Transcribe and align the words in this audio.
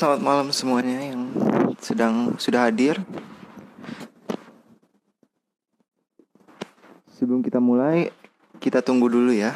Selamat 0.00 0.24
malam 0.24 0.48
semuanya 0.48 1.12
yang 1.12 1.28
sedang 1.76 2.32
sudah 2.40 2.72
hadir. 2.72 2.96
Sebelum 7.20 7.44
kita 7.44 7.60
mulai, 7.60 8.08
kita 8.64 8.80
tunggu 8.80 9.12
dulu 9.12 9.28
ya. 9.28 9.52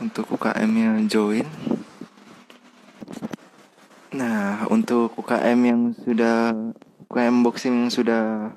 Untuk 0.00 0.24
UKM-nya 0.32 1.04
join. 1.04 1.44
Nah, 4.16 4.64
untuk 4.72 5.12
UKM 5.20 5.60
yang 5.68 5.92
sudah 6.00 6.56
UKM 7.12 7.44
boxing 7.44 7.76
yang 7.76 7.92
sudah 7.92 8.56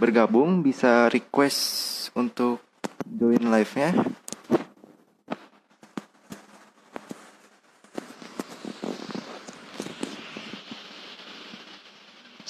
bergabung 0.00 0.64
bisa 0.64 1.12
request 1.12 2.08
untuk 2.16 2.64
join 3.04 3.44
live-nya. 3.44 3.92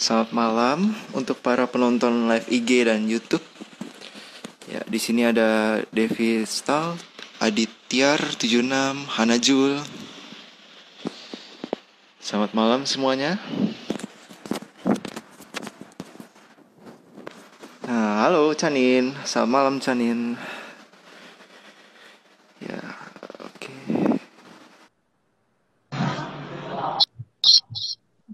Selamat 0.00 0.32
malam 0.32 0.96
untuk 1.12 1.44
para 1.44 1.68
penonton 1.68 2.24
live 2.24 2.48
IG 2.48 2.88
dan 2.88 3.04
YouTube. 3.04 3.44
Ya, 4.64 4.80
di 4.88 4.96
sini 4.96 5.28
ada 5.28 5.76
Devi 5.92 6.40
Stal, 6.48 6.96
Adityar 7.36 8.16
76, 8.40 8.96
Hanajul. 9.20 9.76
Selamat 12.16 12.56
malam 12.56 12.88
semuanya. 12.88 13.36
Nah, 17.84 18.24
halo 18.24 18.56
Canin. 18.56 19.12
Selamat 19.28 19.52
malam 19.52 19.84
Canin. 19.84 20.40
Ya, 22.64 22.80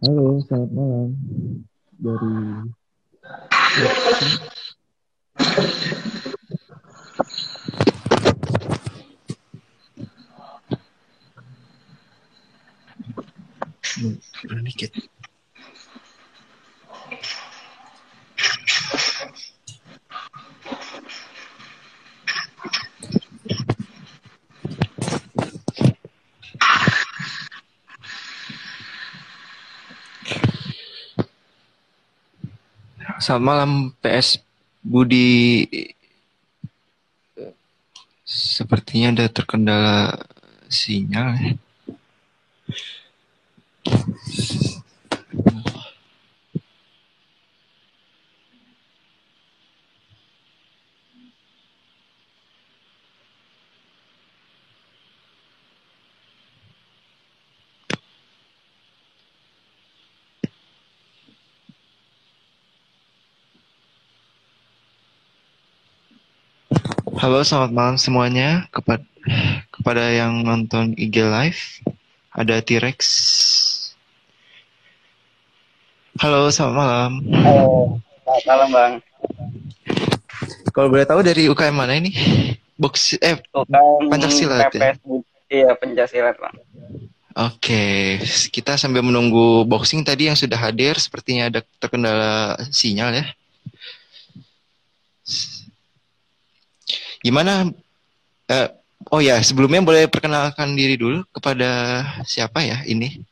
Halo, 0.04 0.36
selamat 0.44 0.70
malam. 0.76 1.08
Dari 1.96 2.28
dikit. 14.68 15.15
Selamat 33.26 33.42
malam 33.42 33.72
PS 33.98 34.38
Budi. 34.86 35.66
Sepertinya 38.22 39.18
ada 39.18 39.26
terkendala 39.26 40.14
sinyal. 40.70 41.34
ya. 41.34 41.50
Halo, 67.26 67.42
selamat 67.42 67.74
malam 67.74 67.96
semuanya 67.98 68.70
kepada 68.70 69.02
kepada 69.74 70.14
yang 70.14 70.46
nonton 70.46 70.94
IG 70.94 71.26
Live. 71.26 71.82
Ada 72.30 72.62
T-Rex. 72.62 73.02
Halo, 76.22 76.46
selamat 76.54 76.74
malam. 76.78 77.12
Halo, 77.42 77.98
selamat 78.22 78.44
malam 78.46 78.68
Bang. 78.70 78.92
Kalau 80.70 80.86
boleh 80.86 81.02
tahu 81.02 81.26
dari 81.26 81.50
UKM 81.50 81.74
mana 81.74 81.98
ini? 81.98 82.14
Box 82.78 83.18
eh 83.18 83.42
UKM 83.42 84.06
Pencaksilat 84.06 84.70
ya? 84.70 84.94
Iya, 85.50 85.74
Pencaksilat 85.82 86.38
Bang. 86.38 86.54
Oke, 87.34 88.22
kita 88.54 88.78
sambil 88.78 89.02
menunggu 89.02 89.66
boxing 89.66 90.06
tadi 90.06 90.30
yang 90.30 90.38
sudah 90.38 90.62
hadir 90.62 90.94
sepertinya 91.02 91.50
ada 91.50 91.58
terkendala 91.82 92.54
sinyal 92.70 93.18
ya. 93.18 93.26
Gimana? 97.22 97.70
eh, 98.46 98.68
oh 99.10 99.18
ya, 99.18 99.42
sebelumnya 99.42 99.82
boleh 99.82 100.04
perkenalkan 100.06 100.74
diri 100.78 100.94
dulu 100.94 101.26
kepada 101.34 102.02
siapa 102.22 102.62
ya 102.62 102.82
ini? 102.86 103.22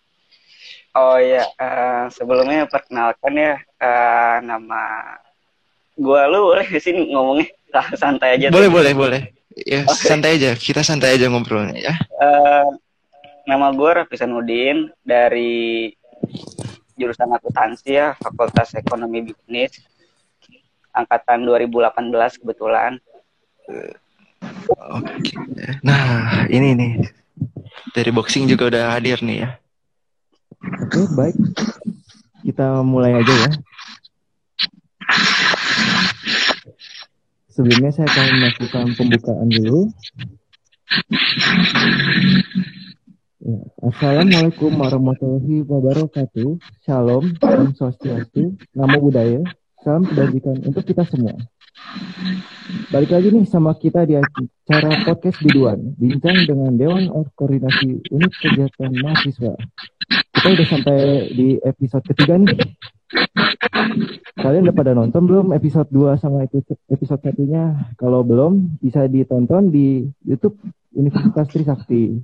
Oh 0.94 1.18
iya, 1.18 1.42
eh, 1.58 2.04
sebelumnya 2.14 2.70
perkenalkan 2.70 3.34
ya 3.34 3.58
eh, 3.58 4.36
nama 4.46 5.14
gua 5.98 6.26
lu 6.30 6.54
boleh 6.54 6.66
di 6.66 6.78
sini 6.82 7.10
ngomongnya 7.10 7.50
Lah, 7.74 7.90
santai 7.98 8.38
aja. 8.38 8.54
Boleh, 8.54 8.70
tuh. 8.70 8.74
boleh, 8.78 8.92
boleh. 8.94 9.22
Ya, 9.66 9.82
Oke. 9.82 10.06
santai 10.06 10.38
aja. 10.38 10.54
Kita 10.54 10.86
santai 10.86 11.18
aja 11.18 11.26
ngobrolnya 11.26 11.74
ya. 11.74 11.94
Eh, 11.98 12.66
nama 13.50 13.74
gua 13.74 13.98
Raffi 14.02 14.14
Sanudin 14.14 14.94
dari 15.02 15.90
jurusan 16.94 17.34
akuntansi 17.34 17.98
ya, 17.98 18.14
Fakultas 18.22 18.78
Ekonomi 18.78 19.26
Bisnis 19.26 19.82
angkatan 20.94 21.42
2018 21.42 22.38
kebetulan. 22.38 23.02
Oke. 23.64 25.32
Nah, 25.80 26.44
ini 26.52 26.76
nih. 26.76 26.92
Dari 27.96 28.10
boxing 28.12 28.44
juga 28.50 28.68
udah 28.68 28.84
hadir 28.98 29.18
nih 29.24 29.46
ya. 29.46 29.50
Oke, 30.84 31.08
baik. 31.16 31.36
Kita 32.44 32.84
mulai 32.84 33.16
aja 33.16 33.34
ya. 33.48 33.50
Sebelumnya 37.54 37.94
saya 37.94 38.10
akan 38.10 38.26
melakukan 38.36 38.86
pembukaan 38.98 39.48
dulu. 39.48 39.80
Ya, 43.44 43.60
Assalamualaikum 43.84 44.72
warahmatullahi 44.74 45.62
wabarakatuh. 45.68 46.58
Shalom, 46.82 47.36
Om 47.38 47.68
Swastiastu, 47.76 48.56
Namo 48.72 48.98
Buddhaya, 49.04 49.44
salam 49.84 50.02
kebajikan 50.08 50.64
untuk 50.64 50.82
kita 50.82 51.04
semua. 51.06 51.36
Balik 52.64 53.12
lagi 53.12 53.28
nih 53.28 53.44
sama 53.44 53.76
kita 53.76 54.08
di 54.08 54.16
acara 54.16 55.04
podcast 55.04 55.36
biduan, 55.44 55.84
bincang 56.00 56.48
dengan 56.48 56.72
Dewan 56.72 57.12
Koordinasi 57.36 58.08
Unit 58.08 58.32
Kegiatan 58.40 58.88
Mahasiswa. 59.04 59.52
Kita 60.32 60.48
udah 60.48 60.66
sampai 60.72 61.28
di 61.36 61.60
episode 61.60 62.00
ketiga 62.08 62.40
nih. 62.40 62.56
Kalian 64.40 64.64
udah 64.64 64.76
pada 64.80 64.96
nonton 64.96 65.28
belum 65.28 65.52
episode 65.52 65.92
2 65.92 66.16
sama 66.16 66.48
episode, 66.48 67.20
satunya? 67.20 67.92
Kalau 68.00 68.24
belum, 68.24 68.80
bisa 68.80 69.04
ditonton 69.12 69.68
di 69.68 70.08
YouTube 70.24 70.56
Universitas 70.96 71.44
Trisakti. 71.52 72.16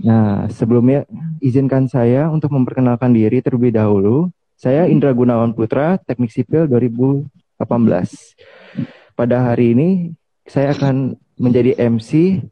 Nah, 0.00 0.48
sebelumnya 0.48 1.04
izinkan 1.44 1.92
saya 1.92 2.32
untuk 2.32 2.56
memperkenalkan 2.56 3.12
diri 3.12 3.44
terlebih 3.44 3.76
dahulu. 3.76 4.32
Saya 4.56 4.88
Indra 4.88 5.12
Gunawan 5.12 5.52
Putra, 5.52 6.00
Teknik 6.00 6.32
Sipil 6.32 6.64
2018. 6.72 7.28
Pada 9.12 9.52
hari 9.52 9.76
ini 9.76 9.90
saya 10.48 10.72
akan 10.72 11.16
menjadi 11.36 11.76
MC 11.78 12.42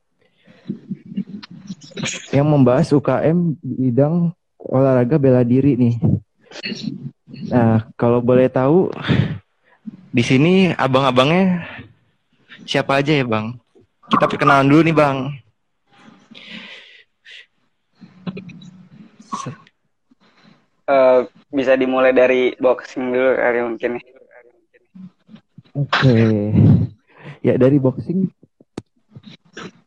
yang 2.31 2.47
membahas 2.47 2.93
UKM 2.93 3.57
bidang 3.61 4.31
olahraga 4.61 5.17
bela 5.17 5.43
diri 5.43 5.75
nih. 5.75 5.97
Nah, 7.51 7.89
kalau 7.97 8.21
boleh 8.21 8.47
tahu 8.51 8.93
di 10.11 10.23
sini 10.23 10.75
abang-abangnya 10.77 11.65
siapa 12.69 13.01
aja 13.01 13.15
ya, 13.15 13.25
Bang? 13.25 13.57
Kita 14.11 14.27
perkenalan 14.27 14.69
dulu 14.69 14.83
nih, 14.85 14.97
Bang. 14.97 15.19
Eh, 20.91 21.21
bisa 21.55 21.79
dimulai 21.79 22.11
dari 22.11 22.51
boxing 22.59 23.15
dulu 23.15 23.31
kali 23.39 23.59
mungkin 23.63 23.91
ya. 24.03 24.20
Oke. 25.81 26.53
Ya, 27.41 27.57
dari 27.57 27.81
boxing 27.81 28.29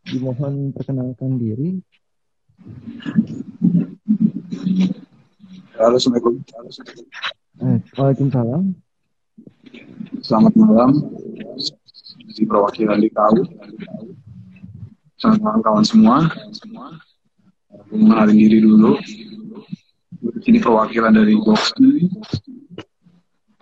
dimohon 0.10 0.74
perkenalkan 0.74 1.38
diri. 1.38 1.86
Halo, 5.78 6.02
Assalamualaikum. 6.02 6.42
Eh, 7.62 7.78
Waalaikumsalam. 7.94 8.74
Selamat 10.26 10.54
malam. 10.58 10.92
Di 12.34 12.42
perwakilan 12.50 12.98
DKU. 12.98 13.46
Selamat 15.22 15.40
malam 15.46 15.62
kawan 15.62 15.86
semua. 15.86 16.26
Aku 17.70 17.94
mengenalin 18.02 18.38
diri 18.42 18.66
dulu. 18.66 18.98
Ini 20.42 20.58
perwakilan 20.58 21.14
dari 21.14 21.38
Boxing. 21.38 22.10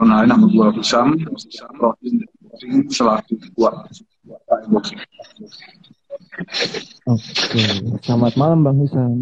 Kenalin 0.02 0.34
nama 0.34 0.50
gue 0.50 0.68
Husam. 0.82 1.14
Profil 1.78 2.26
selaku 2.90 3.38
Boxing. 4.74 4.98
Oke, 7.06 7.66
selamat 8.02 8.34
malam 8.34 8.66
Bang 8.66 8.82
Husam. 8.82 9.22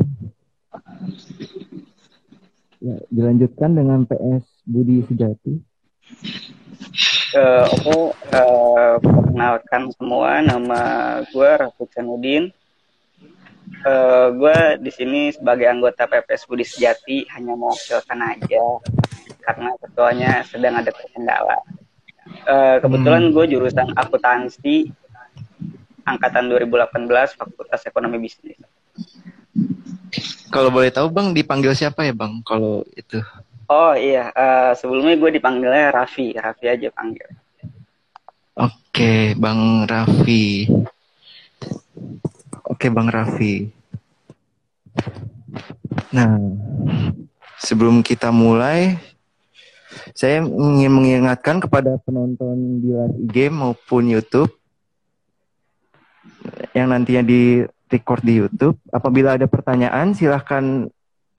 Ya, 2.79 2.95
dilanjutkan 3.11 3.75
dengan 3.75 4.07
PS 4.07 4.47
Budi 4.63 5.03
Sejati. 5.03 5.59
Uh, 7.35 7.67
aku 7.75 8.15
uh, 8.31 8.95
perkenalkan 9.03 9.91
semua 9.99 10.39
nama 10.39 10.79
gue 11.27 11.49
Rafi 11.59 11.91
Canudin. 11.91 12.55
Uh, 13.83 14.31
gue 14.31 14.79
di 14.79 14.91
sini 14.95 15.35
sebagai 15.35 15.67
anggota 15.67 16.07
PPS 16.07 16.47
Budi 16.47 16.63
Sejati 16.63 17.27
hanya 17.35 17.51
mau 17.59 17.75
mewakilkan 17.75 18.19
aja 18.23 18.63
karena 19.49 19.73
ketuanya 19.81 20.31
sedang 20.45 20.77
ada 20.77 20.93
terkendala. 20.93 21.57
Uh, 22.45 22.77
kebetulan 22.85 23.33
gue 23.33 23.45
jurusan 23.57 23.89
akuntansi 23.97 24.93
angkatan 26.05 26.53
2018 26.53 27.33
Fakultas 27.33 27.81
Ekonomi 27.89 28.21
Bisnis. 28.21 28.61
Kalau 30.53 30.69
boleh 30.69 30.93
tahu 30.93 31.09
Bang 31.09 31.33
dipanggil 31.33 31.73
siapa 31.73 32.05
ya 32.05 32.13
Bang 32.13 32.45
kalau 32.45 32.85
itu? 32.93 33.17
Oh 33.69 33.97
iya, 33.97 34.29
uh, 34.33 34.77
sebelumnya 34.77 35.17
gue 35.17 35.41
dipanggilnya 35.41 35.93
Raffi, 35.93 36.37
Raffi 36.37 36.65
aja 36.69 36.89
panggil. 36.93 37.29
Oke, 38.53 39.33
Bang 39.33 39.89
Raffi. 39.89 40.69
Oke, 42.69 42.89
Bang 42.93 43.09
Raffi. 43.09 43.69
Nah, 46.13 46.37
sebelum 47.61 48.01
kita 48.01 48.33
mulai, 48.33 48.97
saya 50.13 50.45
ingin 50.45 50.91
mengingatkan 50.93 51.57
kepada 51.57 51.97
penonton 52.05 52.81
di 52.81 52.89
live 52.93 53.17
IG 53.29 53.37
maupun 53.49 54.05
YouTube 54.05 54.53
yang 56.77 56.93
nantinya 56.93 57.25
di 57.25 57.65
record 57.89 58.21
di 58.21 58.37
YouTube. 58.37 58.77
Apabila 58.93 59.35
ada 59.35 59.49
pertanyaan, 59.49 60.13
silahkan 60.13 60.87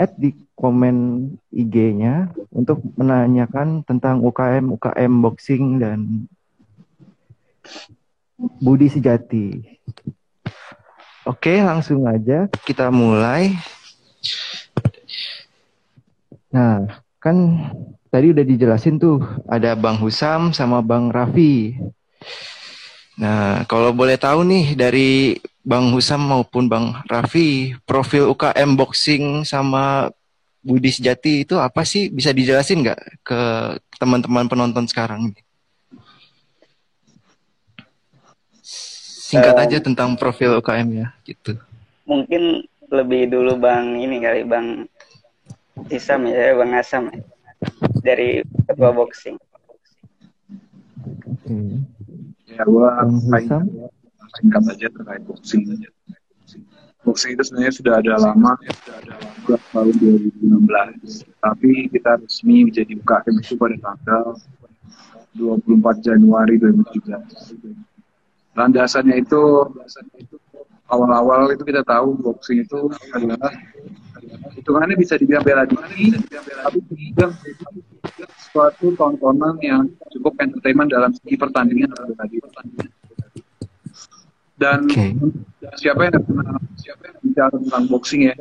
add 0.01 0.13
di 0.19 0.35
komen 0.57 1.29
IG-nya 1.53 2.33
untuk 2.53 2.83
menanyakan 2.97 3.87
tentang 3.87 4.21
UKM, 4.21 4.77
UKM 4.77 5.13
boxing 5.23 5.65
dan 5.81 6.29
Budi 8.61 8.89
Sejati. 8.89 9.61
Oke, 11.29 11.61
langsung 11.61 12.09
aja 12.09 12.49
kita 12.65 12.89
mulai. 12.89 13.55
Nah, 16.51 17.05
kan 17.21 17.37
tadi 18.09 18.33
udah 18.33 18.43
dijelasin 18.43 18.97
tuh 18.97 19.21
ada 19.47 19.77
Bang 19.77 20.01
Husam 20.01 20.57
sama 20.57 20.81
Bang 20.81 21.13
Raffi. 21.13 21.77
Nah, 23.21 23.69
kalau 23.69 23.93
boleh 23.93 24.17
tahu 24.17 24.43
nih 24.49 24.73
dari 24.73 25.37
Bang 25.61 25.93
Husam 25.93 26.25
maupun 26.25 26.67
Bang 26.73 26.97
Raffi, 27.05 27.77
profil 27.85 28.33
UKM 28.33 28.75
boxing 28.75 29.45
sama 29.45 30.09
Budi 30.65 30.89
Sejati 30.89 31.45
itu 31.45 31.61
apa 31.61 31.85
sih? 31.85 32.09
Bisa 32.09 32.33
dijelasin 32.33 32.81
nggak 32.81 33.01
ke 33.21 33.41
teman-teman 34.01 34.49
penonton 34.49 34.89
sekarang? 34.89 35.37
Singkat 39.31 39.55
uh, 39.55 39.63
aja 39.69 39.79
tentang 39.85 40.17
profil 40.17 40.57
UKM 40.59 40.89
ya, 41.05 41.09
gitu. 41.29 41.61
Mungkin 42.09 42.65
lebih 42.89 43.29
dulu 43.29 43.61
Bang 43.61 44.01
ini 44.01 44.17
kali 44.19 44.49
Bang 44.49 44.89
Isam 45.91 46.27
ya, 46.29 46.55
Bang 46.59 46.73
Asam 46.77 47.09
ya, 47.11 47.21
dari 48.03 48.43
ketua 48.69 48.91
boxing. 48.93 49.37
Oke. 51.25 51.57
Ya, 52.51 52.63
gua 52.67 53.01
singkat 54.39 54.63
saja 54.67 54.87
terkait 54.93 55.23
boxing 55.27 55.63
saja. 55.67 55.89
Boxing 57.01 57.33
itu 57.33 57.43
sebenarnya 57.49 57.73
sudah 57.73 57.95
ada 57.97 58.15
lama, 58.21 58.53
sudah 58.61 58.97
ada 59.01 59.15
lama 59.17 59.57
tahun 59.73 59.95
2016. 59.97 61.25
Tapi 61.41 61.89
kita 61.89 62.21
resmi 62.21 62.69
menjadi 62.69 62.93
UKM 63.01 63.35
itu 63.41 63.55
pada 63.57 63.77
tanggal 63.81 64.25
24 65.33 66.05
Januari 66.05 66.61
2017. 66.61 67.73
Landasannya 68.53 69.17
itu 69.25 69.43
awal-awal 70.91 71.55
itu 71.55 71.65
kita 71.65 71.81
tahu 71.87 72.19
boxing 72.21 72.69
itu 72.69 72.93
adalah 73.17 73.55
hitungannya 74.57 74.97
bisa 74.97 75.15
dibilang 75.21 75.45
bela 75.45 75.65
diri, 75.69 76.17
tapi 76.17 76.79
juga 76.89 77.27
suatu 78.51 78.93
tontonan 78.99 79.57
yang 79.63 79.87
cukup 80.11 80.35
entertainment 80.43 80.91
dalam 80.91 81.15
segi 81.15 81.37
pertandingan 81.39 81.93
diri 82.27 82.41
dan 84.61 84.85
okay. 84.85 85.17
siapa 85.81 86.13
yang 86.13 86.21
siapa 86.77 87.03
yang 87.09 87.17
bicara 87.25 87.55
tentang 87.57 87.85
boxing 87.89 88.29
ya 88.29 88.35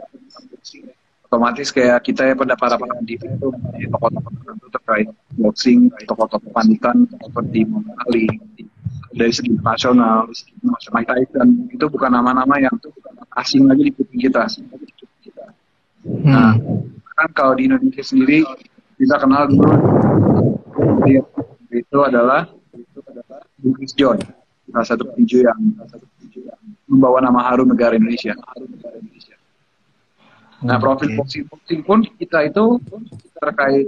otomatis 1.29 1.71
kayak 1.71 2.03
kita 2.03 2.27
ya 2.27 2.35
pada 2.35 2.59
para 2.59 2.75
pandit 2.75 3.21
itu 3.23 3.47
tokoh-tokoh 3.87 4.31
tertentu 4.33 4.67
terkait 4.73 5.07
boxing 5.39 5.87
tokoh-tokoh 6.09 6.51
panitan 6.51 7.07
seperti 7.23 7.63
Muhammad 7.69 7.95
Ali 8.09 8.27
dari 9.15 9.31
segi 9.31 9.55
nasional 9.61 10.27
Mike 10.65 11.07
Tyson 11.07 11.69
itu 11.71 11.85
bukan 11.87 12.11
nama-nama 12.11 12.59
yang 12.59 12.73
asing 13.37 13.65
lagi 13.65 13.89
di 13.89 13.91
kuping 13.93 14.21
kita. 14.29 14.45
Nah 16.29 16.53
kan 17.17 17.29
kalau 17.35 17.53
di 17.57 17.67
Indonesia 17.67 18.05
sendiri 18.05 18.45
kita 18.95 19.15
kenal 19.19 19.49
dulu 19.49 19.73
itu 21.73 21.97
adalah 21.99 22.47
itu 22.77 22.99
adalah 23.03 23.41
Bugis 23.59 23.91
John 23.97 24.21
salah 24.69 24.87
satu 24.87 25.03
petinju 25.09 25.43
yang 25.43 25.59
membawa 26.89 27.21
nama 27.21 27.41
harum 27.45 27.69
negara 27.69 27.97
Indonesia. 27.97 28.33
Nah, 30.59 30.75
profil 30.75 31.15
boxing 31.15 31.47
boxing 31.47 31.81
pun 31.87 32.03
kita 32.19 32.51
itu 32.51 32.83
terkait 33.39 33.87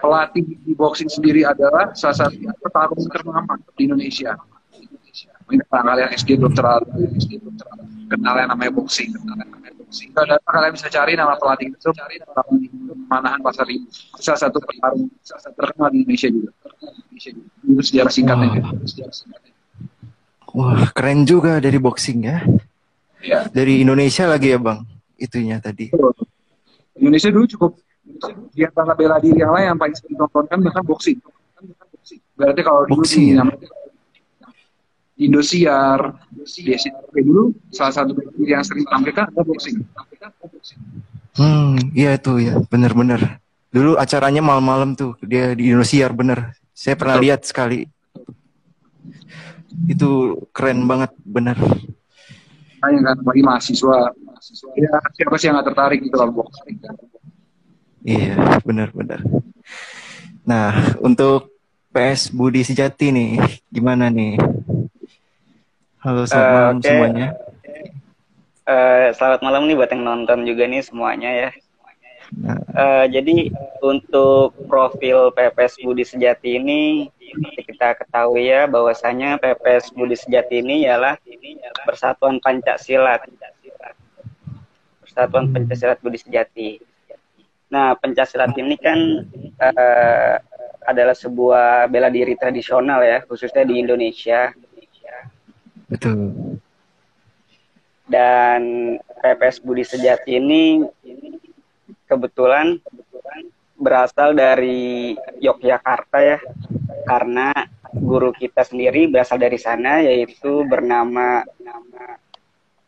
pelatih 0.00 0.56
di 0.64 0.72
boxing 0.72 1.10
sendiri 1.10 1.44
adalah 1.44 1.92
salah 1.92 2.26
satu 2.26 2.38
petarung 2.64 3.02
ternama 3.12 3.60
di 3.76 3.82
Indonesia. 3.84 4.38
Ini 5.52 5.60
kalian 5.68 6.08
SD 6.16 6.40
Dokter 6.40 6.64
kenal 8.08 8.34
yang 8.40 8.48
namanya 8.56 8.72
boxing. 8.72 9.12
Kalau 9.92 10.36
kalian 10.48 10.72
bisa 10.72 10.88
cari 10.88 11.12
nama 11.12 11.36
pelatih 11.36 11.68
itu, 11.68 11.90
Manahan 13.12 13.40
Pasar 13.44 13.68
Ibu. 13.68 13.86
Salah 14.16 14.40
satu 14.48 14.58
petarung 14.64 15.12
terkenal 15.56 15.88
di 15.92 15.96
Indonesia 16.04 16.28
juga. 16.32 16.50
Itu 17.12 17.82
sejarah 17.84 18.12
singkatnya. 18.12 18.72
Wah, 20.52 20.88
keren 20.92 21.28
juga 21.28 21.60
dari 21.60 21.76
boxing 21.76 22.18
ya. 22.24 22.44
Ya. 23.22 23.46
Dari 23.48 23.84
Indonesia 23.84 24.24
lagi 24.28 24.52
ya, 24.52 24.58
Bang. 24.58 24.84
Itunya 25.20 25.60
tadi. 25.60 25.92
Indonesia 26.96 27.28
dulu 27.32 27.46
cukup 27.48 27.72
di 28.52 28.62
antara 28.66 28.92
bela 28.92 29.16
diri 29.22 29.40
yang 29.40 29.54
lain 29.54 29.72
yang 29.72 29.78
paling 29.78 29.94
sering 29.96 30.16
ditontonkan 30.16 30.58
bahkan 30.60 30.84
boxing. 30.84 31.18
Berarti 32.36 32.60
kalau 32.64 32.84
boxing, 32.90 33.38
dulu 33.38 33.54
ya? 33.60 33.81
Indosiar, 35.28 36.18
DSTV 36.34 37.14
dulu 37.22 37.52
salah 37.70 37.94
satu 37.94 38.16
yang 38.42 38.64
sering 38.64 38.86
tampilkan 38.88 39.30
adalah 39.30 39.46
boxing. 39.46 39.82
Hmm, 41.32 41.78
iya 41.96 42.16
itu 42.16 42.38
ya, 42.42 42.60
benar-benar. 42.68 43.40
Dulu 43.72 43.96
acaranya 43.96 44.44
malam-malam 44.44 44.92
tuh 44.98 45.16
dia 45.24 45.56
di 45.56 45.72
Indosiar 45.72 46.12
bener. 46.12 46.52
Saya 46.72 46.98
pernah 46.98 47.16
Betul. 47.16 47.24
lihat 47.28 47.40
sekali 47.46 47.88
itu 49.88 50.36
keren 50.52 50.84
banget 50.84 51.10
bener 51.24 51.56
Hanya 52.82 53.00
kan 53.14 53.16
bagi 53.22 53.42
mahasiswa 53.46 54.10
mahasiswa 54.26 54.70
ya 54.74 54.94
siapa 55.14 55.34
sih 55.38 55.46
yang 55.48 55.58
gak 55.62 55.68
tertarik 55.72 56.00
gitu 56.02 56.16
loh 56.18 56.30
boxing 56.42 56.76
iya 58.02 58.58
benar-benar 58.66 59.22
nah 60.42 60.98
untuk 60.98 61.54
PS 61.92 62.32
Budi 62.32 62.64
Sejati 62.66 63.12
nih 63.12 63.38
gimana 63.70 64.10
nih 64.10 64.40
halo 66.02 66.26
selamat 66.26 66.50
uh, 66.50 66.52
malam 66.52 66.74
okay. 66.74 66.86
semuanya 66.90 67.26
uh, 68.66 69.06
selamat 69.14 69.40
malam 69.46 69.62
nih 69.70 69.76
buat 69.78 69.90
yang 69.94 70.02
nonton 70.02 70.38
juga 70.42 70.66
nih 70.66 70.82
semuanya 70.82 71.30
ya 71.30 71.50
Nah. 72.32 72.56
Uh, 72.72 73.04
jadi 73.12 73.52
untuk 73.84 74.56
profil 74.64 75.28
PPS 75.36 75.76
Budi 75.84 76.00
Sejati 76.00 76.56
ini 76.56 77.12
kita 77.60 77.92
ketahui 78.00 78.48
ya 78.48 78.64
bahwasanya 78.64 79.36
PPS 79.36 79.92
Budi 79.92 80.16
Sejati 80.16 80.64
ini 80.64 80.88
ialah 80.88 81.20
Persatuan 81.84 82.40
Pancasila. 82.40 83.20
Persatuan 85.04 85.52
Pancasila 85.52 85.92
Budi 86.00 86.18
Sejati. 86.24 86.80
Nah, 87.68 87.92
Pancasila 88.00 88.48
ini 88.56 88.80
kan 88.80 89.28
uh, 89.60 90.36
adalah 90.88 91.12
sebuah 91.12 91.92
bela 91.92 92.08
diri 92.08 92.32
tradisional 92.32 93.04
ya, 93.04 93.20
khususnya 93.28 93.68
di 93.68 93.76
Indonesia. 93.76 94.56
Betul. 95.92 96.18
dan 98.08 98.60
PPS 99.24 99.62
Budi 99.64 99.84
Sejati 99.88 100.36
ini 100.36 100.84
kebetulan 102.04 102.76
berasal 103.80 104.36
dari 104.36 105.16
Yogyakarta 105.40 106.18
ya 106.20 106.38
karena 107.08 107.52
guru 107.92 108.32
kita 108.36 108.64
sendiri 108.68 109.08
berasal 109.08 109.40
dari 109.40 109.56
sana 109.56 110.04
yaitu 110.04 110.64
bernama 110.68 111.44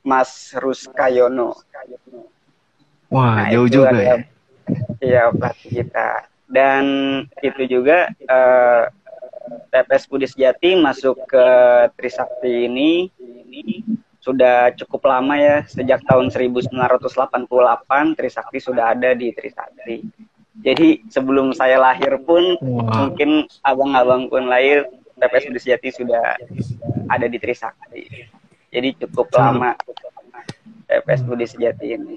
Mas 0.04 0.52
Ruskayono. 0.52 1.56
Wah, 3.08 3.48
nah, 3.48 3.48
jauh 3.48 3.68
juga 3.68 3.96
ya. 3.96 4.16
Iya, 5.00 5.22
pelatih 5.32 5.70
kita. 5.80 6.08
Dan 6.44 6.84
itu 7.40 7.62
juga 7.68 8.12
uh, 8.28 8.84
eh, 8.84 9.03
TPS 9.70 10.04
Budi 10.08 10.26
Sejati 10.28 10.78
masuk 10.78 11.18
ke 11.28 11.46
Trisakti 11.98 12.70
ini 12.70 12.90
sudah 14.24 14.72
cukup 14.80 15.04
lama 15.04 15.36
ya 15.36 15.68
sejak 15.68 16.00
tahun 16.08 16.32
1988 16.32 18.16
Trisakti 18.16 18.58
sudah 18.58 18.96
ada 18.96 19.12
di 19.12 19.28
Trisakti. 19.36 20.00
Jadi 20.64 21.04
sebelum 21.12 21.52
saya 21.52 21.76
lahir 21.76 22.16
pun 22.24 22.56
wow. 22.62 23.10
mungkin 23.10 23.44
abang-abang 23.60 24.32
pun 24.32 24.48
lahir 24.48 24.88
TPS 25.20 25.44
Budi 25.52 25.60
Sejati 25.60 25.88
sudah 25.92 26.40
ada 27.12 27.26
di 27.28 27.36
Trisakti. 27.36 28.02
Jadi 28.72 28.88
cukup 29.04 29.28
lama 29.36 29.76
TPS 30.88 31.20
Budi 31.28 31.44
Sejati 31.44 31.86
ini. 31.92 32.16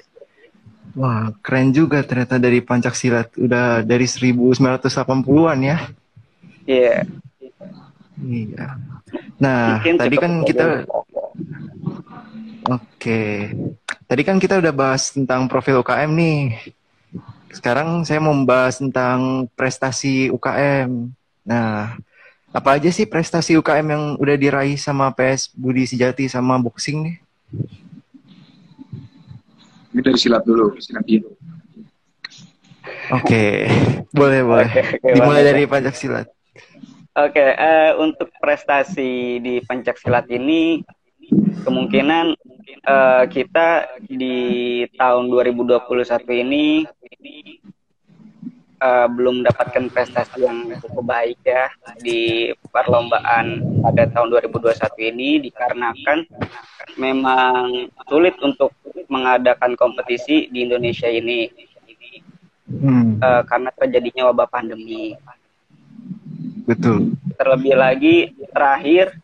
Wah, 0.98 1.30
keren 1.46 1.70
juga 1.76 2.02
ternyata 2.02 2.42
dari 2.42 2.58
Pancak 2.64 2.98
Silat. 2.98 3.30
Udah 3.38 3.86
dari 3.86 4.10
1980-an 4.10 5.60
ya. 5.62 5.78
Iya. 6.68 7.08
Iya. 8.22 8.66
Nah, 9.40 9.80
Mungkin 9.80 9.96
tadi 9.96 10.16
kan 10.20 10.32
kita 10.44 10.84
Oke. 12.68 13.56
Tadi 14.08 14.22
kan 14.28 14.38
kita 14.40 14.60
udah 14.60 14.74
bahas 14.76 15.16
tentang 15.16 15.48
profil 15.48 15.80
UKM 15.80 16.12
nih. 16.12 16.42
Sekarang 17.56 18.04
saya 18.04 18.20
mau 18.20 18.36
membahas 18.36 18.84
tentang 18.84 19.48
prestasi 19.56 20.28
UKM. 20.36 21.12
Nah, 21.48 21.96
apa 22.52 22.70
aja 22.76 22.92
sih 22.92 23.08
prestasi 23.08 23.56
UKM 23.56 23.88
yang 23.88 24.04
udah 24.20 24.36
diraih 24.36 24.76
sama 24.76 25.12
PS 25.16 25.56
Budi 25.56 25.88
Sejati 25.88 26.28
sama 26.28 26.60
boxing 26.60 27.08
nih? 27.08 27.16
Ini 29.96 30.02
dari 30.04 30.20
silat 30.20 30.44
dulu, 30.44 30.76
silat 30.84 31.08
Oke, 31.08 31.32
okay. 33.08 33.56
boleh 34.12 34.42
boleh. 34.44 34.68
Okay, 34.68 35.00
okay, 35.00 35.14
Dimulai 35.16 35.42
dari 35.48 35.64
pencak 35.64 35.96
silat. 35.96 36.28
Oke, 37.18 37.34
okay, 37.34 37.50
uh, 37.58 37.58
eh, 37.58 37.92
untuk 37.98 38.30
prestasi 38.38 39.42
di 39.42 39.58
pencak 39.66 39.98
silat 39.98 40.30
ini 40.30 40.86
kemungkinan 41.66 42.38
uh, 42.86 43.26
kita 43.26 43.90
di 44.06 44.86
tahun 45.02 45.26
2021 45.34 45.82
ini 46.46 46.86
uh, 48.86 49.10
belum 49.10 49.42
mendapatkan 49.42 49.90
prestasi 49.90 50.46
yang 50.46 50.70
cukup 50.78 51.10
baik 51.10 51.42
ya 51.42 51.66
di 52.06 52.54
perlombaan 52.70 53.66
pada 53.82 54.06
tahun 54.14 54.38
2021 54.38 54.78
ini 55.10 55.30
dikarenakan 55.50 56.22
memang 57.02 57.90
sulit 58.06 58.38
untuk 58.46 58.78
mengadakan 59.10 59.74
kompetisi 59.74 60.54
di 60.54 60.70
Indonesia 60.70 61.10
ini 61.10 61.50
hmm. 62.70 63.26
uh, 63.26 63.42
karena 63.42 63.74
terjadinya 63.74 64.30
wabah 64.30 64.48
pandemi. 64.54 65.18
Betul. 66.68 67.16
Terlebih 67.40 67.76
lagi 67.80 68.16
terakhir 68.52 69.16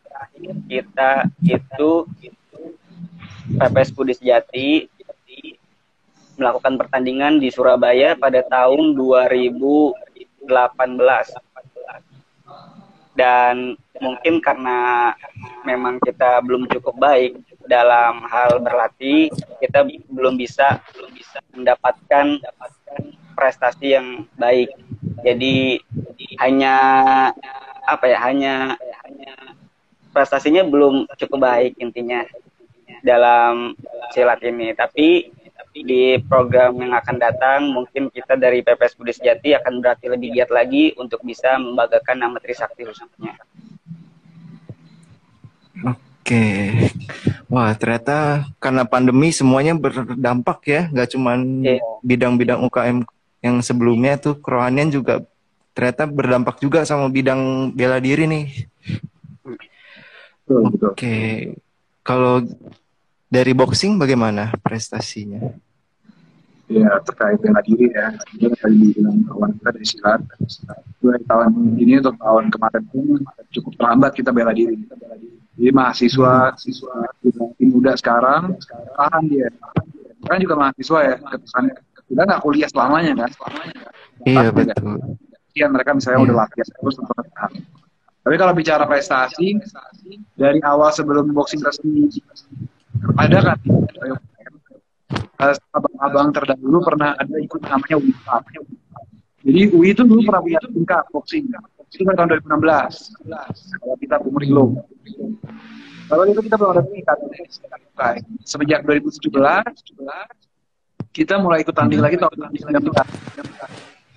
kita 0.72 1.28
itu 1.44 2.08
PPS 3.60 3.92
Budi 3.92 4.16
Sejati 4.16 4.88
melakukan 6.40 6.80
pertandingan 6.80 7.38
di 7.38 7.52
Surabaya 7.52 8.16
pada 8.16 8.42
tahun 8.48 8.96
2018. 8.96 9.94
Dan 13.14 13.78
mungkin 14.02 14.42
karena 14.42 15.12
memang 15.68 16.02
kita 16.02 16.42
belum 16.42 16.66
cukup 16.66 16.98
baik 16.98 17.38
dalam 17.70 18.26
hal 18.26 18.58
berlatih, 18.58 19.30
kita 19.62 19.86
belum 20.10 20.40
bisa 20.40 20.82
belum 20.98 21.12
bisa 21.14 21.38
mendapatkan 21.54 22.42
prestasi 23.38 24.00
yang 24.00 24.26
baik. 24.40 24.74
Jadi 25.22 25.78
hanya 26.42 26.76
apa 27.86 28.06
ya? 28.10 28.18
Hanya 28.26 28.54
prestasinya 30.14 30.66
belum 30.66 31.06
cukup 31.18 31.40
baik 31.42 31.74
intinya 31.78 32.26
dalam 33.06 33.78
silat 34.14 34.42
ini. 34.42 34.74
Tapi 34.74 35.30
di 35.74 36.22
program 36.30 36.78
yang 36.78 36.94
akan 36.94 37.18
datang 37.18 37.60
mungkin 37.74 38.14
kita 38.14 38.38
dari 38.38 38.62
PPS 38.62 38.94
Budi 38.94 39.14
Sejati 39.14 39.58
akan 39.58 39.82
berarti 39.82 40.06
lebih 40.06 40.30
giat 40.38 40.54
lagi 40.54 40.94
untuk 41.02 41.26
bisa 41.26 41.58
membanggakan 41.58 42.18
nama 42.22 42.38
Trisakti 42.38 42.86
khususnya. 42.86 43.34
Oke, 46.24 46.72
wah 47.52 47.76
ternyata 47.76 48.48
karena 48.56 48.88
pandemi 48.88 49.34
semuanya 49.36 49.76
berdampak 49.76 50.64
ya, 50.64 50.82
nggak 50.88 51.10
cuma 51.12 51.36
yeah. 51.36 51.84
bidang-bidang 52.00 52.64
UKM 52.64 53.04
yang 53.44 53.60
sebelumnya 53.60 54.16
tuh 54.16 54.40
kerohanian 54.40 54.88
juga 54.88 55.22
ternyata 55.76 56.08
berdampak 56.08 56.64
juga 56.64 56.88
sama 56.88 57.12
bidang 57.12 57.74
bela 57.76 58.00
diri 58.00 58.24
nih. 58.26 58.46
Oke, 60.88 61.52
kalau 62.06 62.46
dari 63.28 63.52
boxing 63.52 64.00
bagaimana 64.00 64.56
prestasinya? 64.64 65.42
Ya 66.72 66.90
terkait 67.04 67.38
bela 67.44 67.60
diri 67.68 67.92
ya, 67.92 68.16
dia 68.40 68.50
tadi 68.56 68.96
bilang 68.96 69.28
kawan 69.28 69.52
kita 69.60 69.70
dari 69.76 69.88
silat. 69.88 70.22
Dua 71.04 71.20
tahun 71.28 71.76
ini 71.76 72.00
untuk 72.00 72.16
tahun 72.16 72.48
kemarin 72.48 72.84
pun 72.88 73.20
cukup 73.52 73.74
terlambat 73.76 74.12
kita 74.16 74.32
bela 74.32 74.56
diri. 74.56 74.80
Jadi 75.54 75.70
mahasiswa, 75.70 76.50
hmm. 76.50 76.58
siswa 76.58 76.96
generasi 77.22 77.64
muda 77.70 77.94
sekarang, 78.00 78.58
tahan 78.98 79.24
dia. 79.30 79.50
Kan 80.24 80.40
juga 80.40 80.56
mahasiswa 80.56 81.00
ya, 81.04 81.16
kesannya 81.20 81.74
kita 82.10 82.22
nggak 82.28 82.42
kuliah 82.44 82.70
selamanya 82.70 83.26
kan. 83.26 83.32
Iya 84.24 84.50
betul. 84.52 85.18
Iya 85.54 85.66
mereka 85.70 85.94
misalnya 85.94 86.20
iya. 86.20 86.26
udah 86.28 86.36
latihan 86.46 86.68
terus 86.68 86.96
untuk 86.98 87.14
tahan. 87.14 87.52
Tapi 88.24 88.36
kalau 88.40 88.54
bicara 88.56 88.88
prestasi, 88.88 89.60
dari 90.40 90.64
awal 90.64 90.90
sebelum 90.96 91.36
boxing 91.36 91.60
resmi 91.60 92.08
ada 93.20 93.38
kan 93.44 93.60
abang-abang 95.76 96.32
terdahulu 96.32 96.80
pernah 96.86 97.18
ada 97.20 97.36
ikut 97.42 97.62
namanya 97.68 98.00
UI 98.00 98.14
jadi 99.44 99.62
UI 99.76 99.92
itu 99.92 100.08
dulu 100.08 100.24
pernah 100.24 100.40
punya 100.40 100.60
tingkat 100.64 101.04
boxing 101.12 101.46
itu 101.94 102.04
kan 102.08 102.16
tahun 102.16 102.40
2016 102.48 103.28
kalau 103.82 103.96
kita 104.00 104.16
umur 104.24 104.42
lo 104.48 104.66
kalau 106.08 106.24
itu 106.30 106.42
kita 106.48 106.56
belum 106.56 106.72
ada 106.80 106.84
tingkat 106.88 107.18
semenjak 108.48 108.88
2017 108.88 109.36
kita 111.14 111.38
mulai 111.38 111.62
ikut 111.62 111.72
tanding 111.78 112.02
lagi 112.02 112.18
tahun 112.18 112.50
2019 112.58 112.90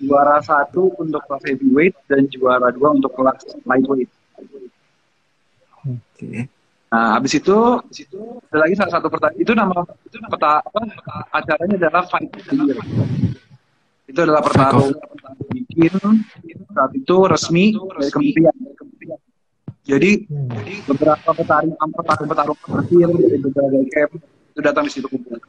juara 0.01 0.41
satu 0.41 0.93
untuk 0.97 1.21
kelas 1.29 1.43
heavyweight 1.45 1.95
dan 2.09 2.25
juara 2.29 2.73
dua 2.73 2.97
untuk 2.97 3.13
kelas 3.13 3.41
lightweight 3.65 4.09
Oke. 5.87 6.19
Okay. 6.19 6.37
Nah, 6.87 7.19
habis 7.19 7.35
itu, 7.35 7.55
habis 7.55 7.99
itu 8.03 8.19
ada 8.47 8.57
lagi 8.63 8.75
salah 8.79 8.93
satu 8.99 9.07
pertanyaan. 9.11 9.39
Itu 9.43 9.51
nama 9.55 9.83
itu 10.07 10.15
peta 10.19 10.63
apa? 10.63 10.81
Acaranya 11.35 11.75
adalah 11.79 12.03
Fight 12.07 12.31
Year. 12.51 12.79
Itu 14.07 14.19
adalah 14.23 14.39
pertarungan 14.39 14.95
bikin 15.51 15.95
saat 16.71 16.91
itu 16.95 17.15
resmi 17.27 17.75
dari 17.75 18.11
kementerian. 18.11 18.55
Jadi 19.87 20.11
beberapa 20.83 21.29
petarung 21.31 21.75
petarung 21.75 22.27
petarung 22.27 22.59
terakhir 22.59 23.07
dari 23.15 23.37
berbagai 23.39 23.83
camp 23.91 24.11
itu 24.51 24.59
datang 24.59 24.83
di 24.87 24.91
situ 24.91 25.07
kumpul. 25.07 25.39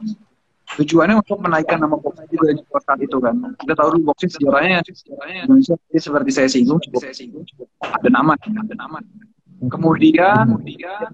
Tujuannya 0.77 1.17
untuk 1.17 1.41
menaikkan 1.41 1.81
nama 1.81 1.97
boxing 1.97 2.29
juga 2.29 2.53
di 2.53 2.61
saat 2.61 2.99
itu 3.01 3.17
kan. 3.17 3.33
Kita 3.57 3.73
tahu 3.73 3.97
dulu 3.97 4.13
boxing 4.13 4.29
sejarahnya, 4.29 4.85
Indonesia 5.49 5.75
seperti 5.97 6.29
saya 6.29 6.49
singgung, 6.51 6.77
cukup, 6.77 7.01
saya 7.01 7.15
singgung, 7.17 7.41
cukup 7.49 7.65
ada 7.81 8.09
nama, 8.13 8.37
ada 8.37 8.75
nama. 8.77 8.97
Kemudian, 9.65 10.45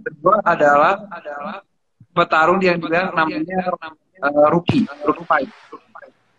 kedua 0.03 0.43
adalah 0.43 1.07
adalah 1.07 1.63
petarung 2.11 2.59
yang 2.59 2.77
juga 2.77 3.09
namanya 3.15 3.73
uh, 4.21 4.47
rookie, 4.51 4.83
rookie 5.07 5.27
fight. 5.27 5.49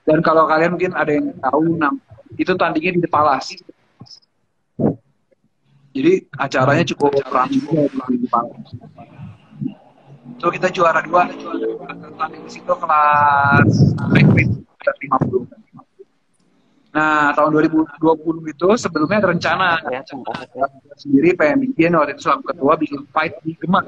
Dan 0.06 0.22
kalau 0.22 0.46
kalian 0.46 0.76
mungkin 0.76 0.92
ada 0.94 1.10
yang 1.10 1.34
tahu 1.40 1.76
nam 1.76 1.98
itu 2.36 2.52
tandingnya 2.54 3.00
di 3.00 3.02
Depalas. 3.02 3.58
Jadi 5.96 6.12
acaranya 6.36 6.84
cukup 6.84 7.16
ramai 7.26 7.58
di 8.12 8.16
Depalas. 8.22 8.60
So 10.36 10.52
kita 10.52 10.68
juara 10.68 11.00
dua, 11.00 11.28
tanding 12.20 12.42
di 12.44 12.50
situ 12.52 12.68
kelas 12.68 13.72
50. 14.12 14.66
Nah, 16.96 17.28
tahun 17.36 17.52
2020 17.52 18.56
itu 18.56 18.68
sebelumnya 18.80 19.20
ada 19.20 19.28
rencana 19.36 19.76
ya, 19.92 20.00
sendiri 20.96 21.36
pengen 21.36 21.68
bikin 21.68 21.92
waktu 21.92 22.16
itu 22.16 22.24
selaku 22.24 22.56
ketua 22.56 22.72
bikin 22.80 23.04
fight 23.12 23.36
di 23.44 23.52
Demak. 23.60 23.84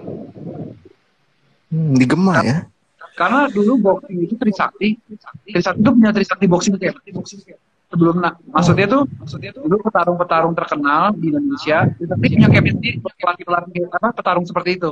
Hmm, 1.73 1.97
di 1.97 2.05
Gema 2.05 2.45
ya? 2.45 2.69
Karena 3.17 3.49
dulu 3.49 3.81
boxing 3.81 4.29
itu 4.29 4.37
Trisakti, 4.37 5.01
Trisakti 5.49 5.81
itu 5.81 5.91
punya 5.91 6.13
Trisakti 6.13 6.45
boxing 6.45 6.77
camp. 6.77 7.01
Sebelum 7.89 8.21
nah, 8.21 8.37
maksudnya 8.53 8.85
tuh, 8.85 9.09
maksudnya 9.17 9.57
tuh 9.57 9.65
dulu 9.65 9.81
petarung-petarung 9.89 10.53
terkenal 10.53 11.17
di 11.17 11.33
Indonesia, 11.33 11.89
Trisakti 11.97 12.27
punya 12.37 12.49
camp 12.53 12.67
sendiri 12.77 12.97
buat 13.01 13.15
pelatih-pelatih 13.17 13.89
apa 13.89 14.09
petarung 14.13 14.45
seperti 14.45 14.77
itu. 14.77 14.91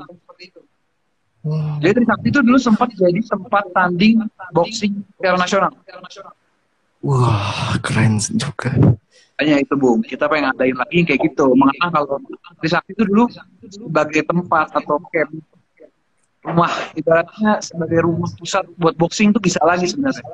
Hmm. 1.47 1.79
Jadi 1.79 2.03
Trisakti 2.03 2.27
itu 2.35 2.41
dulu 2.43 2.59
sempat 2.59 2.91
jadi 2.99 3.21
tempat 3.23 3.65
tanding 3.71 4.27
boxing 4.51 4.99
secara 5.15 5.39
nasional. 5.39 5.71
Wah, 7.07 7.79
keren 7.79 8.19
juga. 8.19 8.75
Hanya 9.39 9.63
itu 9.63 9.79
Bung, 9.79 10.03
kita 10.03 10.27
pengen 10.27 10.51
ngadain 10.51 10.75
lagi 10.75 11.07
kayak 11.07 11.23
gitu. 11.23 11.55
Mengapa 11.55 12.03
kalau 12.03 12.19
Trisakti 12.59 12.99
itu 12.99 13.07
dulu 13.07 13.31
sebagai 13.71 14.27
tempat 14.27 14.75
atau 14.75 14.99
camp 15.15 15.31
rumah 16.47 16.71
ibaratnya 16.95 17.59
sebagai 17.59 18.07
rumah 18.07 18.31
pusat 18.39 18.67
buat 18.79 18.95
boxing 18.95 19.31
itu 19.31 19.39
bisa 19.39 19.63
lagi 19.63 19.87
sebenarnya. 19.87 20.27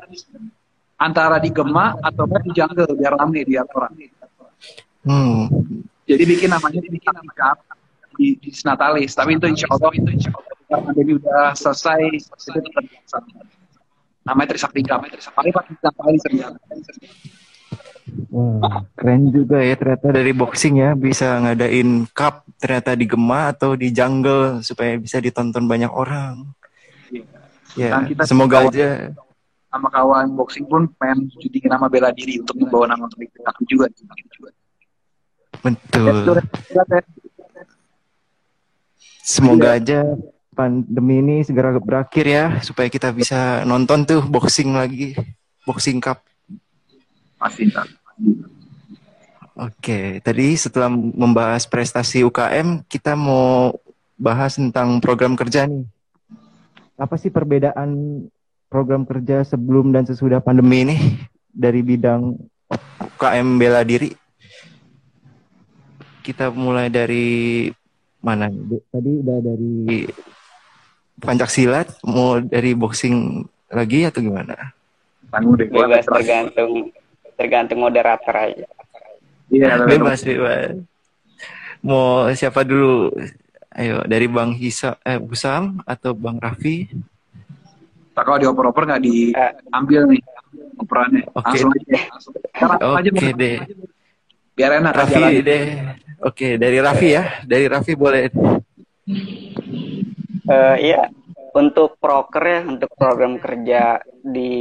Antara 0.96 1.36
di 1.40 1.52
Gema 1.52 1.92
atau 2.00 2.24
di 2.24 2.56
Jungle 2.56 2.88
biar 2.96 3.20
rame 3.20 3.44
biar 3.44 3.68
orang. 3.68 3.92
Hmm. 5.04 5.44
Jadi 6.08 6.24
bikin 6.24 6.48
namanya 6.48 6.80
bikin 6.80 7.12
nama 7.12 7.52
di, 8.16 8.38
di 8.40 8.50
Natalis. 8.64 9.12
Tapi 9.12 9.36
itu 9.36 9.46
insya 9.50 9.68
Allah 9.72 9.92
itu 9.92 10.08
insya 10.08 10.32
Allah 10.32 10.51
karena 10.72 10.90
jadi 10.96 11.12
udah 11.20 11.42
selesai 11.52 12.00
itu 12.08 12.48
tetap. 12.48 13.22
Namanya 14.22 14.48
Trisakti 14.54 14.80
Cup. 14.82 15.02
Paling 15.04 15.52
pasti 15.52 15.72
Natalis 15.78 16.20
terjadi. 16.24 16.58
Wah, 18.28 18.82
keren 18.92 19.30
juga 19.30 19.62
ya 19.62 19.78
ternyata 19.78 20.10
dari 20.10 20.34
boxing 20.34 20.74
ya 20.78 20.90
bisa 20.92 21.38
ngadain 21.38 22.04
cup 22.10 22.44
ternyata 22.58 22.92
di 22.92 23.06
Gema 23.06 23.54
atau 23.54 23.72
di 23.78 23.88
Jungle 23.88 24.60
supaya 24.60 24.98
bisa 24.98 25.16
ditonton 25.16 25.64
banyak 25.64 25.88
orang. 25.88 26.44
Ya, 27.72 27.96
Dan 27.96 28.12
kita 28.12 28.26
semoga 28.28 28.60
kawan- 28.60 28.74
aja. 28.74 28.88
sama 29.72 29.88
kawan 29.88 30.26
boxing 30.36 30.68
pun 30.68 30.84
pengen 31.00 31.32
judingin 31.40 31.72
nama 31.72 31.88
bela 31.88 32.12
diri 32.12 32.36
untuk 32.36 32.58
membawa 32.60 32.84
nama 32.90 33.08
untuk 33.08 33.16
Trisakti 33.22 33.64
juga. 33.64 33.86
Betul. 35.62 36.36
Semoga 39.22 39.78
aja 39.78 40.02
pandemi 40.52 41.24
ini 41.24 41.36
segera 41.40 41.72
berakhir 41.80 42.24
ya 42.28 42.44
supaya 42.60 42.92
kita 42.92 43.08
bisa 43.12 43.64
nonton 43.64 44.04
tuh 44.04 44.20
boxing 44.24 44.76
lagi, 44.76 45.16
boxing 45.64 45.98
cup. 45.98 46.20
Tak. 47.42 47.88
Oke, 49.52 50.22
tadi 50.24 50.56
setelah 50.56 50.88
membahas 50.92 51.66
prestasi 51.68 52.24
UKM, 52.24 52.86
kita 52.86 53.18
mau 53.18 53.74
bahas 54.16 54.54
tentang 54.56 55.02
program 55.02 55.34
kerja 55.34 55.66
nih. 55.66 55.84
Apa 56.96 57.18
sih 57.18 57.28
perbedaan 57.34 58.22
program 58.70 59.02
kerja 59.04 59.42
sebelum 59.44 59.90
dan 59.90 60.06
sesudah 60.06 60.38
pandemi 60.38 60.86
ini 60.86 60.96
dari 61.50 61.82
bidang 61.82 62.38
UKM 63.18 63.48
bela 63.58 63.82
diri? 63.82 64.14
Kita 66.22 66.54
mulai 66.54 66.86
dari 66.86 67.66
mana? 68.22 68.46
Tadi 68.88 69.10
udah 69.20 69.38
dari 69.42 70.06
pencak 71.22 71.48
silat, 71.48 71.86
mau 72.02 72.42
dari 72.42 72.74
boxing 72.74 73.46
lagi 73.70 74.04
atau 74.04 74.20
gimana? 74.20 74.74
Tanggung 75.30 75.56
deh. 75.56 75.70
bebas 75.70 76.04
tergantung 76.04 76.92
tergantung 77.38 77.78
moderator 77.80 78.34
aja 78.36 78.66
Iya, 79.48 79.80
Bebas, 79.90 80.24
bebas. 80.24 80.80
Mau 81.84 82.24
siapa 82.32 82.64
dulu? 82.64 83.12
Ayo, 83.72 84.04
dari 84.04 84.28
Bang 84.28 84.52
Hisa, 84.52 84.96
eh, 85.04 85.16
Busam 85.16 85.80
atau 85.84 86.12
Bang 86.12 86.36
Raffi? 86.40 86.88
Tak 88.12 88.24
kalau 88.24 88.36
dioper-oper 88.40 88.84
nggak 88.84 89.02
diambil 89.04 90.08
nih 90.08 90.20
operannya. 90.76 91.24
Oke. 91.32 91.56
Aja. 91.56 92.00
Langsung. 92.12 92.32
Aja, 92.52 93.08
Oke 93.08 93.10
Bang. 93.12 93.36
deh. 93.40 93.56
Biar 94.52 94.70
enak. 94.80 94.92
Raffi 94.92 95.16
jalan. 95.16 95.40
deh. 95.44 95.64
Oke, 96.20 96.48
dari 96.60 96.78
Raffi 96.80 97.08
ya. 97.12 97.24
Dari 97.44 97.64
Raffi 97.68 97.92
boleh. 97.96 98.28
Eh, 100.42 100.76
iya, 100.84 101.08
untuk 101.52 102.00
proker 102.00 102.44
ya, 102.44 102.60
untuk 102.64 102.90
program 102.96 103.36
kerja 103.36 104.00
di 104.24 104.52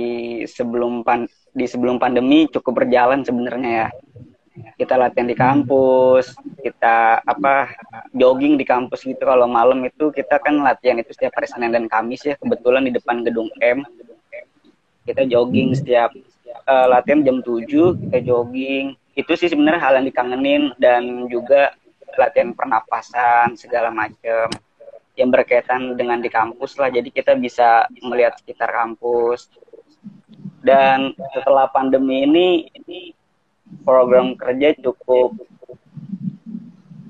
sebelum 0.43 1.07
pan 1.07 1.23
di 1.51 1.65
sebelum 1.67 1.99
pandemi 1.99 2.47
cukup 2.51 2.83
berjalan 2.83 3.23
sebenarnya 3.23 3.71
ya. 3.71 3.89
Kita 4.75 4.99
latihan 4.99 5.31
di 5.31 5.37
kampus, 5.37 6.35
kita 6.59 7.23
apa 7.23 7.71
jogging 8.11 8.59
di 8.59 8.67
kampus 8.67 9.07
gitu. 9.07 9.23
Kalau 9.23 9.47
malam 9.47 9.79
itu 9.87 10.11
kita 10.11 10.43
kan 10.43 10.59
latihan 10.59 10.99
itu 10.99 11.15
setiap 11.15 11.39
hari 11.39 11.47
Senin 11.47 11.71
dan 11.71 11.87
Kamis 11.87 12.27
ya. 12.27 12.35
Kebetulan 12.35 12.83
di 12.83 12.91
depan 12.91 13.23
gedung 13.23 13.47
M. 13.63 13.87
Kita 15.07 15.23
jogging 15.23 15.71
setiap 15.71 16.11
eh, 16.45 16.87
latihan 16.91 17.23
jam 17.23 17.39
7, 17.39 17.95
kita 18.05 18.17
jogging. 18.27 18.93
Itu 19.15 19.39
sih 19.39 19.47
sebenarnya 19.47 19.79
hal 19.79 19.93
yang 20.03 20.07
dikangenin 20.11 20.75
dan 20.77 21.31
juga 21.31 21.71
latihan 22.19 22.51
pernapasan 22.51 23.55
segala 23.55 23.87
macam 23.87 24.51
yang 25.15 25.29
berkaitan 25.29 25.99
dengan 25.99 26.23
di 26.23 26.31
kampus 26.31 26.79
lah. 26.79 26.87
Jadi 26.87 27.11
kita 27.11 27.35
bisa 27.35 27.87
melihat 28.03 28.37
sekitar 28.39 28.71
kampus. 28.71 29.51
Dan 30.61 31.17
setelah 31.33 31.67
pandemi 31.73 32.23
ini, 32.23 32.49
program 33.81 34.37
kerja 34.37 34.77
cukup 34.77 35.33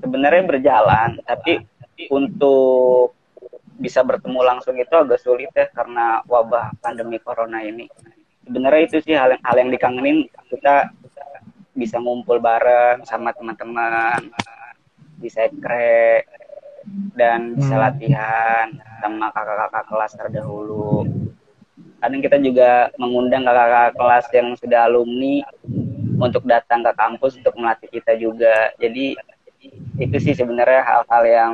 sebenarnya 0.02 0.42
berjalan, 0.48 1.20
tapi 1.22 1.62
untuk 2.10 3.14
bisa 3.78 4.02
bertemu 4.06 4.40
langsung 4.42 4.78
itu 4.78 4.94
agak 4.94 5.18
sulit 5.18 5.50
ya 5.54 5.66
karena 5.70 6.22
wabah 6.26 6.74
pandemi 6.82 7.18
corona 7.22 7.62
ini. 7.62 7.86
Sebenarnya 8.42 8.82
itu 8.88 8.96
sih 9.06 9.14
hal 9.14 9.38
yang, 9.38 9.42
hal 9.46 9.56
yang 9.58 9.70
dikangenin 9.70 10.18
kita 10.50 10.90
bisa 11.72 11.96
ngumpul 11.98 12.42
bareng 12.42 13.06
sama 13.06 13.32
teman-teman, 13.32 14.28
bisa 15.18 15.46
krek 15.62 16.28
dan 17.14 17.54
bisa 17.56 17.74
Hmm. 17.74 17.82
latihan 17.88 18.66
sama 19.00 19.28
kakak-kakak 19.34 19.84
kelas 19.88 20.12
terdahulu. 20.18 21.06
Kadang 22.02 22.20
kita 22.22 22.36
juga 22.42 22.90
mengundang 22.98 23.46
kakak-kakak 23.46 23.92
kelas 23.94 24.26
yang 24.34 24.48
sudah 24.58 24.80
alumni 24.90 25.42
untuk 26.18 26.42
datang 26.46 26.82
ke 26.82 26.92
kampus 26.94 27.38
untuk 27.38 27.54
melatih 27.58 27.90
kita 27.90 28.18
juga. 28.18 28.74
Jadi 28.78 29.14
itu 29.98 30.16
sih 30.18 30.34
sebenarnya 30.34 30.82
hal-hal 30.82 31.22
yang 31.26 31.52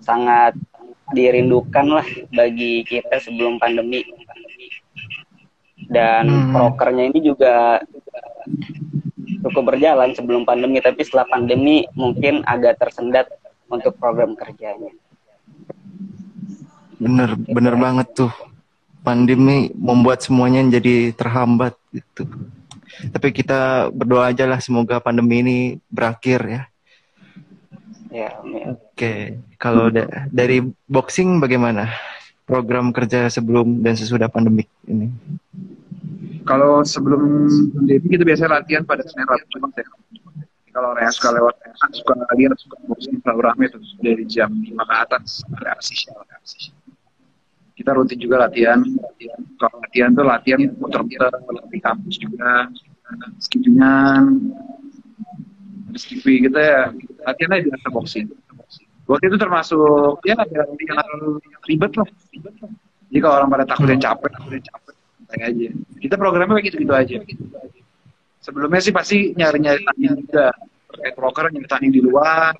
sangat 0.00 0.56
dirindukan 1.14 1.86
lah 1.86 2.06
bagi 2.34 2.82
kita 2.86 3.18
sebelum 3.22 3.58
pandemi. 3.58 4.02
Dan 5.90 6.26
Hmm. 6.26 6.50
prokernya 6.54 7.10
ini 7.10 7.18
juga 7.22 7.82
cukup 9.40 9.74
berjalan 9.74 10.12
sebelum 10.12 10.44
pandemi, 10.44 10.78
tapi 10.80 11.00
setelah 11.04 11.26
pandemi 11.28 11.84
mungkin 11.96 12.44
agak 12.44 12.80
tersendat 12.80 13.26
untuk 13.70 13.96
program 13.96 14.36
kerjanya. 14.36 14.92
Bener, 17.00 17.32
bener 17.48 17.74
banget 17.80 18.12
tuh. 18.12 18.32
Pandemi 19.00 19.72
membuat 19.72 20.20
semuanya 20.20 20.60
jadi 20.76 21.16
terhambat 21.16 21.72
gitu. 21.88 22.28
Tapi 23.08 23.32
kita 23.32 23.88
berdoa 23.88 24.28
aja 24.28 24.44
lah 24.44 24.60
semoga 24.60 25.00
pandemi 25.00 25.40
ini 25.40 25.58
berakhir 25.88 26.40
ya. 26.44 26.62
Ya, 28.10 28.28
amin. 28.42 28.76
Oke, 28.76 29.38
kalau 29.56 29.88
da- 29.88 30.28
dari 30.28 30.60
boxing 30.90 31.38
bagaimana? 31.40 31.88
Program 32.44 32.90
kerja 32.90 33.30
sebelum 33.30 33.78
dan 33.80 33.94
sesudah 33.94 34.26
pandemik 34.26 34.66
ini. 34.84 35.08
Kalau 36.50 36.82
sebelum 36.82 37.46
pandemi 37.70 38.06
kita 38.10 38.26
biasa 38.26 38.50
latihan 38.50 38.82
pada 38.82 39.06
Senin 39.06 39.22
Rabu 39.22 39.46
Jumat 39.54 39.70
ya. 39.78 39.86
Kalau 40.74 40.94
orang 40.94 41.06
yang 41.06 41.14
suka 41.14 41.30
lewat 41.34 41.54
kan 41.62 41.90
suka 41.94 42.12
latihan 42.26 42.54
suka 42.58 42.76
boxing 42.90 43.22
selalu 43.22 43.40
rame 43.46 43.64
tuh 43.70 43.78
dari 44.02 44.26
jam 44.26 44.50
5 44.50 44.74
ke 44.74 44.94
atas 44.98 45.46
ada 45.54 45.78
asis 45.78 46.10
Kita 47.78 47.94
rutin 47.94 48.18
juga 48.18 48.50
latihan. 48.50 48.82
latihan. 48.82 49.40
Kalau 49.62 49.76
latihan 49.78 50.10
tuh 50.10 50.26
latihan 50.26 50.60
muter-muter 50.78 51.30
di 51.70 51.78
kampus 51.78 52.18
juga. 52.18 52.66
Skippingan, 53.42 54.50
skipping 55.94 56.50
kita 56.50 56.60
ya 56.62 56.82
latihannya 57.30 57.66
di 57.66 57.70
atas 57.70 57.90
boxing. 57.94 58.26
Waktu 59.06 59.26
itu 59.26 59.38
termasuk 59.38 60.22
ya 60.26 60.34
ada 60.34 60.66
yang 60.66 60.70
ribet 61.66 61.92
loh. 61.94 62.06
Jadi 63.10 63.18
kalau 63.22 63.34
orang 63.42 63.50
pada 63.50 63.64
takut 63.66 63.90
yang 63.90 64.02
capek, 64.02 64.30
takut 64.34 64.54
yang 64.54 64.66
capek, 64.70 64.94
santai 65.30 65.46
aja. 65.46 65.68
Kita 66.02 66.14
programnya 66.18 66.58
kayak 66.58 66.66
gitu-gitu 66.74 66.94
aja. 66.94 67.16
Sebelumnya 68.42 68.80
sih 68.82 68.90
pasti 68.90 69.30
nyari-nyari 69.38 69.86
tanding 69.86 70.26
juga. 70.26 70.50
Terkait 70.90 71.14
broker 71.14 71.46
nyari 71.54 71.68
tanding 71.70 71.92
di 71.94 72.02
luar. 72.02 72.50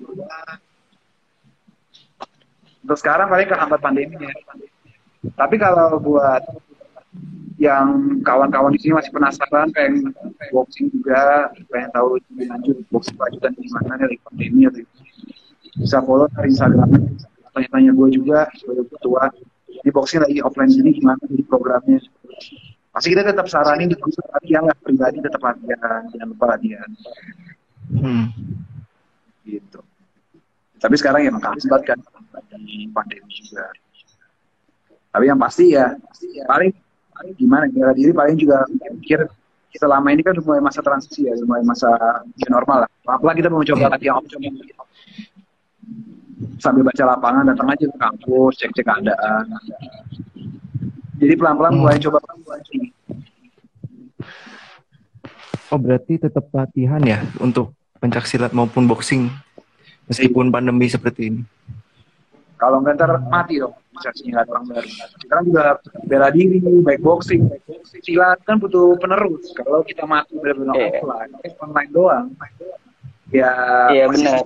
Untuk 2.81 2.97
sekarang 2.97 3.27
paling 3.27 3.51
kehambat 3.51 3.79
pandeminya. 3.83 4.31
Tapi 5.35 5.55
kalau 5.59 5.99
buat 5.99 6.41
yang 7.61 8.17
kawan-kawan 8.25 8.73
di 8.73 8.79
sini 8.81 8.97
masih 8.97 9.13
penasaran 9.13 9.69
pengen 9.75 10.15
boxing 10.49 10.89
juga 10.89 11.53
pengen 11.69 11.93
tahu 11.93 12.17
lebih 12.17 12.49
lanjut 12.49 12.77
boxing 12.89 13.13
lanjutan 13.21 13.53
di 13.53 13.69
mana 13.69 14.01
dari 14.01 14.17
pandemi 14.25 14.65
atau 14.65 14.81
bisa 15.77 16.01
follow 16.01 16.25
dari 16.33 16.49
Instagram 16.49 16.89
tanya-tanya 17.53 17.91
gue 17.93 18.07
juga 18.17 18.49
sebagai 18.57 18.89
ketua 18.89 19.29
di 19.81 19.89
boxing 19.89 20.21
lagi 20.21 20.39
offline 20.45 20.69
gini 20.69 20.93
gimana 20.93 21.21
di 21.25 21.43
programnya? 21.45 21.97
Pasti 22.91 23.07
kita 23.15 23.23
tetap 23.23 23.47
saranin 23.47 23.89
di 23.89 23.97
khusus 23.97 24.21
latihan 24.29 24.67
lah 24.67 24.75
pribadi 24.77 25.23
tetap 25.23 25.41
latihan 25.41 26.05
jangan 26.11 26.27
lupa 26.29 26.45
latihan. 26.55 26.89
Hmm. 27.91 28.29
gitu. 29.41 29.81
Tapi 30.79 30.95
sekarang 30.95 31.27
emang 31.27 31.43
kaget 31.43 31.67
banget 31.67 31.85
kan 31.95 31.99
pandemi 32.93 33.33
juga. 33.41 33.67
Tapi 35.11 35.23
yang 35.27 35.39
pasti 35.41 35.75
ya 35.75 35.91
paling 36.47 36.71
paling 37.11 37.33
gimana 37.35 37.67
bela 37.67 37.91
diri 37.91 38.15
paling 38.15 38.37
juga 38.39 38.63
mikir 38.69 39.27
selama 39.75 40.11
ini 40.11 40.21
kan 40.23 40.35
mulai 40.43 40.59
masa 40.59 40.83
transisi 40.83 41.27
ya 41.27 41.35
mulai 41.43 41.63
masa 41.63 41.89
new 42.23 42.49
normal 42.51 42.87
lah. 42.87 42.89
Pelan 43.03 43.35
kita 43.35 43.49
mau 43.51 43.63
coba 43.63 43.97
latihan 43.97 44.19
sambil 46.57 46.85
baca 46.85 47.03
lapangan 47.05 47.43
datang 47.49 47.67
aja 47.73 47.85
ke 47.89 47.97
kampus 47.97 48.53
cek 48.61 48.71
cek 48.73 48.85
keadaan 48.85 49.45
jadi 51.21 51.33
pelan 51.37 51.55
pelan 51.57 51.73
mulai 51.77 51.97
coba 52.01 52.19
Oh 55.71 55.79
berarti 55.79 56.19
tetap 56.19 56.51
latihan 56.51 56.99
ya 56.99 57.23
untuk 57.39 57.71
pencak 58.03 58.27
silat 58.27 58.51
maupun 58.51 58.91
boxing 58.91 59.31
meskipun 60.11 60.51
pandemi 60.51 60.91
seperti 60.91 61.31
ini. 61.31 61.41
kalau 62.59 62.83
nggak 62.83 62.99
ntar 62.99 63.15
mati 63.31 63.63
dong 63.63 63.71
bisa 63.95 64.11
nggak 64.11 64.43
ada 64.43 64.51
orang 64.51 64.65
baru 64.67 64.89
sekarang 65.23 65.43
juga 65.47 65.63
bela 66.03 66.27
diri 66.27 66.59
baik 66.59 66.99
boxing 66.99 67.47
silat 68.03 68.37
kan 68.43 68.59
butuh 68.59 68.99
penerus 68.99 69.55
kalau 69.55 69.79
kita 69.81 70.03
mati 70.03 70.35
benar-benar 70.35 70.75
Iya. 70.75 70.89
offline 70.99 71.31
eh, 71.39 71.51
online 71.63 71.91
doang 71.95 72.25
ya 73.31 73.51
Iya, 73.95 74.03
benar. 74.11 74.43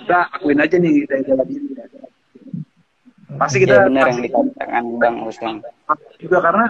Kita 0.00 0.18
akuin 0.32 0.60
aja 0.60 0.76
nih 0.76 1.04
dari 1.06 1.22
bela 1.22 1.44
diri 1.44 1.66
pasti 3.34 3.56
kita 3.66 3.74
Ya 3.74 3.86
benar 3.90 4.06
yang 4.14 4.20
dikatakan 4.22 4.84
Bang 5.02 5.16
Hussein. 5.26 5.58
juga 6.22 6.38
karena 6.38 6.66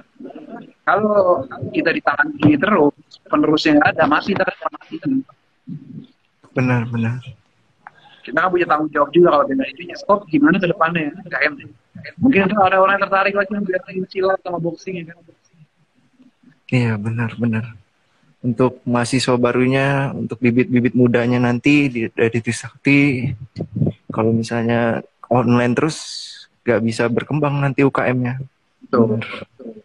kalau 0.83 1.45
kita 1.71 1.93
ditahan 1.93 2.29
gini 2.41 2.57
terus 2.57 2.97
penerusnya 3.29 3.77
nggak 3.77 3.91
ada 3.95 4.05
mati 4.09 4.33
ntar 4.33 4.49
mati 4.49 4.97
Benar 6.55 6.87
benar. 6.89 7.19
kita 8.25 8.41
kan 8.41 8.49
punya 8.49 8.65
tanggung 8.65 8.89
jawab 8.89 9.13
juga 9.13 9.37
kalau 9.37 9.45
bela 9.45 9.65
dirinya 9.69 9.97
stop 10.01 10.25
gimana 10.33 10.57
ke 10.57 10.65
depannya 10.65 11.13
KM 11.29 11.53
mungkin 12.17 12.49
itu 12.49 12.57
ada 12.57 12.81
orang 12.81 12.97
yang 12.97 13.05
tertarik 13.05 13.35
lagi 13.37 13.53
yang 13.53 13.65
belajar 13.69 13.93
silat 14.09 14.39
sama 14.41 14.59
boxing 14.59 15.05
ya 15.05 15.13
kan 15.13 15.17
Iya 16.73 16.97
benar 16.97 17.31
benar. 17.37 17.77
Untuk 18.45 18.85
mahasiswa 18.85 19.41
barunya, 19.41 20.13
untuk 20.13 20.37
bibit-bibit 20.37 20.93
mudanya 20.93 21.41
nanti 21.41 21.89
di, 21.89 22.01
dari 22.13 22.39
Trisakti, 22.45 23.33
kalau 24.13 24.37
misalnya 24.37 25.01
online 25.33 25.73
terus 25.73 25.97
nggak 26.65 26.81
bisa 26.85 27.09
berkembang 27.09 27.65
nanti 27.65 27.81
UKM-nya. 27.81 28.41
Tuh, 28.93 29.17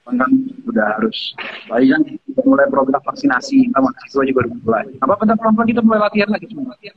kan 0.04 0.32
udah 0.68 0.86
harus. 1.00 1.34
Lagi 1.72 1.88
kan 1.88 2.02
mulai 2.44 2.68
program 2.68 3.00
vaksinasi, 3.00 3.72
kita 3.72 3.80
mahasiswa 3.80 4.24
juga 4.28 4.40
udah 4.44 4.54
mulai. 4.64 4.86
Apa 5.00 5.14
bentar 5.16 5.36
pelan-pelan 5.40 5.68
kita 5.72 5.82
mulai 5.82 6.00
latihan 6.04 6.30
lagi 6.30 6.46
cuma 6.52 6.76
latihan. 6.76 6.96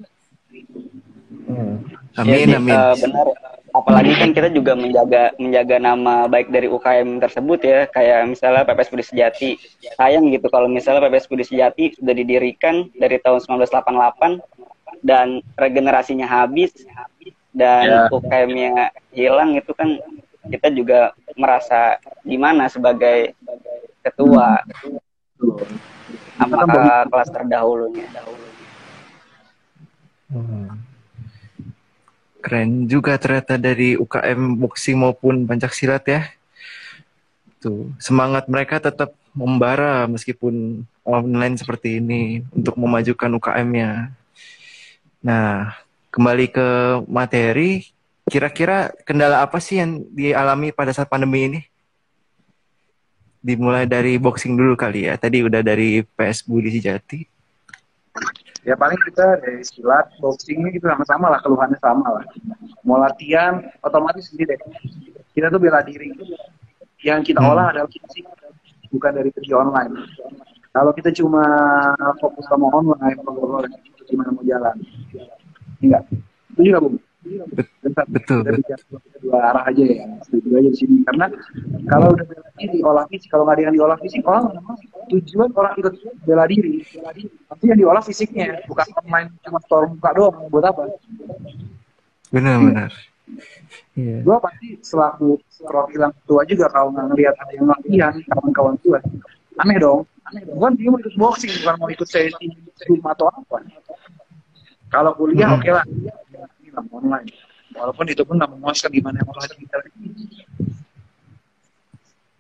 Amin 2.12 2.48
Ya, 2.48 2.58
amin. 2.58 2.72
eh, 2.72 2.94
benar. 2.98 3.26
Apalagi 3.72 4.12
kan 4.12 4.30
kita 4.36 4.52
juga 4.52 4.76
menjaga 4.76 5.32
menjaga 5.40 5.80
nama 5.80 6.28
baik 6.28 6.52
dari 6.52 6.68
UKM 6.68 7.16
tersebut 7.18 7.60
ya, 7.64 7.88
kayak 7.88 8.28
misalnya 8.28 8.68
PPS 8.68 8.92
Budi 8.92 9.00
Sejati. 9.02 9.50
Sayang 9.96 10.28
gitu 10.28 10.44
kalau 10.52 10.68
misalnya 10.68 11.08
PPS 11.08 11.24
Budi 11.24 11.40
Sejati 11.42 11.96
sudah 11.96 12.12
didirikan 12.12 12.92
dari 12.92 13.16
tahun 13.16 13.40
1988 13.40 14.44
dan 15.00 15.40
regenerasinya 15.56 16.28
habis 16.28 16.76
dan 17.52 17.84
Ya. 17.84 18.00
UKM-nya 18.12 18.92
hilang 19.08 19.56
itu 19.56 19.72
kan 19.72 19.96
kita 20.48 20.68
juga 20.68 21.00
merasa 21.32 21.96
gimana 22.24 22.68
sebagai 22.68 23.32
ketua 24.04 24.60
Tuh. 25.40 25.56
apakah 26.36 27.08
kelas 27.08 27.28
terdahulunya. 27.32 28.08
Hmm. 30.28 30.91
Keren 32.42 32.90
juga 32.90 33.14
ternyata 33.22 33.55
dari 33.55 33.94
UKM 33.94 34.59
boxing 34.59 34.98
maupun 34.98 35.46
pencak 35.46 35.70
silat 35.70 36.02
ya. 36.11 36.26
Tuh, 37.62 37.94
semangat 38.02 38.50
mereka 38.50 38.83
tetap 38.83 39.14
membara 39.31 40.05
meskipun 40.11 40.83
online 41.07 41.55
seperti 41.55 42.02
ini 42.02 42.42
untuk 42.50 42.74
memajukan 42.74 43.31
UKM-nya. 43.38 44.11
Nah, 45.22 45.78
kembali 46.11 46.50
ke 46.50 46.68
materi, 47.07 47.87
kira-kira 48.26 48.90
kendala 49.07 49.40
apa 49.46 49.62
sih 49.62 49.78
yang 49.78 50.02
dialami 50.11 50.74
pada 50.74 50.90
saat 50.90 51.07
pandemi 51.07 51.46
ini? 51.46 51.61
Dimulai 53.38 53.87
dari 53.87 54.18
boxing 54.18 54.59
dulu 54.59 54.74
kali 54.74 55.07
ya. 55.07 55.14
Tadi 55.14 55.46
udah 55.46 55.62
dari 55.62 56.02
PS 56.02 56.42
Budi 56.42 56.74
Sejati. 56.74 57.22
Ya 58.62 58.79
paling 58.79 58.98
kita 59.03 59.42
dari 59.42 59.66
silat, 59.66 60.07
boxing 60.22 60.62
ini 60.62 60.79
kita 60.79 60.94
sama-sama 60.94 61.35
lah, 61.35 61.42
keluhannya 61.42 61.79
sama 61.83 62.07
lah. 62.14 62.25
Mau 62.87 62.94
latihan, 62.94 63.59
otomatis 63.83 64.31
ini 64.31 64.46
deh. 64.46 64.61
Kita 65.35 65.51
tuh 65.51 65.59
bela 65.59 65.83
diri. 65.83 66.14
Yang 67.03 67.35
kita 67.35 67.42
Hmm. 67.42 67.51
olah 67.59 67.75
adalah 67.75 67.90
fisik, 67.90 68.22
bukan 68.94 69.12
dari 69.18 69.35
segi 69.35 69.51
online. 69.51 70.07
Kalau 70.70 70.94
kita 70.94 71.11
cuma 71.11 71.42
fokus 72.22 72.46
sama 72.46 72.70
online, 72.70 73.18
gimana 74.07 74.31
mau 74.31 74.46
jalan? 74.46 74.77
Enggak. 75.83 76.07
Itu 76.55 76.61
juga, 76.62 76.79
Bung. 76.87 76.96
Bentar, 77.82 78.04
Betul, 78.08 78.40
kita 78.46 78.76
betul. 78.78 78.98
dua 79.22 79.38
arah 79.52 79.64
aja 79.68 79.82
ya, 79.84 80.04
setuju 80.26 80.48
aja 80.58 80.68
di 80.70 80.78
sini. 80.78 80.96
Karena 81.06 81.26
kalau 81.88 82.14
udah 82.14 82.24
bela 82.26 82.48
diri, 82.58 82.78
olah 82.84 83.04
fisik, 83.10 83.28
kalau 83.32 83.42
nggak 83.46 83.56
ada 83.58 83.62
yang 83.66 83.74
diolah 83.74 83.98
fisik, 84.00 84.20
orang 84.24 84.44
tujuan 85.10 85.48
orang 85.56 85.74
ikut 85.80 85.94
bela 86.24 86.44
diri, 86.46 86.82
bela 86.94 87.10
diri. 87.12 87.28
Tapi 87.48 87.64
yang 87.68 87.78
diolah 87.78 88.02
fisiknya, 88.04 88.62
bukan 88.68 88.86
online 89.02 89.28
cuma 89.42 89.58
store 89.64 89.86
muka 89.90 90.10
doang. 90.14 90.36
Buat 90.52 90.64
apa? 90.72 90.82
Benar-benar. 92.32 92.90
Iya. 93.96 94.24
Gue 94.24 94.36
pasti 94.40 94.68
selaku 94.84 95.40
perwakilan 95.64 96.10
tua 96.28 96.42
juga 96.44 96.68
kalau 96.68 96.92
nggak 96.92 97.06
ngelihat 97.12 97.34
ada 97.36 97.52
yang 97.56 97.66
latihan, 97.68 98.12
kawan-kawan 98.28 98.76
tua, 98.84 98.98
aneh 99.60 99.76
dong. 99.80 100.04
Aneh 100.28 100.42
dong. 100.48 100.56
Bukan 100.60 100.72
dia 100.76 100.88
mau 100.88 100.98
ikut 101.00 101.14
boxing, 101.16 101.52
bukan 101.60 101.74
mau 101.80 101.88
ikut 101.88 102.08
sesi 102.08 102.46
atau 102.80 103.26
apa. 103.28 103.56
Kalau 104.92 105.12
kuliah 105.16 105.48
Hmm. 105.48 105.56
oke 105.56 105.70
lah, 105.72 105.84
lah 106.72 106.85
online. 106.90 107.28
Walaupun 107.72 108.04
itu 108.08 108.22
pun 108.24 108.37
nggak 108.37 108.52
memuaskan 108.52 108.90
gimana 108.92 109.16
yang 109.20 109.28
olah 109.32 109.48
kita. 109.48 109.76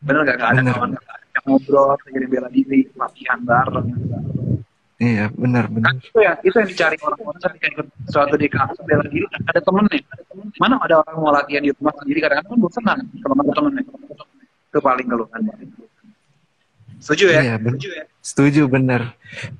Bener 0.02 0.20
gak? 0.26 0.36
Gak 0.36 0.48
ada 0.50 0.60
Bener. 0.60 0.74
kawan 0.74 0.90
yang 1.32 1.44
ngobrol, 1.48 1.94
jadi 2.04 2.26
bela 2.28 2.48
diri, 2.52 2.80
latihan 2.98 3.38
bareng. 3.40 3.88
Iya, 5.02 5.34
benar-benar. 5.34 5.94
Nah, 5.94 5.98
itu 5.98 6.18
ya, 6.22 6.32
itu 6.46 6.54
yang 6.54 6.68
dicari 6.68 6.96
orang-orang 7.02 7.40
ketika 7.42 7.66
ikut 7.74 7.86
suatu 8.06 8.34
di 8.38 8.46
kampus 8.46 8.78
bela 8.86 9.02
diri, 9.08 9.26
ada 9.30 9.60
temennya. 9.62 9.98
Mana 10.62 10.78
ada 10.78 10.94
orang 11.02 11.16
mau 11.18 11.32
latihan 11.34 11.62
di 11.64 11.70
rumah 11.74 11.94
sendiri, 11.98 12.18
kadang-kadang 12.22 12.50
kan 12.54 12.58
bosan 12.60 12.82
kalau 13.22 13.34
nggak 13.34 13.46
ada 13.46 13.54
temennya. 13.56 13.82
Itu 14.70 14.78
paling 14.78 15.06
keluhan. 15.10 15.40
Setuju 17.02 17.24
ya? 17.34 17.40
Iya, 17.42 17.54
bener. 17.58 17.78
Setuju 17.78 17.88
ya? 17.98 18.04
Setuju 18.22 18.62
benar. 18.70 19.02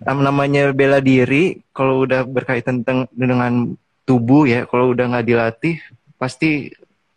Nam- 0.07 0.23
Namanya 0.23 0.71
bela 0.71 1.03
diri 1.03 1.59
kalau 1.75 2.07
udah 2.07 2.23
berkaitan 2.23 2.87
dengan 3.11 3.75
tubuh 4.03 4.45
ya, 4.49 4.67
kalau 4.67 4.93
udah 4.93 5.09
nggak 5.11 5.27
dilatih 5.27 5.77
pasti 6.19 6.71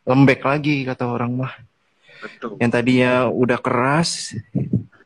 lembek 0.06 0.42
lagi 0.46 0.86
kata 0.86 1.06
orang 1.06 1.46
mah. 1.46 1.54
Betul. 2.22 2.58
Yang 2.62 2.72
tadinya 2.74 3.12
udah 3.30 3.58
keras 3.62 4.34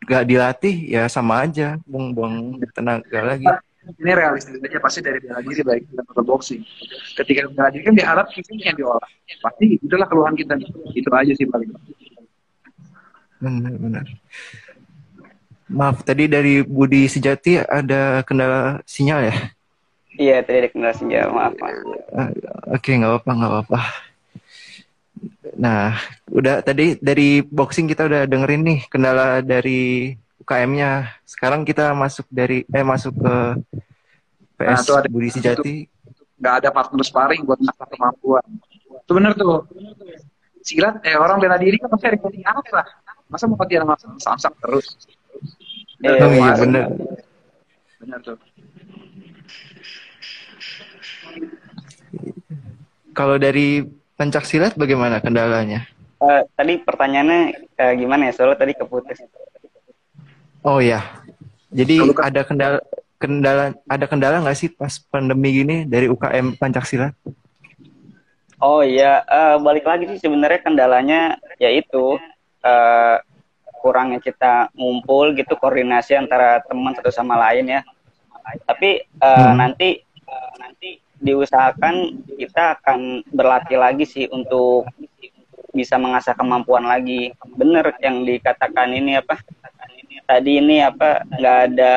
nggak 0.10 0.26
dilatih 0.26 0.76
ya 0.90 1.06
sama 1.06 1.46
aja, 1.46 1.78
buang-buang 1.86 2.60
tenaga 2.74 3.20
lagi. 3.22 3.46
Ini 3.90 4.12
realistis 4.14 4.62
aja 4.62 4.78
pasti 4.78 5.02
dari 5.02 5.18
bela 5.18 5.42
diri 5.42 5.66
baik 5.66 5.84
kita 5.90 6.02
atau 6.06 6.22
boxing. 6.22 6.62
Ketika 7.18 7.50
bela 7.50 7.74
diri 7.74 7.84
kan 7.86 7.96
diharap 7.98 8.30
fisiknya 8.30 8.74
yang 8.74 8.78
diolah. 8.78 9.10
Pasti 9.42 9.82
itulah 9.82 10.06
keluhan 10.06 10.38
kita. 10.38 10.54
Itu 10.94 11.10
aja 11.10 11.34
sih 11.34 11.48
paling. 11.50 11.74
Benar-benar. 13.40 14.06
Maaf, 15.70 16.02
tadi 16.02 16.26
dari 16.26 16.66
Budi 16.66 17.06
Sejati 17.06 17.62
ada 17.62 18.26
kendala 18.26 18.82
sinyal 18.90 19.30
ya? 19.30 19.36
Iya, 20.20 20.44
tadi 20.44 20.58
ada 20.60 20.70
kendala 20.70 20.94
senja, 20.94 21.32
maaf. 21.32 21.56
Mas. 21.56 21.80
Ah, 22.12 22.30
Oke, 22.76 22.92
nggak 22.92 23.08
apa-apa, 23.08 23.32
nggak 23.40 23.52
apa-apa. 23.56 23.80
Nah, 25.56 25.96
udah 26.32 26.60
tadi 26.60 27.00
dari 27.00 27.40
boxing 27.40 27.88
kita 27.88 28.04
udah 28.08 28.22
dengerin 28.28 28.62
nih 28.68 28.80
kendala 28.92 29.40
dari 29.40 30.12
UKM-nya. 30.44 31.24
Sekarang 31.24 31.64
kita 31.64 31.96
masuk 31.96 32.28
dari 32.28 32.68
eh 32.68 32.84
masuk 32.84 33.16
ke 33.16 33.36
PS 34.60 34.84
Nah, 34.88 35.00
ada- 35.00 35.12
Budi 35.12 35.30
Sejati. 35.32 35.76
Nggak 36.40 36.56
ada 36.64 36.70
partner 36.72 37.04
sparring 37.04 37.44
buat 37.48 37.60
ngasah 37.60 37.88
kemampuan. 37.88 38.44
Itu 39.04 39.12
bener 39.16 39.32
tuh. 39.36 39.68
Silat, 40.60 41.00
eh 41.08 41.16
orang 41.16 41.40
bela 41.40 41.56
diri 41.56 41.80
kan 41.80 41.88
pasti 41.88 42.12
ada 42.12 42.20
yang 42.20 42.60
lah. 42.76 42.88
Masa 43.32 43.48
mau 43.48 43.56
latihan 43.56 43.88
sama 43.88 43.96
samsak 44.20 44.54
terus? 44.60 44.88
Iya, 46.04 46.28
Oh 46.28 46.32
iya 46.32 46.52
Mas. 46.52 46.60
benar. 46.60 46.86
Bener 48.00 48.20
tuh. 48.24 48.38
Kalau 53.14 53.36
dari 53.36 53.84
pencak 54.16 54.46
silat 54.46 54.74
bagaimana 54.76 55.20
kendalanya? 55.24 55.88
Uh, 56.20 56.44
tadi 56.56 56.80
pertanyaannya 56.84 57.42
uh, 57.80 57.94
gimana 57.96 58.30
ya? 58.30 58.34
Soalnya 58.36 58.60
tadi 58.60 58.74
keputus. 58.76 59.20
Oh 60.60 60.84
ya, 60.84 61.00
jadi 61.72 62.04
ada 62.20 62.44
kendala 62.44 62.80
kendala 63.16 63.72
ada 63.88 64.06
kendala 64.08 64.44
nggak 64.44 64.60
sih 64.60 64.68
pas 64.68 65.00
pandemi 65.00 65.56
gini 65.64 65.88
dari 65.88 66.12
UKM 66.12 66.60
pencak 66.60 66.84
silat? 66.84 67.16
Oh 68.60 68.84
iya, 68.84 69.24
uh, 69.24 69.56
balik 69.64 69.88
lagi 69.88 70.12
sih 70.12 70.20
sebenarnya 70.20 70.60
kendalanya 70.60 71.40
yaitu 71.64 72.20
uh, 72.60 73.16
kurangnya 73.80 74.20
kita 74.20 74.68
ngumpul 74.76 75.32
gitu 75.32 75.56
koordinasi 75.56 76.20
antara 76.20 76.60
teman 76.68 76.92
satu 77.00 77.16
sama 77.16 77.40
lain 77.40 77.80
ya 77.80 77.82
tapi 78.66 79.04
uh, 79.22 79.52
hmm. 79.52 79.56
nanti 79.56 79.90
uh, 80.26 80.54
nanti 80.60 81.00
diusahakan 81.20 82.24
kita 82.40 82.80
akan 82.80 83.24
berlatih 83.36 83.80
lagi 83.80 84.06
sih 84.08 84.26
untuk 84.32 84.88
bisa 85.76 86.00
mengasah 86.02 86.34
kemampuan 86.34 86.88
lagi. 86.88 87.36
Bener 87.56 87.94
yang 88.02 88.26
dikatakan 88.26 88.90
ini 88.96 89.20
apa? 89.20 89.38
Tadi 90.26 90.52
ini 90.62 90.82
apa? 90.82 91.24
Nggak 91.38 91.58
ada 91.72 91.96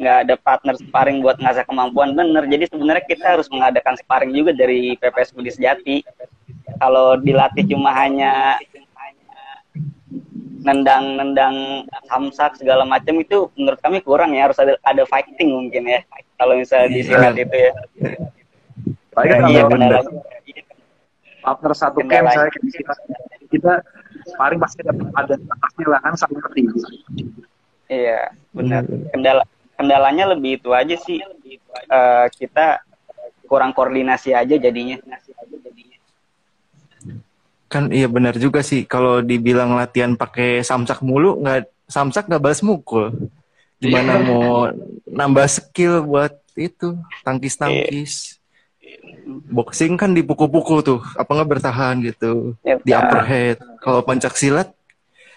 nggak 0.00 0.16
ada 0.26 0.34
partner 0.40 0.74
sparring 0.78 1.20
buat 1.20 1.36
ngasah 1.42 1.66
kemampuan. 1.66 2.16
Bener. 2.16 2.46
Jadi 2.48 2.70
sebenarnya 2.70 3.04
kita 3.04 3.36
harus 3.36 3.50
mengadakan 3.52 3.98
sparring 4.00 4.32
juga 4.32 4.56
dari 4.56 4.96
PPS 4.96 5.34
Budi 5.36 5.50
Sejati. 5.52 5.96
Kalau 6.80 7.18
dilatih 7.20 7.66
cuma 7.68 7.92
hanya 7.92 8.56
nendang-nendang 10.60 11.88
samsak 12.08 12.60
segala 12.60 12.84
macam 12.84 13.16
itu 13.16 13.48
menurut 13.56 13.80
kami 13.80 14.04
kurang 14.04 14.36
ya 14.36 14.48
harus 14.48 14.60
ada 14.60 14.76
ada 14.84 15.02
fighting 15.08 15.50
mungkin 15.52 15.88
ya 15.88 16.00
kalau 16.36 16.56
misalnya 16.56 16.88
di 16.92 17.00
silat 17.04 17.36
itu 17.36 17.56
ya. 17.56 17.72
Baik, 19.10 19.30
iya 19.50 19.62
benar. 19.66 20.04
Partner 21.40 21.72
satu 21.72 22.04
camp 22.04 22.28
saya 22.30 22.52
kita, 22.52 22.92
kita 23.48 23.72
paling 24.36 24.60
pasti 24.60 24.84
ada 24.84 24.92
ada 25.16 25.34
pasti 25.40 25.82
lah 25.88 26.00
kan 26.04 26.14
saling 26.16 26.38
ngerti. 26.38 26.62
Iya 27.88 28.30
benar. 28.52 28.84
Kendala 29.16 29.44
kendalanya 29.80 30.36
lebih 30.36 30.60
itu 30.60 30.70
aja 30.76 30.96
sih 31.00 31.24
uh, 31.88 32.28
kita 32.36 32.84
kurang 33.48 33.72
koordinasi 33.72 34.36
aja 34.36 34.60
jadinya 34.60 35.00
kan 37.70 37.86
iya 37.94 38.10
benar 38.10 38.34
juga 38.34 38.66
sih 38.66 38.82
kalau 38.82 39.22
dibilang 39.22 39.78
latihan 39.78 40.18
pakai 40.18 40.66
samsak 40.66 41.06
mulu 41.06 41.38
nggak 41.38 41.70
samsak 41.86 42.26
nggak 42.26 42.42
balas 42.42 42.66
mukul. 42.66 43.14
Gimana 43.78 44.18
yeah. 44.18 44.26
mau 44.26 44.68
nambah 45.06 45.46
skill 45.46 46.02
buat 46.02 46.34
itu 46.58 46.98
tangkis 47.22 47.54
tangkis 47.54 48.42
boxing 49.46 49.94
kan 49.94 50.10
dipukul-pukul 50.10 50.82
tuh 50.82 51.00
apa 51.14 51.30
nggak 51.30 51.50
bertahan 51.56 52.02
gitu 52.02 52.58
yeah. 52.66 52.82
di 52.82 52.90
upperhead 52.90 53.62
kalau 53.78 54.02
pencak 54.02 54.34
silat 54.34 54.74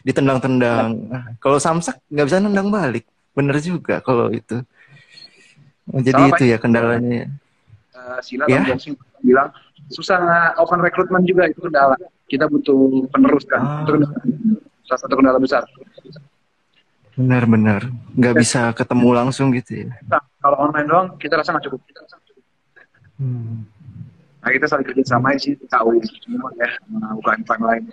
ditendang-tendang. 0.02 0.90
Nah, 1.08 1.38
kalau 1.38 1.62
samsak 1.62 2.02
nggak 2.10 2.26
bisa 2.28 2.42
nendang 2.42 2.74
balik. 2.74 3.06
Bener 3.38 3.62
juga 3.62 4.02
kalau 4.02 4.34
itu. 4.34 4.66
Jadi 5.86 6.18
Sama 6.18 6.34
itu 6.34 6.44
ya 6.50 6.58
kendalanya. 6.58 7.30
uh, 7.94 8.20
silat 8.26 8.50
ya? 8.50 8.66
bilang 9.24 9.54
susah 9.88 10.20
open 10.60 10.84
recruitment 10.84 11.24
juga 11.24 11.48
itu 11.48 11.60
kendala 11.64 11.96
kita 12.28 12.46
butuh 12.48 13.08
penerus 13.12 13.46
kan 13.46 13.62
ah. 13.62 13.84
itu 13.84 13.94
salah 14.88 15.00
satu 15.00 15.14
kendala 15.16 15.40
besar. 15.40 15.64
Benar-benar 17.14 17.94
nggak 18.18 18.36
bisa 18.42 18.74
ketemu 18.74 19.10
langsung 19.14 19.54
gitu 19.54 19.86
ya. 19.86 19.94
Nah, 20.10 20.22
kalau 20.42 20.58
online 20.70 20.88
doang 20.90 21.08
kita 21.22 21.38
rasa 21.38 21.54
nggak 21.54 21.66
cukup, 21.70 21.82
Hmm. 23.14 23.70
nah 24.42 24.50
kita 24.50 24.66
saling 24.66 24.84
kerja 24.84 25.06
sama 25.06 25.38
sih 25.38 25.54
tahu 25.70 26.02
semua 26.02 26.50
ya 26.58 26.66
sama 26.82 27.14
UKM 27.22 27.62
lain. 27.62 27.84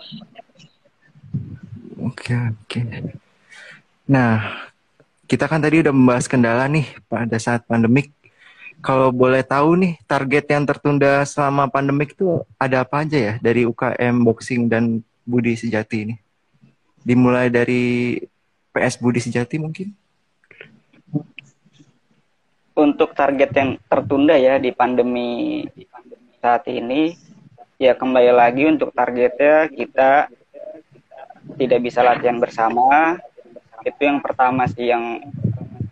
Oke 2.00 2.32
oke. 2.34 2.80
Nah 4.08 4.64
kita 5.28 5.44
kan 5.46 5.60
tadi 5.60 5.84
udah 5.84 5.92
membahas 5.92 6.26
kendala 6.26 6.64
nih 6.66 6.88
pada 7.06 7.36
saat 7.36 7.68
pandemik 7.68 8.10
kalau 8.80 9.12
boleh 9.12 9.44
tahu 9.44 9.76
nih 9.76 9.94
target 10.08 10.44
yang 10.56 10.64
tertunda 10.64 11.20
selama 11.28 11.68
pandemik 11.68 12.16
itu 12.16 12.40
ada 12.56 12.80
apa 12.80 13.04
aja 13.04 13.16
ya 13.16 13.34
dari 13.38 13.68
UKM 13.68 14.24
Boxing 14.24 14.72
dan 14.72 15.04
Budi 15.28 15.52
Sejati 15.52 16.08
ini? 16.08 16.16
Dimulai 17.04 17.52
dari 17.52 18.16
PS 18.72 18.96
Budi 19.00 19.20
Sejati 19.20 19.60
mungkin? 19.60 19.92
Untuk 22.72 23.12
target 23.12 23.52
yang 23.52 23.76
tertunda 23.84 24.40
ya 24.40 24.56
di 24.56 24.72
pandemi 24.72 25.68
saat 26.40 26.64
ini, 26.72 27.12
ya 27.76 27.92
kembali 27.92 28.32
lagi 28.32 28.64
untuk 28.64 28.96
targetnya 28.96 29.68
kita 29.68 30.32
tidak 31.60 31.80
bisa 31.84 32.00
latihan 32.00 32.40
bersama. 32.40 33.20
Itu 33.84 34.00
yang 34.08 34.24
pertama 34.24 34.64
sih 34.64 34.88
yang 34.88 35.20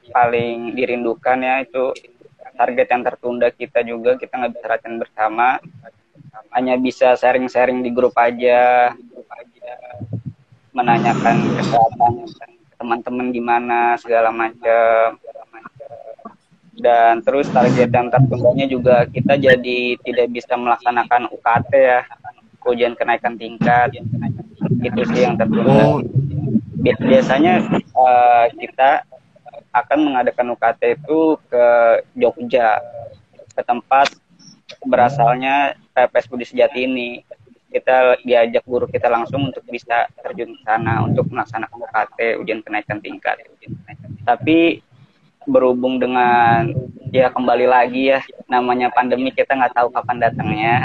paling 0.08 0.72
dirindukan 0.72 1.36
ya 1.44 1.60
itu 1.60 1.92
target 2.58 2.90
yang 2.90 3.02
tertunda 3.06 3.48
kita 3.54 3.86
juga 3.86 4.18
kita 4.18 4.34
nggak 4.34 4.52
bisa 4.58 4.66
latihan 4.66 4.96
bersama. 4.98 5.48
Hanya 6.50 6.74
bisa 6.74 7.14
sharing-sharing 7.14 7.86
di 7.86 7.94
grup 7.94 8.18
aja. 8.18 8.90
Menanyakan 10.74 11.36
kesehatan 11.54 12.12
teman-teman 12.74 13.30
gimana 13.30 13.94
segala 14.02 14.34
macam. 14.34 15.22
Dan 16.78 17.22
terus 17.26 17.50
target 17.50 17.90
yang 17.90 18.06
tertundanya 18.10 18.66
juga 18.70 19.02
kita 19.06 19.34
jadi 19.34 19.98
tidak 19.98 20.26
bisa 20.30 20.54
melaksanakan 20.58 21.30
UKT 21.30 21.72
ya. 21.74 22.02
Ujian 22.68 22.92
kenaikan 22.92 23.38
tingkat. 23.40 23.96
Itu 24.82 25.02
sih 25.14 25.24
yang 25.24 25.38
tertunda. 25.38 26.04
Biasanya 26.84 27.64
uh, 27.96 28.46
kita 28.54 29.02
akan 29.84 29.98
mengadakan 30.10 30.54
UKT 30.54 31.00
itu 31.00 31.36
ke 31.50 31.66
Jogja, 32.18 32.82
ke 33.54 33.62
tempat 33.62 34.10
berasalnya 34.84 35.74
PPS 35.94 36.26
Budi 36.30 36.44
Sejati 36.46 36.84
ini. 36.86 37.10
Kita 37.68 38.16
diajak 38.24 38.64
guru 38.64 38.88
kita 38.88 39.12
langsung 39.12 39.52
untuk 39.52 39.60
bisa 39.68 40.08
terjun 40.24 40.56
ke 40.56 40.60
sana 40.64 41.04
untuk 41.04 41.28
melaksanakan 41.28 41.84
UKT, 41.84 42.40
ujian 42.40 42.64
kenaikan 42.64 42.96
tingkat. 43.04 43.44
Tapi 44.24 44.80
berhubung 45.44 46.00
dengan 46.00 46.72
ya 47.12 47.32
kembali 47.32 47.66
lagi 47.68 48.12
ya 48.12 48.20
namanya 48.48 48.92
pandemi 48.92 49.32
kita 49.32 49.56
nggak 49.56 49.76
tahu 49.76 49.88
kapan 49.92 50.16
datangnya. 50.20 50.76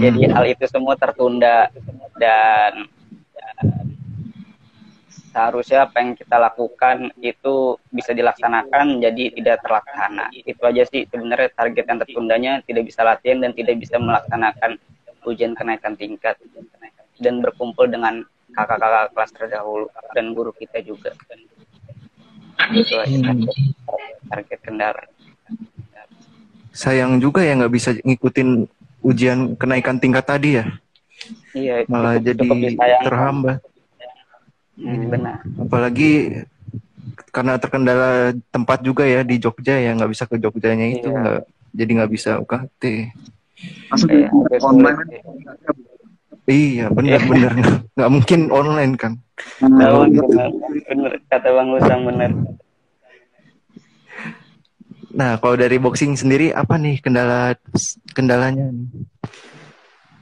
Jadi 0.00 0.24
hal 0.28 0.44
itu 0.48 0.64
semua 0.68 0.96
tertunda 0.96 1.68
dan 2.16 2.88
seharusnya 5.30 5.86
apa 5.86 5.96
yang 6.02 6.12
kita 6.18 6.36
lakukan 6.36 7.14
itu 7.22 7.78
bisa 7.94 8.10
dilaksanakan 8.10 8.98
jadi 8.98 9.30
tidak 9.34 9.56
terlaksana. 9.62 10.26
Itu 10.34 10.62
aja 10.66 10.82
sih 10.90 11.06
sebenarnya 11.06 11.54
target 11.54 11.84
yang 11.86 11.98
tertundanya 12.02 12.52
tidak 12.66 12.82
bisa 12.90 13.00
latihan 13.06 13.38
dan 13.40 13.54
tidak 13.54 13.78
bisa 13.78 13.96
melaksanakan 13.96 14.76
ujian 15.24 15.54
kenaikan 15.54 15.94
tingkat. 15.94 16.36
Dan 17.20 17.44
berkumpul 17.44 17.86
dengan 17.86 18.24
kakak-kakak 18.56 19.12
kelas 19.12 19.30
terdahulu 19.36 19.86
dan 20.16 20.32
guru 20.34 20.50
kita 20.56 20.80
juga. 20.82 21.12
Itu 22.72 22.96
aja 22.98 23.16
target, 23.22 23.56
target 24.28 24.60
kendara 24.64 25.04
sayang 26.70 27.18
juga 27.18 27.42
ya 27.42 27.58
nggak 27.58 27.72
bisa 27.74 27.90
ngikutin 28.00 28.48
ujian 29.02 29.58
kenaikan 29.58 29.98
tingkat 29.98 30.24
tadi 30.26 30.62
ya. 30.62 30.64
Iya 31.52 31.84
malah 31.90 32.16
cukup, 32.16 32.26
jadi 32.32 32.46
cukup 32.46 33.00
terhambat 33.04 33.58
Hmm, 34.80 35.12
benar. 35.12 35.36
Apalagi 35.60 36.42
karena 37.30 37.60
terkendala 37.60 38.34
tempat 38.50 38.80
juga 38.82 39.04
ya 39.06 39.22
di 39.22 39.36
Jogja 39.38 39.76
ya 39.76 39.94
nggak 39.94 40.10
bisa 40.10 40.24
ke 40.26 40.40
Jogjanya 40.40 40.86
itu 40.90 41.08
iya. 41.08 41.18
nggak 41.20 41.40
jadi 41.76 41.90
nggak 42.00 42.12
bisa 42.12 42.30
UKT. 42.42 42.82
Maksudnya 43.92 44.28
iya, 44.32 44.58
online 44.64 44.96
kan? 44.96 45.08
Iya 46.50 46.86
benar-benar 46.90 47.52
iya. 47.54 47.72
nggak 47.96 48.10
mungkin 48.10 48.40
online 48.50 48.94
kan. 48.98 49.12
Nah, 49.64 50.04
gitu. 50.08 50.36
benar 50.88 51.12
kata 51.28 51.48
Bang 51.54 51.68
Usang 51.76 52.02
benar. 52.08 52.30
Nah 55.10 55.36
kalau 55.38 55.56
dari 55.58 55.76
boxing 55.78 56.14
sendiri 56.16 56.54
apa 56.54 56.78
nih 56.80 56.98
kendala 57.02 57.54
kendalanya? 58.16 58.72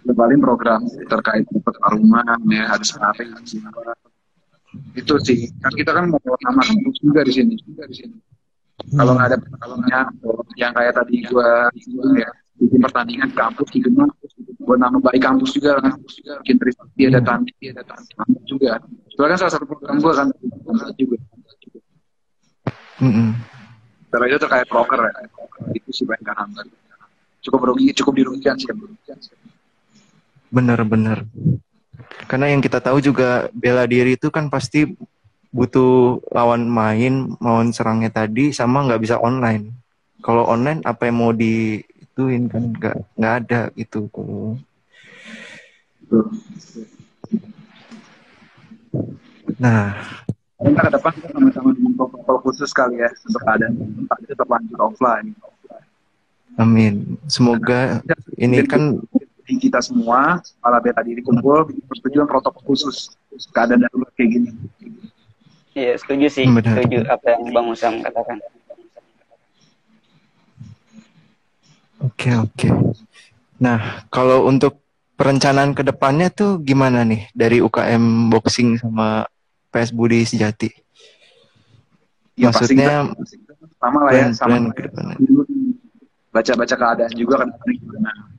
Paling 0.09 0.41
program 0.41 0.89
terkait 1.09 1.45
pertarungan 1.61 2.41
ya 2.49 2.65
harus 2.73 2.89
sparring 2.97 3.33
itu 4.95 5.15
sih. 5.25 5.49
Kan 5.63 5.73
kita 5.75 5.91
kan 5.97 6.05
mau 6.11 6.21
nama 6.21 6.63
kampus 6.63 6.97
juga 7.01 7.21
di 7.25 7.33
sini. 7.33 7.55
Juga 7.63 7.85
di 7.89 7.97
sini. 7.97 8.17
Hmm. 8.79 8.95
kalau 8.95 9.19
nggak 9.19 9.29
ada 9.35 9.39
pertarungannya 9.43 10.01
yang 10.55 10.71
kayak 10.71 10.95
tadi 10.95 11.27
gua 11.27 11.67
ya 12.15 12.31
bikin 12.63 12.79
pertandingan 12.79 13.31
kampus 13.35 13.67
gitu 13.75 13.91
mah 13.91 14.07
buat 14.63 14.79
nama 14.79 15.03
baik 15.03 15.19
kampus 15.19 15.51
juga 15.59 15.83
kan. 15.83 15.99
Bikin 16.47 16.57
prestasi 16.63 17.01
ada 17.11 17.21
hmm. 17.21 17.27
tanda 17.27 17.53
ada 17.53 17.83
tanda 17.83 18.41
juga. 18.47 18.79
Itu 19.11 19.19
kan 19.19 19.39
salah 19.39 19.53
satu 19.59 19.67
program 19.67 19.99
gua 19.99 20.15
kan 20.15 20.27
juga. 20.95 21.19
Mm 22.99 23.13
-hmm. 23.15 24.27
itu 24.27 24.39
terkait 24.43 24.67
broker 24.67 24.99
ya. 24.99 25.13
Itu 25.71 25.91
sih 25.95 26.03
banyak 26.03 26.35
hambat 26.35 26.67
cukup 27.49 27.61
rugi 27.73 27.95
cukup 27.97 28.13
dirugikan 28.19 28.57
sih. 28.59 28.69
Bener-bener. 30.53 31.29
Karena 32.29 32.53
yang 32.53 32.63
kita 32.63 32.79
tahu 32.79 33.03
juga 33.03 33.49
bela 33.57 33.89
diri 33.89 34.15
itu 34.15 34.29
kan 34.29 34.47
pasti 34.53 34.87
butuh 35.49 36.21
lawan 36.29 36.69
main, 36.69 37.33
lawan 37.41 37.73
serangnya 37.73 38.13
tadi 38.13 38.53
sama 38.53 38.85
nggak 38.85 39.03
bisa 39.03 39.17
online. 39.19 39.73
Kalau 40.21 40.45
online 40.45 40.85
apa 40.85 41.09
yang 41.09 41.17
mau 41.19 41.33
diituin 41.33 42.51
kan 42.53 42.63
nggak 42.75 42.97
nggak 43.17 43.35
ada 43.45 43.61
gitu. 43.79 44.11
Nah, 49.57 49.97
kita 50.59 50.81
ke 50.85 50.91
depan 50.91 51.13
kita 51.17 51.29
sama-sama 51.33 51.71
dengan 51.73 51.93
protokol 51.97 52.37
khusus 52.45 52.71
kali 52.75 53.01
ya 53.01 53.09
untuk 53.15 53.43
keadaan 53.47 53.75
tempat 53.79 54.17
itu 54.27 54.33
tetap 54.35 54.49
lanjut 54.51 54.79
offline. 54.83 55.29
amin. 56.59 57.17
Semoga 57.31 58.03
ini 58.35 58.67
kan 58.67 58.99
di 59.49 59.57
kita 59.57 59.81
semua 59.81 60.45
para 60.61 60.77
bela 60.77 61.01
diri 61.01 61.25
kumpul 61.25 61.65
persetujuan 61.89 62.29
protokol 62.29 62.61
khusus 62.69 63.17
keadaan 63.57 63.81
darurat 63.81 64.13
kayak 64.13 64.29
gini. 64.37 64.51
Iya, 65.73 65.97
setuju 65.97 66.27
sih. 66.29 66.45
Benar. 66.45 66.77
Setuju 66.77 66.99
apa 67.09 67.27
yang 67.33 67.43
Bang 67.57 67.73
Usam 67.73 68.05
katakan. 68.05 68.37
Oke, 72.05 72.31
oke. 72.37 72.69
Nah, 73.59 74.05
kalau 74.13 74.47
untuk 74.47 74.79
perencanaan 75.19 75.75
ke 75.75 75.83
depannya 75.83 76.31
tuh 76.31 76.61
gimana 76.63 77.03
nih 77.03 77.27
dari 77.35 77.59
UKM 77.59 78.31
boxing 78.31 78.79
sama 78.79 79.27
PS 79.73 79.91
Budi 79.91 80.23
Sejati? 80.23 80.71
Ya, 82.39 82.55
pasti 82.55 82.79
Maksudnya 82.79 83.11
kita 83.11 83.55
sama 83.83 83.99
lah 84.07 84.13
ya, 84.15 84.31
plan- 84.31 84.37
sama 84.37 84.57
plan 84.71 85.07
ya. 85.11 85.19
baca-baca 86.31 86.75
keadaan 86.79 87.13
juga 87.19 87.35
kan 87.43 87.49
gimana. 87.67 88.38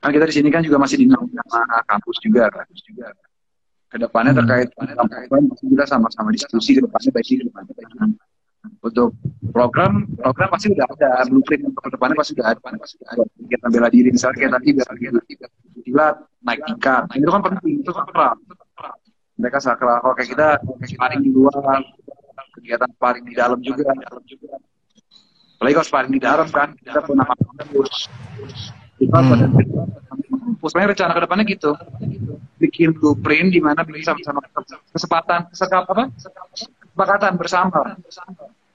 Kan 0.00 0.10
kita 0.16 0.24
di 0.24 0.34
sini 0.34 0.48
kan 0.48 0.64
juga 0.64 0.80
masih 0.80 1.04
dinaungi 1.04 1.36
sama 1.36 1.84
kampus 1.84 2.16
juga, 2.24 2.48
kampus 2.48 2.80
juga. 2.88 3.12
Ke 3.90 3.96
depannya 4.00 4.32
Hmm. 4.32 4.40
terkait 4.46 4.68
pasti 5.28 5.64
kita 5.66 5.84
sama-sama 5.84 6.28
diskusi 6.32 6.78
ke 6.78 6.80
depannya 6.80 7.10
baik 7.12 7.26
ke 7.26 7.44
depannya 7.44 7.72
baik. 7.76 7.88
Untuk 8.80 9.16
program 9.52 10.04
program 10.20 10.48
pasti 10.52 10.72
udah 10.72 10.86
ada 10.88 11.10
blueprint 11.28 11.68
untuk 11.68 11.82
ke 11.84 11.90
depannya 11.92 12.16
pasti 12.16 12.32
udah 12.36 12.46
ada 12.54 12.60
pasti 12.60 12.94
udah 13.00 13.08
ada. 13.12 13.24
Kita 13.50 13.66
bela 13.68 13.88
diri 13.92 14.08
misalnya 14.12 14.36
kayak 14.36 14.52
tadi 14.56 14.68
bela 14.72 14.92
diri 14.96 15.20
silat 15.84 16.16
naik 16.44 16.60
tingkat 16.64 17.02
Nah, 17.08 17.16
itu 17.18 17.30
kan 17.32 17.42
penting 17.44 17.74
itu 17.82 17.90
kan 17.92 18.04
sakral 18.08 18.34
mereka 19.40 19.58
sakral 19.58 19.96
kalau 20.04 20.14
kayak 20.14 20.30
kita 20.36 20.48
sparring 20.92 21.22
di 21.24 21.30
luar 21.32 21.56
kegiatan 22.56 22.88
sparring 22.96 23.24
di 23.24 23.34
dalam 23.34 23.58
juga 23.64 23.88
apalagi 25.56 25.74
kalau 25.76 25.86
sparring 25.88 26.12
di 26.12 26.20
dalam 26.20 26.48
kan 26.52 26.68
kita 26.76 27.00
punya 27.04 27.24
nama 27.24 27.34
Hmm. 29.00 29.32
pada 29.32 29.46
kampus 29.48 30.68
sebenarnya 30.70 30.90
rencana 30.92 31.12
ke 31.16 31.20
depannya 31.24 31.44
gitu 31.48 31.70
bikin 32.60 32.88
blueprint 32.92 33.48
di 33.48 33.60
mana 33.64 33.80
bisa 33.88 34.12
sama-sama 34.12 34.44
kesempatan 34.92 35.48
kesekap 35.48 35.88
apa 35.88 36.12
kesepakatan 36.52 37.32
bersama 37.40 37.96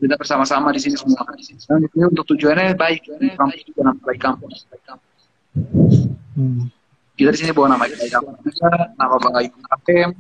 kita 0.02 0.16
bersama-sama 0.18 0.74
di 0.74 0.82
sini 0.82 0.98
semua 0.98 1.22
dan 1.30 1.86
ini 1.86 2.04
untuk 2.10 2.26
tujuannya 2.34 2.74
baik 2.74 3.06
kampus 3.38 3.62
juga 3.70 3.82
nama 3.94 4.00
baik 4.02 4.22
kampus 4.22 4.66
Hmm. 6.36 6.68
kita 7.16 7.32
di 7.32 7.40
sini 7.40 7.56
bawa 7.56 7.72
nama 7.78 7.88
kita 7.88 8.12
kampus 8.12 8.60
nama 9.00 9.16
bangga 9.22 9.40
ibu 9.46 9.58
KPM 9.62 10.12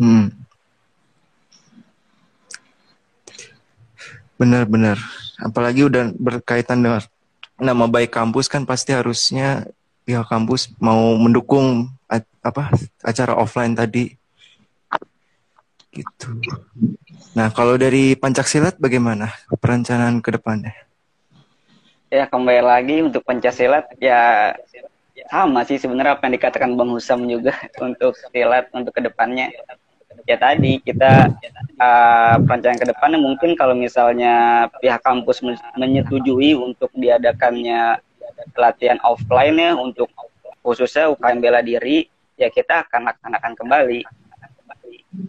Hmm. 0.00 0.32
Benar-benar. 4.36 4.96
Apalagi 5.40 5.84
udah 5.88 6.12
berkaitan 6.16 6.80
dengan 6.80 7.00
nama 7.56 7.84
baik 7.88 8.12
kampus 8.12 8.46
kan 8.46 8.68
pasti 8.68 8.92
harusnya 8.92 9.64
pihak 10.06 10.28
kampus 10.28 10.70
mau 10.78 11.16
mendukung 11.18 11.90
apa 12.46 12.70
acara 13.02 13.34
offline 13.34 13.74
tadi. 13.74 14.14
Gitu. 15.90 16.28
Nah, 17.32 17.48
kalau 17.50 17.80
dari 17.80 18.14
Pancak 18.14 18.46
Silat 18.46 18.76
bagaimana 18.76 19.32
perencanaan 19.58 20.20
ke 20.20 20.30
depannya? 20.36 20.76
Ya 22.12 22.28
kembali 22.30 22.62
lagi 22.62 22.96
untuk 23.02 23.26
Pancasilat 23.26 23.90
ya 23.98 24.54
sama 25.26 25.66
sih 25.66 25.80
sebenarnya 25.80 26.14
apa 26.14 26.28
yang 26.30 26.38
dikatakan 26.38 26.78
Bang 26.78 26.94
Husam 26.94 27.26
juga 27.26 27.56
untuk 27.86 28.14
silat 28.30 28.70
untuk 28.70 28.94
ke 28.94 29.02
depannya. 29.02 29.50
Ya 30.26 30.34
tadi 30.34 30.82
kita 30.82 31.30
uh, 31.78 32.34
perencanaan 32.42 32.82
ke 32.82 32.86
depannya 32.90 33.18
mungkin 33.22 33.54
kalau 33.54 33.78
misalnya 33.78 34.66
pihak 34.82 34.98
kampus 35.06 35.38
men- 35.46 35.62
menyetujui 35.78 36.58
untuk 36.58 36.90
diadakannya 36.98 38.02
pelatihan 38.50 38.98
offline 39.06 39.54
ya 39.54 39.70
untuk 39.78 40.10
khususnya 40.66 41.14
UKM 41.14 41.38
bela 41.38 41.62
diri 41.62 42.10
ya 42.34 42.50
kita 42.50 42.90
akan 42.90 43.06
laksanakan 43.06 43.52
kembali. 43.54 44.00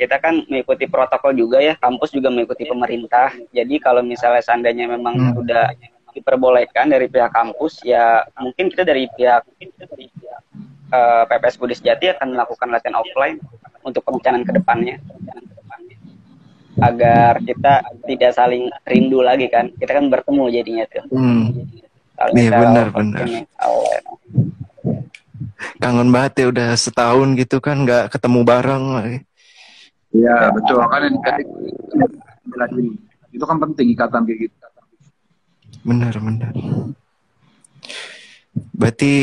Kita 0.01 0.19
kan 0.19 0.43
mengikuti 0.51 0.83
protokol 0.89 1.31
juga 1.31 1.63
ya, 1.63 1.77
kampus 1.79 2.11
juga 2.11 2.27
mengikuti 2.27 2.67
pemerintah. 2.67 3.31
Jadi 3.55 3.79
kalau 3.79 4.03
misalnya 4.03 4.43
seandainya 4.43 4.89
memang 4.89 5.15
Hmm. 5.15 5.33
sudah 5.37 5.71
diperbolehkan 6.11 6.89
dari 6.89 7.05
pihak 7.05 7.29
kampus 7.29 7.85
ya 7.85 8.25
mungkin 8.41 8.73
kita 8.73 8.81
dari 8.81 9.05
pihak 9.13 9.45
eh, 10.89 11.23
PPS 11.29 11.55
Budi 11.61 11.77
Sejati 11.77 12.09
akan 12.17 12.33
melakukan 12.33 12.73
latihan 12.73 12.97
offline 12.97 13.37
untuk 13.87 14.03
perencanaan 14.03 14.43
ke 14.43 14.51
depannya 14.51 14.99
agar 16.77 17.41
kita 17.41 17.81
tidak 18.05 18.31
saling 18.37 18.69
rindu 18.85 19.25
lagi 19.25 19.49
kan 19.49 19.71
kita 19.79 19.97
kan 19.97 20.05
bertemu 20.11 20.43
jadinya 20.53 20.85
tuh 20.91 21.03
Hmm, 21.09 21.43
Iya, 22.33 22.49
benar, 22.49 22.87
benar. 22.93 23.25
kangen 25.77 26.09
banget 26.09 26.33
ya 26.41 26.45
udah 26.49 26.69
setahun 26.73 27.37
gitu 27.37 27.61
kan 27.61 27.85
nggak 27.85 28.09
ketemu 28.09 28.39
bareng. 28.41 28.85
Iya 30.09 30.49
betul 30.49 30.81
kan 30.89 31.01
itu 33.29 33.43
kan 33.45 33.57
penting 33.61 33.93
ikatan 33.93 34.25
kayak 34.25 34.49
gitu. 34.49 34.55
Benar, 35.85 36.13
benar. 36.17 36.53
Berarti 38.73 39.13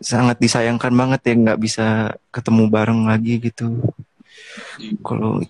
sangat 0.00 0.36
disayangkan 0.40 0.92
banget 0.92 1.20
ya 1.24 1.34
nggak 1.34 1.60
bisa 1.60 2.16
ketemu 2.32 2.68
bareng 2.68 3.08
lagi 3.08 3.40
gitu. 3.40 3.80
Kalau 5.00 5.40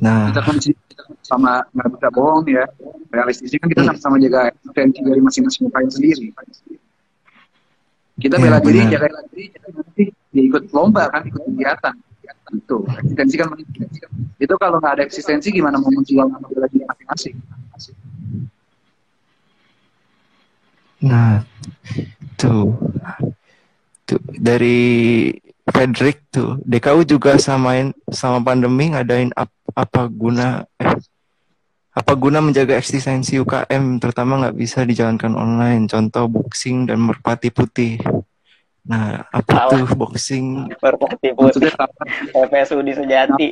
nah, 0.00 0.32
Kita 0.32 0.42
kan 0.42 0.56
kan 0.56 1.08
sama 1.24 1.52
nggak 1.72 1.88
bisa 1.96 2.08
bohong 2.12 2.44
ya. 2.48 2.64
Realistisnya 3.12 3.58
kan 3.60 3.68
kita 3.72 3.82
sama-sama 3.88 4.16
jaga 4.20 4.52
eksistensi 4.52 4.98
dari 5.04 5.20
masing-masing 5.20 5.62
UKM 5.68 5.90
sendiri. 5.92 6.26
Kita 8.18 8.34
Iya, 8.34 8.42
bela 8.42 8.58
diri, 8.58 8.80
jaga 8.90 9.06
bela 9.06 9.22
diri, 9.30 9.46
nanti 9.54 10.04
dia 10.34 10.42
ikut 10.42 10.74
lomba 10.74 11.06
kan, 11.08 11.22
ikut 11.22 11.42
kegiatan. 11.54 11.94
Itu 12.48 12.82
eksistensi 12.88 13.34
kan 13.36 13.48
itu 14.38 14.54
kalau 14.54 14.78
nggak 14.78 14.94
ada 14.98 15.02
eksistensi 15.04 15.50
gimana 15.50 15.82
mau 15.82 15.90
menjual 15.90 16.30
nama 16.30 16.46
bela 16.46 16.66
diri 16.70 16.86
masing-masing? 16.86 17.36
nah 20.98 21.46
tuh, 22.38 22.78
tuh 24.04 24.20
dari 24.30 24.78
Frederick 25.68 26.30
tuh, 26.30 26.56
DKU 26.64 27.04
juga 27.04 27.36
samain 27.36 27.90
sama 28.08 28.40
pandemi 28.40 28.88
ngadain 28.88 29.28
ap- 29.36 29.52
apa 29.74 30.08
guna 30.08 30.64
eh, 30.80 30.96
apa 31.92 32.12
guna 32.14 32.38
menjaga 32.38 32.78
eksistensi 32.78 33.36
UKM 33.36 33.98
terutama 33.98 34.38
nggak 34.40 34.56
bisa 34.56 34.86
dijalankan 34.86 35.34
online 35.34 35.84
contoh 35.84 36.30
boxing 36.30 36.86
dan 36.86 37.02
merpati 37.02 37.50
putih 37.50 37.98
nah 38.80 39.26
apa 39.28 39.68
Salah. 39.68 39.70
tuh 39.74 39.84
boxing 39.92 40.46
Merpati 40.72 41.28
Putih 41.36 41.58
Maksudnya 41.60 41.74
apa? 41.76 42.02
PPS 42.32 42.70
Budi 42.72 42.92
Sejati. 42.96 43.48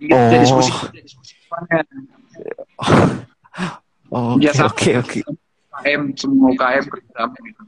Kita 0.00 0.16
Oh. 0.16 0.40
diskusi. 0.40 0.72
Oh, 4.10 4.34
oke 4.34 4.42
Biasa. 4.42 4.66
oke 4.66 4.90
oke 4.98 5.20
UKM 5.70 6.02
semua 6.18 6.50
UKM 6.50 6.84
bersama 6.90 7.36
gitu. 7.46 7.62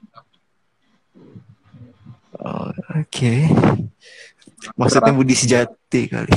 Oh, 2.42 2.74
oke. 2.98 3.34
Maksudnya 4.74 5.14
Budi 5.14 5.34
Sejati 5.38 6.10
kali. 6.10 6.34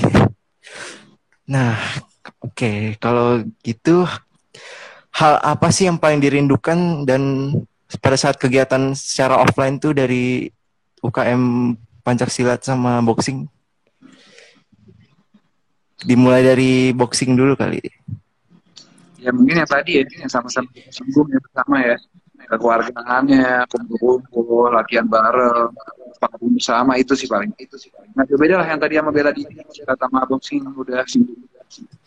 Nah 1.50 1.74
oke. 2.46 3.02
Kalau 3.02 3.42
gitu 3.66 4.06
hal 5.18 5.34
apa 5.42 5.74
sih 5.74 5.90
yang 5.90 5.98
paling 5.98 6.22
dirindukan 6.22 7.10
dan 7.10 7.54
pada 7.98 8.18
saat 8.20 8.38
kegiatan 8.38 8.94
secara 8.94 9.42
offline 9.42 9.82
tuh 9.82 9.98
dari 9.98 10.46
UKM 11.02 11.74
Pancak 12.06 12.30
sama 12.62 13.02
boxing? 13.02 13.50
Dimulai 16.06 16.46
dari 16.46 16.94
boxing 16.94 17.34
dulu 17.34 17.58
kali 17.58 17.82
Ya 19.26 19.34
mungkin 19.34 19.66
yang 19.66 19.70
tadi 19.70 19.92
ya, 19.98 20.04
yang 20.22 20.30
sama-sama 20.30 20.70
singgung 20.94 21.26
ya 21.34 21.42
bersama 21.42 21.82
ya. 21.82 21.98
Kekeluargaannya, 22.46 23.66
kumpul-kumpul, 23.74 24.70
latihan 24.70 25.10
bareng, 25.10 25.74
sepakati 26.14 26.46
bersama 26.54 26.94
itu 26.94 27.18
sih 27.18 27.26
paling 27.26 27.50
itu 27.58 27.74
sih 27.74 27.90
paling. 27.90 28.14
Nah, 28.14 28.22
beda 28.22 28.62
lah 28.62 28.68
yang 28.70 28.78
tadi 28.78 29.02
sama 29.02 29.10
bela 29.10 29.34
diri, 29.34 29.58
kata 29.66 30.06
sama 30.06 30.30
boxing 30.30 30.62
udah 30.62 31.02
singgung. 31.10 31.42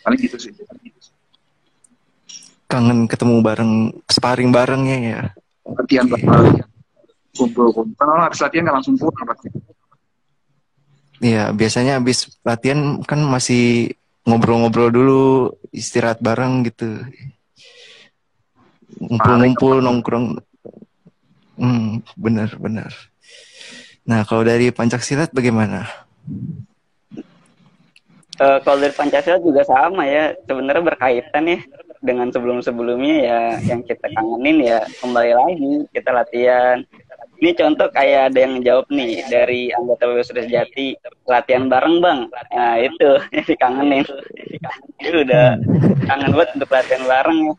Paling 0.06 0.18
gitu 0.22 0.38
sih. 0.38 0.54
kangen 2.68 3.08
ketemu 3.08 3.40
bareng 3.40 3.72
sparring 4.12 4.52
barengnya 4.52 4.96
ya. 5.00 5.20
latihan 5.64 6.04
bareng 6.04 6.60
kumpul-kumpul 7.32 7.96
kan 7.96 8.08
orang 8.12 8.24
habis 8.28 8.40
latihan 8.44 8.62
nggak 8.68 8.76
langsung 8.76 8.96
pulang 9.00 9.24
pasti 9.24 9.48
Iya, 11.18 11.50
biasanya 11.50 11.98
habis 11.98 12.30
latihan 12.46 13.02
kan 13.02 13.18
masih 13.26 13.90
ngobrol-ngobrol 14.28 14.92
dulu, 14.92 15.24
istirahat 15.72 16.20
bareng 16.20 16.68
gitu. 16.68 17.00
Ngumpul-ngumpul, 19.00 19.80
nongkrong. 19.80 20.36
Hmm, 21.56 22.04
benar, 22.14 22.52
benar. 22.60 22.92
Nah, 24.04 24.22
kalau 24.28 24.44
dari 24.44 24.68
Pancak 24.68 25.00
Silat 25.00 25.32
bagaimana? 25.32 25.88
Eh, 28.38 28.58
kalau 28.62 28.78
dari 28.78 28.94
Pancasila 28.94 29.42
juga 29.42 29.66
sama 29.66 30.06
ya, 30.06 30.30
sebenarnya 30.46 30.94
berkaitan 30.94 31.44
ya 31.50 31.58
dengan 31.98 32.30
sebelum-sebelumnya 32.30 33.16
ya 33.26 33.40
yang 33.66 33.82
kita 33.82 34.06
kangenin 34.14 34.62
ya 34.62 34.78
kembali 35.02 35.32
lagi 35.34 35.72
kita 35.90 36.10
latihan. 36.14 36.78
Ini 37.38 37.54
contoh 37.54 37.86
kayak 37.94 38.34
ada 38.34 38.38
yang 38.42 38.54
jawab 38.66 38.86
nih 38.90 39.22
dari 39.30 39.70
anggota 39.70 40.10
Sudah 40.26 40.42
Sejati 40.42 40.98
latihan 41.22 41.70
bareng 41.70 42.02
bang. 42.02 42.20
Nah 42.50 42.74
itu 42.82 43.08
dikangenin. 43.48 44.02
Itu 44.98 45.22
udah 45.22 45.54
kangen 46.10 46.34
banget 46.34 46.50
untuk 46.58 46.70
latihan 46.74 47.04
bareng 47.06 47.38
ya. 47.46 47.54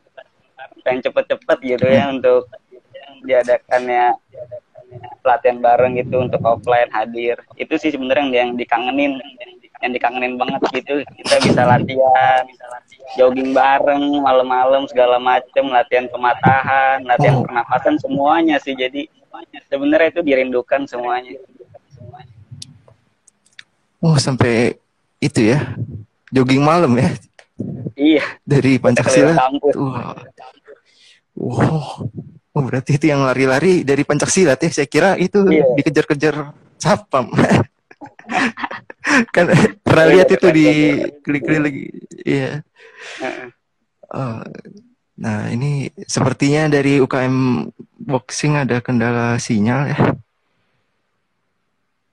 Pengen 0.83 0.99
cepet-cepet 1.07 1.57
gitu 1.63 1.85
ya 1.87 2.11
untuk 2.11 2.51
diadakannya 3.23 4.15
pelatihan 5.21 5.57
bareng 5.61 5.97
gitu 5.99 6.25
untuk 6.25 6.41
offline 6.43 6.89
hadir. 6.91 7.37
Itu 7.55 7.77
sih 7.77 7.93
sebenarnya 7.93 8.29
yang 8.29 8.57
dikangenin. 8.57 9.19
Yang 9.79 9.91
dikangenin 9.95 10.35
banget 10.35 10.61
gitu. 10.75 11.03
Kita 11.23 11.35
bisa 11.39 11.61
latihan 11.63 12.43
jogging 13.15 13.55
bareng 13.55 14.21
malam-malam 14.21 14.85
segala 14.91 15.17
macem. 15.17 15.71
Latihan 15.71 16.11
pematahan 16.11 17.03
latihan 17.07 17.39
pernapasan 17.43 17.95
semuanya 18.01 18.59
sih. 18.59 18.75
Jadi 18.75 19.07
sebenarnya 19.71 20.11
itu 20.11 20.21
dirindukan 20.25 20.83
semuanya. 20.89 21.39
Oh, 23.99 24.15
sampai 24.15 24.79
itu 25.19 25.55
ya. 25.55 25.75
Jogging 26.31 26.63
malam 26.63 26.95
ya. 26.95 27.09
Iya. 27.99 28.23
Dari 28.47 28.79
kampus. 28.79 29.75
Wah. 29.75 30.15
Wow. 31.39 32.07
Oh, 32.59 32.67
berarti 32.67 32.99
itu 32.99 33.07
yang 33.07 33.23
lari-lari 33.23 33.87
dari 33.87 34.03
Pancak 34.03 34.27
Silat 34.27 34.59
ya. 34.59 34.67
Saya 34.67 34.87
kira 34.91 35.15
itu 35.15 35.47
Iya. 35.47 35.63
dikejar-kejar 35.79 36.51
sapam. 36.75 37.31
kan 39.35 39.45
pernah 39.79 40.05
lihat 40.11 40.27
itu 40.27 40.47
di 40.51 40.67
klik-klik 41.23 41.95
Iya. 42.27 42.59
Heeh. 43.23 43.47
Oh, 44.11 44.43
nah, 45.15 45.47
ini 45.47 45.87
sepertinya 46.03 46.67
dari 46.67 46.99
UKM 46.99 47.63
Boxing 47.95 48.59
ada 48.59 48.83
kendala 48.83 49.39
sinyal 49.39 49.95
ya. 49.95 49.99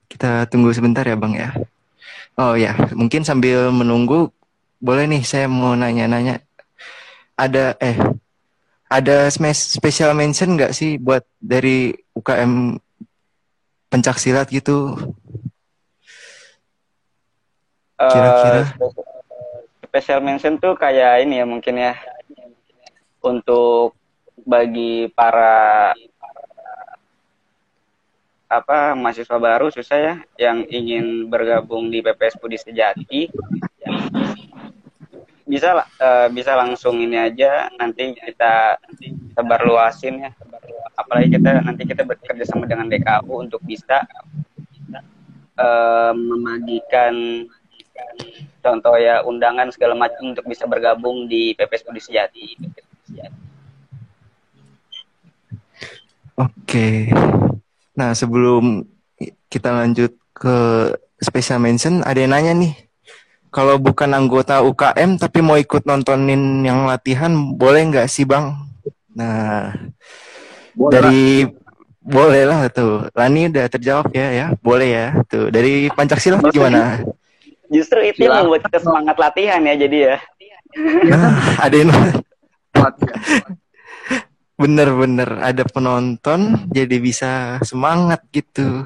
Kita 0.07 0.47
tunggu 0.47 0.70
sebentar 0.70 1.03
ya, 1.03 1.18
Bang 1.18 1.34
ya. 1.34 1.51
Oh 2.38 2.55
ya, 2.55 2.78
mungkin 2.94 3.26
sambil 3.26 3.74
menunggu 3.74 4.30
boleh 4.78 5.11
nih 5.11 5.26
saya 5.26 5.51
mau 5.51 5.74
nanya-nanya. 5.74 6.38
Ada 7.34 7.74
eh 7.82 7.99
ada 8.87 9.26
special 9.51 10.14
mention 10.14 10.55
nggak 10.55 10.70
sih 10.70 10.97
buat 10.97 11.26
dari 11.43 11.91
UKM 12.14 12.78
pencak 13.91 14.16
silat 14.18 14.47
gitu? 14.51 14.95
Eh, 17.97 18.11
Kira-kira? 18.11 18.62
spesial- 18.70 19.14
special 19.87 20.20
mention 20.20 20.55
tuh 20.61 20.76
kayak 20.76 21.24
ini 21.24 21.41
ya 21.41 21.47
mungkin 21.49 21.74
ya 21.74 21.95
untuk 23.24 23.97
bagi 24.45 25.09
para 25.11 25.91
apa 28.47 28.95
mahasiswa 28.95 29.39
baru 29.43 29.74
susah 29.74 29.99
ya 29.99 30.14
yang 30.39 30.62
ingin 30.70 31.26
bergabung 31.26 31.91
di 31.91 31.99
PPS 31.99 32.39
Budi 32.39 32.55
Sejati 32.55 33.26
bisa 35.47 35.86
eh, 36.03 36.28
bisa 36.34 36.59
langsung 36.59 36.99
ini 36.99 37.14
aja 37.14 37.70
nanti 37.78 38.18
kita 38.18 38.82
sebar 39.38 39.62
luasin 39.62 40.26
ya 40.26 40.30
apalagi 40.99 41.38
kita 41.38 41.62
nanti 41.62 41.86
kita 41.86 42.03
bekerja 42.03 42.42
sama 42.42 42.66
dengan 42.66 42.90
DKU 42.90 43.47
untuk 43.47 43.62
bisa 43.62 44.03
eh, 45.55 46.12
membagikan 46.12 47.47
contoh 48.61 48.99
ya 48.99 49.22
undangan 49.22 49.70
segala 49.70 49.94
macam 49.94 50.34
untuk 50.34 50.44
bisa 50.51 50.66
bergabung 50.66 51.30
di 51.30 51.55
PPS 51.55 51.86
Budi 51.86 52.03
Sejati. 52.03 52.47
Oke. 56.36 57.09
Nah, 57.97 58.12
sebelum 58.12 58.84
kita 59.49 59.72
lanjut 59.72 60.12
ke 60.36 60.57
special 61.24 61.64
mention, 61.64 62.05
ada 62.05 62.20
yang 62.20 62.36
nanya 62.36 62.53
nih. 62.53 62.86
Kalau 63.57 63.80
bukan 63.80 64.12
anggota 64.12 64.61
UKM 64.61 65.16
tapi 65.16 65.40
mau 65.40 65.57
ikut 65.57 65.88
nontonin 65.88 66.61
yang 66.61 66.84
latihan, 66.84 67.32
boleh 67.32 67.88
nggak 67.88 68.04
sih, 68.04 68.28
Bang? 68.28 68.52
Nah, 69.16 69.72
Boleh 70.76 70.92
dari 70.92 71.24
boleh 72.04 72.44
lah 72.44 72.68
tuh. 72.68 73.09
Lani 73.16 73.48
udah 73.48 73.64
terjawab 73.72 74.12
ya, 74.12 74.28
ya. 74.28 74.46
Boleh 74.61 74.88
ya. 74.92 75.07
Tuh, 75.24 75.48
dari 75.48 75.88
Pancasila 75.88 76.36
gimana? 76.52 77.00
Justru 77.72 78.04
itu 78.04 78.28
yang 78.28 78.44
membuat 78.44 78.68
kita 78.68 78.78
semangat 78.84 79.16
latihan 79.16 79.64
ya 79.64 79.74
jadi 79.74 79.96
ya. 79.96 80.16
Nah, 81.09 81.32
ada 81.57 81.74
yang 81.80 81.90
bener-bener 84.61 85.28
ada 85.40 85.64
penonton 85.64 86.68
jadi 86.68 86.96
bisa 87.00 87.57
semangat 87.64 88.20
gitu. 88.36 88.84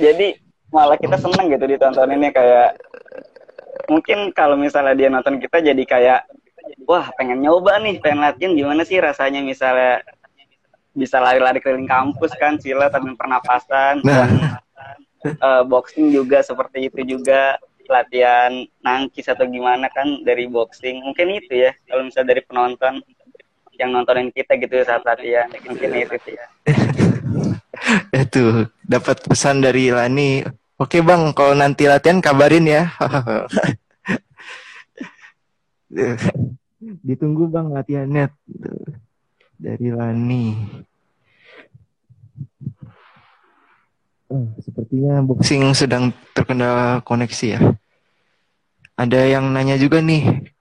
Jadi 0.00 0.40
malah 0.72 0.96
kita 0.96 1.20
seneng 1.20 1.52
gitu 1.52 1.64
ditontoninnya 1.68 2.32
kayak 2.32 2.80
mungkin 3.90 4.30
kalau 4.32 4.56
misalnya 4.58 4.94
dia 4.96 5.08
nonton 5.10 5.38
kita 5.38 5.60
jadi 5.60 5.84
kayak 5.84 6.20
wah 6.88 7.10
pengen 7.18 7.44
nyoba 7.44 7.80
nih 7.82 8.00
pengen 8.00 8.24
latihan 8.24 8.52
gimana 8.56 8.82
sih 8.86 8.98
rasanya 9.00 9.44
misalnya 9.44 10.00
bisa 10.94 11.18
lari-lari 11.18 11.58
keliling 11.58 11.90
kampus 11.90 12.30
kan 12.38 12.56
silat 12.56 12.94
dan 12.94 13.18
pernapasan 13.18 13.98
Nah. 14.06 14.26
dan 14.26 14.30
eh, 15.26 15.62
boxing 15.66 16.14
juga 16.14 16.40
seperti 16.44 16.88
itu 16.92 17.18
juga 17.18 17.58
latihan 17.90 18.64
nangkis 18.80 19.28
atau 19.28 19.44
gimana 19.44 19.92
kan 19.92 20.24
dari 20.24 20.48
boxing 20.48 21.04
mungkin 21.04 21.36
itu 21.36 21.68
ya 21.68 21.72
kalau 21.90 22.08
misalnya 22.08 22.32
dari 22.32 22.42
penonton 22.46 22.94
yang 23.76 23.90
nontonin 23.90 24.30
kita 24.30 24.56
gitu 24.56 24.80
saat 24.86 25.02
latihan 25.04 25.50
mungkin 25.66 25.90
itu 25.92 26.16
sih 26.24 26.34
ya 26.38 26.46
Itu 28.14 28.70
dapat 28.86 29.24
pesan 29.26 29.60
dari 29.60 29.90
Lani. 29.90 30.44
Oke 30.84 31.00
bang, 31.00 31.32
kalau 31.32 31.56
nanti 31.56 31.88
latihan 31.88 32.20
kabarin 32.20 32.68
ya. 32.68 32.92
Ditunggu 37.08 37.48
bang 37.48 37.72
latihannya 37.72 38.28
Tuh. 38.28 38.92
dari 39.56 39.88
Lani. 39.88 40.60
Oh, 44.28 44.44
sepertinya 44.60 45.24
boxing 45.24 45.72
sedang 45.72 46.12
terkendala 46.36 47.00
koneksi 47.00 47.46
ya. 47.56 47.60
Ada 49.00 49.24
yang 49.40 49.56
nanya 49.56 49.80
juga 49.80 50.04
nih, 50.04 50.52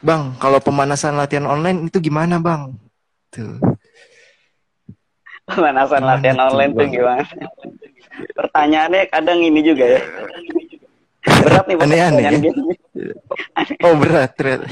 bang, 0.00 0.32
kalau 0.40 0.64
pemanasan 0.64 1.20
latihan 1.20 1.44
online 1.44 1.92
itu 1.92 2.00
gimana 2.00 2.40
bang? 2.40 2.72
Tuh. 3.28 3.60
pemanasan 5.44 6.00
Gimana 6.00 6.16
latihan 6.16 6.38
online 6.40 6.72
tuh 6.72 6.86
gimana? 6.88 7.28
Pertanyaannya 8.34 9.02
kadang 9.10 9.38
ini 9.42 9.60
juga 9.62 9.98
ya. 9.98 10.00
Berat 11.44 11.64
nih 11.68 11.76
Aneh-aneh 11.76 11.78
pertanyaan 11.78 12.14
ya. 12.18 12.30
gini. 12.30 12.48
Oh 13.86 13.94
berat, 13.94 14.34
berat. 14.34 14.66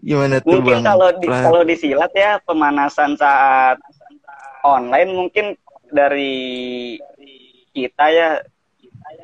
Gimana 0.00 0.40
tuh 0.40 0.64
Mungkin 0.64 0.80
bang? 0.80 0.84
kalau 0.86 1.08
di 1.20 1.26
kalau 1.28 1.60
di 1.60 1.76
silat 1.76 2.12
ya 2.16 2.40
pemanasan 2.40 3.20
saat 3.20 3.76
online 4.64 5.12
mungkin 5.12 5.46
dari 5.92 6.96
kita 7.76 8.04
ya 8.08 8.30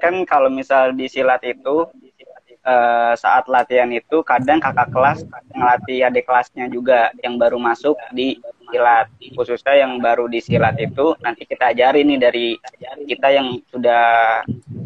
kan 0.05 0.21
kalau 0.29 0.53
misal 0.53 0.93
di 0.93 1.09
silat 1.09 1.41
itu 1.49 1.89
eh, 2.61 3.13
saat 3.17 3.49
latihan 3.49 3.89
itu 3.89 4.21
kadang 4.21 4.61
kakak 4.61 4.93
kelas 4.93 5.25
ngelatih 5.57 6.13
adik 6.13 6.29
kelasnya 6.29 6.69
juga 6.69 7.09
yang 7.25 7.41
baru 7.41 7.57
masuk 7.57 7.97
di 8.13 8.37
silat. 8.71 9.07
Khususnya 9.35 9.75
yang 9.85 9.99
baru 9.99 10.29
di 10.29 10.41
silat 10.41 10.77
itu 10.81 11.17
nanti 11.21 11.45
kita 11.45 11.73
ajarin 11.75 12.07
nih 12.15 12.21
dari 12.21 12.47
kita 13.09 13.29
yang 13.33 13.61
sudah 13.69 14.05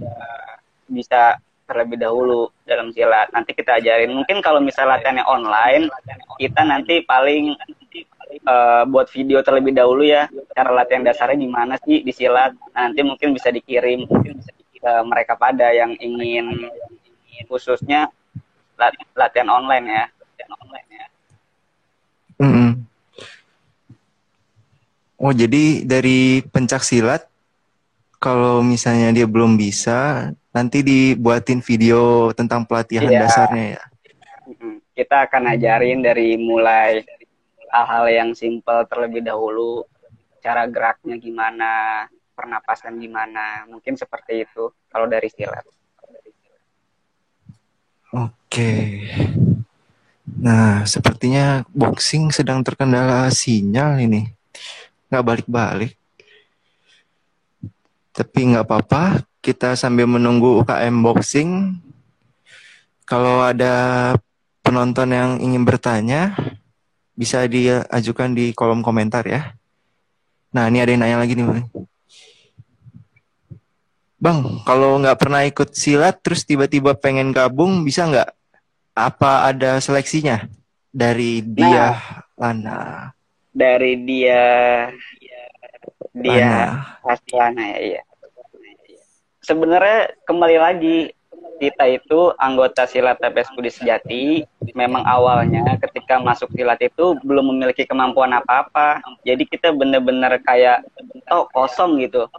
eh, 0.03 0.53
bisa 0.89 1.37
terlebih 1.69 2.01
dahulu 2.01 2.49
dalam 2.65 2.91
silat. 2.95 3.29
Nanti 3.31 3.53
kita 3.53 3.79
ajarin. 3.79 4.15
Mungkin 4.15 4.41
kalau 4.41 4.59
misal 4.59 4.89
latihannya 4.89 5.25
online 5.29 5.93
kita 6.41 6.65
nanti 6.65 7.05
paling 7.05 7.55
eh, 8.33 8.83
buat 8.89 9.07
video 9.13 9.45
terlebih 9.45 9.77
dahulu 9.77 10.03
ya. 10.03 10.27
Cara 10.57 10.73
latihan 10.73 11.05
dasarnya 11.05 11.39
gimana 11.39 11.77
sih 11.83 12.01
di 12.03 12.13
silat? 12.15 12.57
Nah, 12.73 12.89
nanti 12.89 13.05
mungkin 13.05 13.37
bisa 13.37 13.53
dikirim 13.53 14.09
ke 14.79 14.93
mereka 15.03 15.35
pada 15.35 15.75
yang 15.75 15.93
ingin 15.99 16.71
khususnya 17.51 18.11
lat- 18.79 18.99
latihan 19.15 19.51
online 19.51 19.87
ya 19.87 20.05
latihan 20.07 20.53
online 20.63 20.89
ya. 20.91 21.07
Mm-mm. 22.39 22.71
Oh, 25.19 25.35
jadi 25.35 25.83
dari 25.83 26.47
pencak 26.47 26.87
silat 26.87 27.27
kalau 28.23 28.63
misalnya 28.63 29.11
dia 29.11 29.27
belum 29.27 29.59
bisa, 29.59 30.31
nanti 30.55 30.83
dibuatin 30.83 31.59
video 31.59 32.31
tentang 32.35 32.63
pelatihan 32.63 33.11
Iya. 33.11 33.27
dasarnya 33.27 33.67
ya. 33.79 33.83
Kita 34.95 35.27
akan 35.31 35.55
ajarin 35.55 36.03
dari 36.03 36.35
mulai 36.35 37.03
hal-hal 37.71 38.07
yang 38.11 38.31
simple 38.35 38.87
terlebih 38.91 39.23
dahulu, 39.23 39.87
cara 40.43 40.67
geraknya 40.71 41.19
gimana, 41.19 42.07
pernapasan 42.35 42.99
gimana, 42.99 43.67
mungkin 43.67 43.99
seperti 43.99 44.47
itu 44.47 44.71
kalau 44.91 45.11
dari 45.11 45.27
silat. 45.31 45.67
Oke. 48.15 49.03
Nah, 50.39 50.87
sepertinya 50.87 51.67
boxing 51.75 52.31
sedang 52.31 52.63
terkendala 52.63 53.27
sinyal 53.35 53.99
ini. 53.99 54.38
Nggak 55.09 55.25
balik-balik. 55.25 55.93
Tapi 58.13 58.39
nggak 58.53 58.67
apa-apa, 58.67 59.23
kita 59.39 59.79
sambil 59.79 60.11
menunggu 60.11 60.61
UKM 60.61 61.01
boxing. 61.01 61.81
Kalau 63.09 63.41
ada 63.41 64.13
penonton 64.61 65.09
yang 65.15 65.31
ingin 65.41 65.65
bertanya, 65.65 66.37
bisa 67.17 67.43
diajukan 67.49 68.31
di 68.37 68.53
kolom 68.53 68.85
komentar 68.85 69.25
ya. 69.25 69.57
Nah, 70.53 70.69
ini 70.69 70.81
ada 70.81 70.91
yang 70.93 71.03
nanya 71.05 71.19
lagi 71.25 71.35
nih, 71.35 71.45
Bang. 71.45 71.65
Bang, 74.19 74.39
kalau 74.67 74.99
nggak 74.99 75.19
pernah 75.19 75.47
ikut 75.47 75.73
silat, 75.79 76.19
terus 76.21 76.43
tiba-tiba 76.43 76.99
pengen 76.99 77.31
gabung, 77.31 77.87
bisa 77.87 78.03
nggak? 78.07 78.29
Apa 78.99 79.47
ada 79.47 79.79
seleksinya 79.79 80.51
dari 80.91 81.39
dia 81.39 81.95
Lana? 82.35 83.15
Dari 83.59 83.93
dia 84.07 84.45
dia 86.15 86.47
Lana. 86.47 87.03
Aslana 87.03 87.63
ya, 87.75 87.79
iya. 87.83 88.03
Sebenarnya 89.43 90.15
kembali 90.29 90.57
lagi 90.61 90.99
kita 91.59 91.85
itu 91.91 92.31
anggota 92.39 92.87
silat 92.87 93.19
TPS 93.19 93.51
Budi 93.55 93.71
Sejati 93.71 94.25
memang 94.79 95.03
awalnya 95.03 95.75
ketika 95.83 96.23
masuk 96.23 96.55
silat 96.55 96.79
itu 96.79 97.19
belum 97.27 97.51
memiliki 97.51 97.83
kemampuan 97.83 98.31
apa-apa 98.31 99.03
jadi 99.27 99.43
kita 99.43 99.75
benar-benar 99.75 100.39
kayak 100.47 100.87
oh 101.35 101.51
kosong 101.51 101.99
gitu 101.99 102.31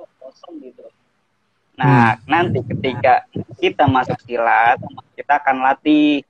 nah 1.76 2.15
nanti 2.28 2.63
ketika 2.63 3.28
kita 3.59 3.88
masuk 3.91 4.15
silat 4.24 4.80
kita 5.20 5.39
akan 5.39 5.67
latih 5.67 6.24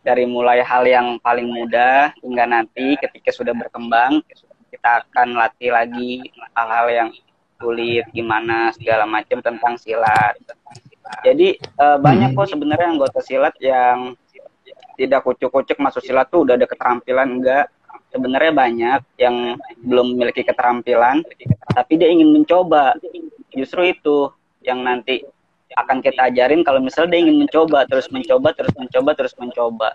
dari 0.00 0.24
mulai 0.24 0.64
hal 0.64 0.84
yang 0.88 1.20
paling 1.20 1.48
mudah 1.48 2.12
hingga 2.24 2.44
nanti 2.48 2.96
ketika 3.00 3.30
sudah 3.32 3.52
berkembang 3.52 4.24
kita 4.70 5.04
akan 5.04 5.36
latih 5.36 5.70
lagi 5.74 6.24
hal-hal 6.56 6.86
yang 6.88 7.10
sulit 7.60 8.08
gimana 8.16 8.72
segala 8.72 9.04
macam 9.04 9.44
tentang 9.44 9.76
silat 9.76 10.36
jadi 11.26 11.58
eh, 11.58 11.98
banyak 11.98 12.32
kok 12.38 12.48
sebenarnya 12.54 12.94
anggota 12.94 13.18
silat 13.20 13.54
yang 13.58 14.14
tidak 14.94 15.24
kucuk-kucuk 15.24 15.80
masuk 15.80 16.04
silat 16.04 16.28
tuh 16.28 16.44
udah 16.44 16.54
ada 16.60 16.68
keterampilan 16.68 17.40
enggak. 17.40 17.66
Sebenarnya 18.10 18.52
banyak 18.52 19.00
yang 19.22 19.54
belum 19.86 20.14
memiliki 20.14 20.42
keterampilan 20.42 21.22
tapi 21.72 21.92
dia 21.98 22.10
ingin 22.10 22.30
mencoba. 22.30 22.94
Justru 23.50 23.90
itu 23.90 24.30
yang 24.62 24.82
nanti 24.84 25.24
akan 25.78 26.02
kita 26.02 26.26
ajarin 26.30 26.66
kalau 26.66 26.82
misalnya 26.82 27.14
dia 27.14 27.20
ingin 27.26 27.46
mencoba 27.46 27.86
terus 27.86 28.10
mencoba 28.10 28.50
terus 28.54 28.74
mencoba 28.74 29.10
terus 29.14 29.34
mencoba. 29.38 29.88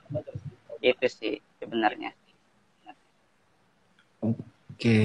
Itu 0.79 1.05
sih 1.09 1.41
sebenarnya. 1.59 2.15
Oke. 4.75 4.99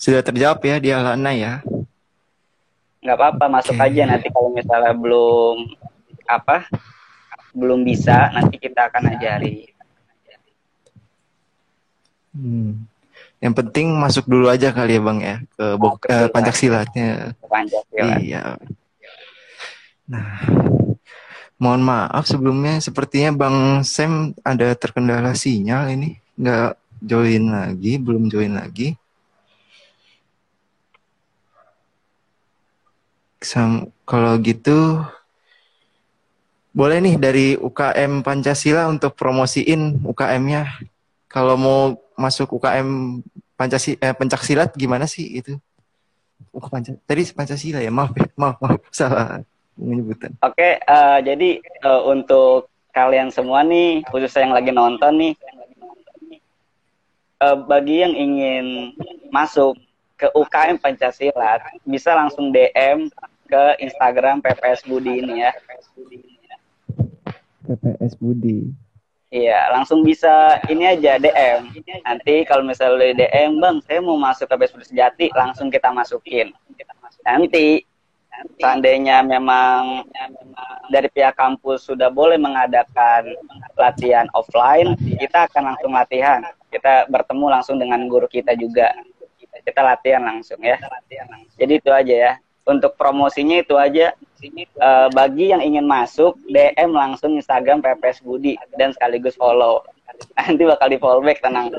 Sudah 0.00 0.20
terjawab 0.24 0.60
ya 0.64 0.76
dia 0.80 0.96
Lana 1.00 1.32
ya. 1.32 1.54
nggak 3.04 3.20
apa-apa 3.20 3.60
masuk 3.60 3.76
Oke. 3.76 3.84
aja 3.84 4.08
nanti 4.08 4.32
kalau 4.32 4.48
misalnya 4.48 4.96
belum 4.96 5.76
apa 6.24 6.64
belum 7.52 7.84
bisa 7.84 8.32
nanti 8.32 8.56
kita 8.56 8.88
akan 8.88 9.12
ajari 9.12 9.68
Hmm. 12.34 12.90
Yang 13.38 13.54
penting 13.62 13.94
masuk 13.94 14.26
dulu 14.26 14.50
aja 14.50 14.74
kali 14.74 14.98
ya 14.98 15.02
Bang 15.06 15.22
ya 15.22 15.38
ke 15.54 15.64
eh, 15.70 15.76
Bang. 15.78 16.32
Pancaksilanya. 16.34 17.38
Pancasila. 17.46 18.18
Iya. 18.18 18.58
Nah, 20.04 20.44
mohon 21.56 21.80
maaf 21.80 22.28
sebelumnya 22.28 22.76
sepertinya 22.76 23.32
Bang 23.32 23.80
Sam 23.88 24.36
ada 24.44 24.76
terkendala 24.76 25.32
sinyal 25.32 25.96
ini, 25.96 26.20
nggak 26.36 26.76
join 27.00 27.44
lagi, 27.48 27.96
belum 27.96 28.28
join 28.28 28.52
lagi. 28.52 29.00
Sam, 33.40 33.88
kalau 34.08 34.36
gitu 34.40 35.00
boleh 36.76 36.98
nih 37.00 37.16
dari 37.16 37.46
UKM 37.56 38.20
Pancasila 38.20 38.88
untuk 38.88 39.16
promosiin 39.16 40.04
UKM-nya. 40.04 40.68
Kalau 41.32 41.56
mau 41.56 41.80
masuk 42.16 42.60
UKM 42.60 43.20
Pancasila, 43.56 44.68
eh, 44.68 44.70
gimana 44.76 45.08
sih 45.08 45.40
itu? 45.40 45.56
Oh, 46.52 46.66
Panca- 46.66 46.98
tadi 47.08 47.24
Pancasila 47.30 47.78
ya, 47.78 47.94
maaf 47.94 48.12
ya, 48.18 48.26
maaf, 48.36 48.56
maaf, 48.58 48.80
salah 48.90 49.40
penyebutan. 49.78 50.32
Oke, 50.42 50.78
eh, 50.78 51.18
jadi 51.22 51.50
eh, 51.60 52.02
untuk 52.06 52.70
kalian 52.94 53.34
semua 53.34 53.66
nih, 53.66 54.06
khususnya 54.06 54.46
yang 54.46 54.54
lagi 54.54 54.70
nonton 54.70 55.12
nih, 55.18 55.34
eh, 57.42 57.56
bagi 57.66 57.96
yang 58.06 58.14
ingin 58.14 58.66
masuk 59.34 59.74
ke 60.14 60.30
UKM 60.30 60.78
Pancasila, 60.78 61.58
bisa 61.82 62.14
langsung 62.14 62.54
DM 62.54 63.10
ke 63.50 63.64
Instagram 63.82 64.40
PPS 64.40 64.86
Budi 64.86 65.20
ini 65.20 65.42
ya. 65.42 65.52
PPS 67.66 68.14
Budi. 68.22 68.70
Iya, 69.34 69.66
langsung 69.74 70.06
bisa 70.06 70.62
ini 70.70 70.86
aja 70.86 71.18
DM. 71.18 71.74
Nanti 72.06 72.46
kalau 72.46 72.62
misalnya 72.62 73.26
DM, 73.26 73.58
Bang, 73.58 73.82
saya 73.82 73.98
mau 73.98 74.14
masuk 74.14 74.46
ke 74.46 74.54
Budi 74.54 74.86
Sejati, 74.86 75.26
langsung 75.34 75.74
kita 75.74 75.90
masukin. 75.90 76.54
Nanti 77.26 77.82
seandainya 78.58 79.22
memang 79.24 80.04
dari 80.88 81.08
pihak 81.10 81.34
kampus 81.36 81.88
sudah 81.88 82.12
boleh 82.12 82.36
mengadakan 82.36 83.34
latihan 83.78 84.26
offline, 84.36 84.94
kita 85.18 85.48
akan 85.50 85.74
langsung 85.74 85.92
latihan. 85.94 86.40
Kita 86.70 87.06
bertemu 87.06 87.46
langsung 87.50 87.76
dengan 87.78 88.04
guru 88.10 88.26
kita 88.26 88.58
juga. 88.58 88.90
Kita 89.64 89.80
latihan 89.80 90.26
langsung 90.26 90.58
ya. 90.60 90.76
Jadi 91.56 91.72
itu 91.78 91.90
aja 91.90 92.14
ya. 92.14 92.32
Untuk 92.64 92.96
promosinya 92.96 93.60
itu 93.60 93.76
aja. 93.76 94.12
Eh, 94.44 95.08
bagi 95.16 95.56
yang 95.56 95.64
ingin 95.64 95.88
masuk, 95.88 96.36
DM 96.52 96.92
langsung 96.92 97.40
Instagram 97.40 97.80
PPS 97.80 98.20
Budi 98.20 98.60
dan 98.76 98.92
sekaligus 98.92 99.38
follow. 99.40 99.80
Nanti 100.36 100.62
bakal 100.68 100.92
di 100.92 100.98
follow 101.00 101.24
back 101.24 101.40
tenang. 101.40 101.72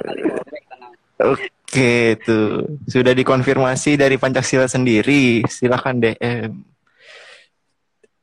Oke, 1.21 1.47
tuh 2.21 2.79
sudah 2.85 3.13
dikonfirmasi 3.15 3.97
dari 3.97 4.15
Pancasila 4.19 4.65
sendiri. 4.69 5.41
Silakan 5.47 6.01
DM. 6.03 6.51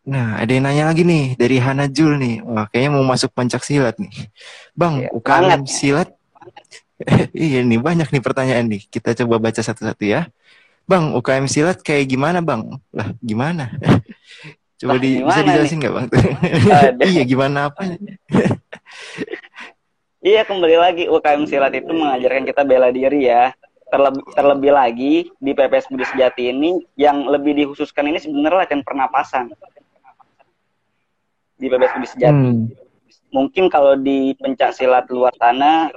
Nah, 0.03 0.43
ada 0.43 0.51
yang 0.51 0.67
nanya 0.67 0.91
lagi 0.91 1.07
nih 1.07 1.39
dari 1.39 1.63
Hana 1.63 1.87
Jul 1.87 2.19
nih. 2.19 2.43
Wah, 2.43 2.67
kayaknya 2.67 2.91
mau 2.91 3.07
masuk 3.07 3.31
Pancasilat 3.31 3.95
nih. 4.03 4.11
Bang, 4.75 4.99
Iya, 4.99 5.15
UKM 5.15 5.43
banget. 5.63 5.71
silat. 5.71 6.09
iya 7.35 7.63
nih 7.63 7.79
banyak 7.79 8.11
nih 8.11 8.23
pertanyaan 8.23 8.67
nih. 8.67 8.83
Kita 8.91 9.15
coba 9.23 9.39
baca 9.39 9.63
satu-satu 9.63 10.03
ya. 10.03 10.27
Bang, 10.91 11.15
UKM 11.15 11.47
silat 11.47 11.79
kayak 11.87 12.11
gimana, 12.11 12.43
Bang? 12.43 12.83
Lah, 12.91 13.15
gimana? 13.23 13.71
coba 14.83 14.99
di, 14.99 15.23
bisa 15.23 15.41
dijelasin 15.47 15.79
nggak, 15.79 15.95
Bang? 15.95 16.07
Iya, 17.07 17.23
gimana 17.23 17.71
apa? 17.71 17.87
Iya 20.23 20.47
kembali 20.47 20.77
lagi 20.79 21.05
UKM 21.11 21.51
silat 21.51 21.75
itu 21.75 21.91
mengajarkan 21.91 22.47
kita 22.47 22.63
bela 22.63 22.95
diri 22.95 23.27
ya. 23.27 23.51
Terlebih, 23.91 24.23
terlebih 24.39 24.71
lagi 24.71 25.15
di 25.43 25.51
PPS 25.51 25.91
Budi 25.91 26.07
Sejati 26.07 26.49
ini 26.49 26.79
yang 26.95 27.27
lebih 27.27 27.59
dikhususkan 27.59 28.07
ini 28.07 28.23
sebenarnya 28.23 28.65
latihan 28.65 28.87
pernapasan 28.87 29.51
di 31.59 31.67
PPS 31.67 31.93
Budi 31.99 32.09
Sejati. 32.09 32.49
Hmm. 32.55 32.71
Mungkin 33.35 33.67
kalau 33.67 33.99
di 33.99 34.39
pencak 34.39 34.79
silat 34.79 35.11
luar 35.11 35.35
sana, 35.43 35.91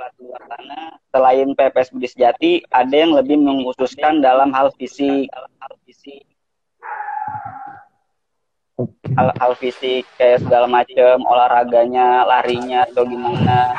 selain 1.14 1.54
PPS 1.54 1.94
Budi 1.94 2.10
Sejati, 2.10 2.52
ada 2.74 2.96
yang 2.98 3.14
lebih 3.14 3.38
mengkhususkan 3.38 4.26
dalam 4.26 4.50
hal 4.58 4.74
fisik, 4.74 5.30
hal, 5.30 5.46
hal 9.16 9.56
fisik 9.56 10.04
kayak 10.20 10.44
segala 10.44 10.68
macam 10.68 11.24
olahraganya, 11.24 12.28
larinya 12.28 12.84
atau 12.84 13.08
gimana. 13.08 13.72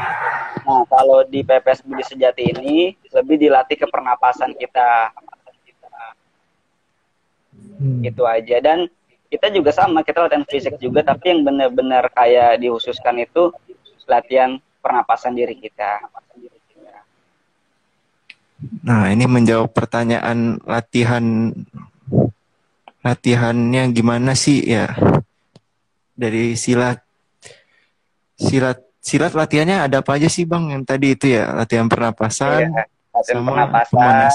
Nah, 0.65 0.83
kalau 0.89 1.23
di 1.29 1.45
PPS 1.45 1.85
Budi 1.85 2.03
Sejati 2.03 2.43
ini 2.57 2.97
lebih 3.13 3.37
dilatih 3.37 3.77
ke 3.77 3.87
pernapasan 3.87 4.57
kita. 4.57 5.13
Hmm. 7.77 8.01
Itu 8.01 8.25
aja 8.25 8.57
dan 8.65 8.89
kita 9.29 9.53
juga 9.53 9.69
sama, 9.69 10.01
kita 10.01 10.25
latihan 10.25 10.49
fisik 10.49 10.81
juga 10.81 11.05
tapi 11.05 11.29
yang 11.29 11.45
benar-benar 11.45 12.09
kayak 12.09 12.57
dikhususkan 12.57 13.21
itu 13.21 13.53
latihan 14.09 14.57
pernapasan 14.81 15.37
diri 15.37 15.61
kita. 15.61 16.09
Nah, 18.81 19.13
ini 19.13 19.29
menjawab 19.29 19.69
pertanyaan 19.77 20.57
latihan 20.65 21.53
latihannya 23.07 23.95
gimana 23.95 24.35
sih 24.35 24.67
ya? 24.67 24.91
Dari 26.19 26.59
silat 26.59 26.99
silat 28.35 28.83
silat 28.99 29.31
latihannya 29.31 29.87
ada 29.87 30.03
apa 30.03 30.19
aja 30.19 30.27
sih 30.27 30.43
Bang? 30.43 30.75
Yang 30.75 30.83
tadi 30.91 31.07
itu 31.15 31.27
ya, 31.31 31.55
latihan 31.55 31.87
pernapasan 31.87 32.67
Iya, 32.67 32.83
latihan 33.15 33.37
sama 33.39 33.51
pernapasan. 33.55 33.95
pemanas. 33.95 34.35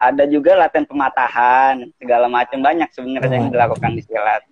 Ada 0.00 0.24
juga 0.30 0.56
latihan 0.56 0.86
pematahan, 0.88 1.74
segala 2.00 2.24
macam 2.24 2.56
banyak 2.62 2.88
sebenarnya 2.94 3.36
yang 3.36 3.48
Oh. 3.50 3.52
dilakukan 3.52 3.90
di 3.92 4.02
silat. 4.06 4.42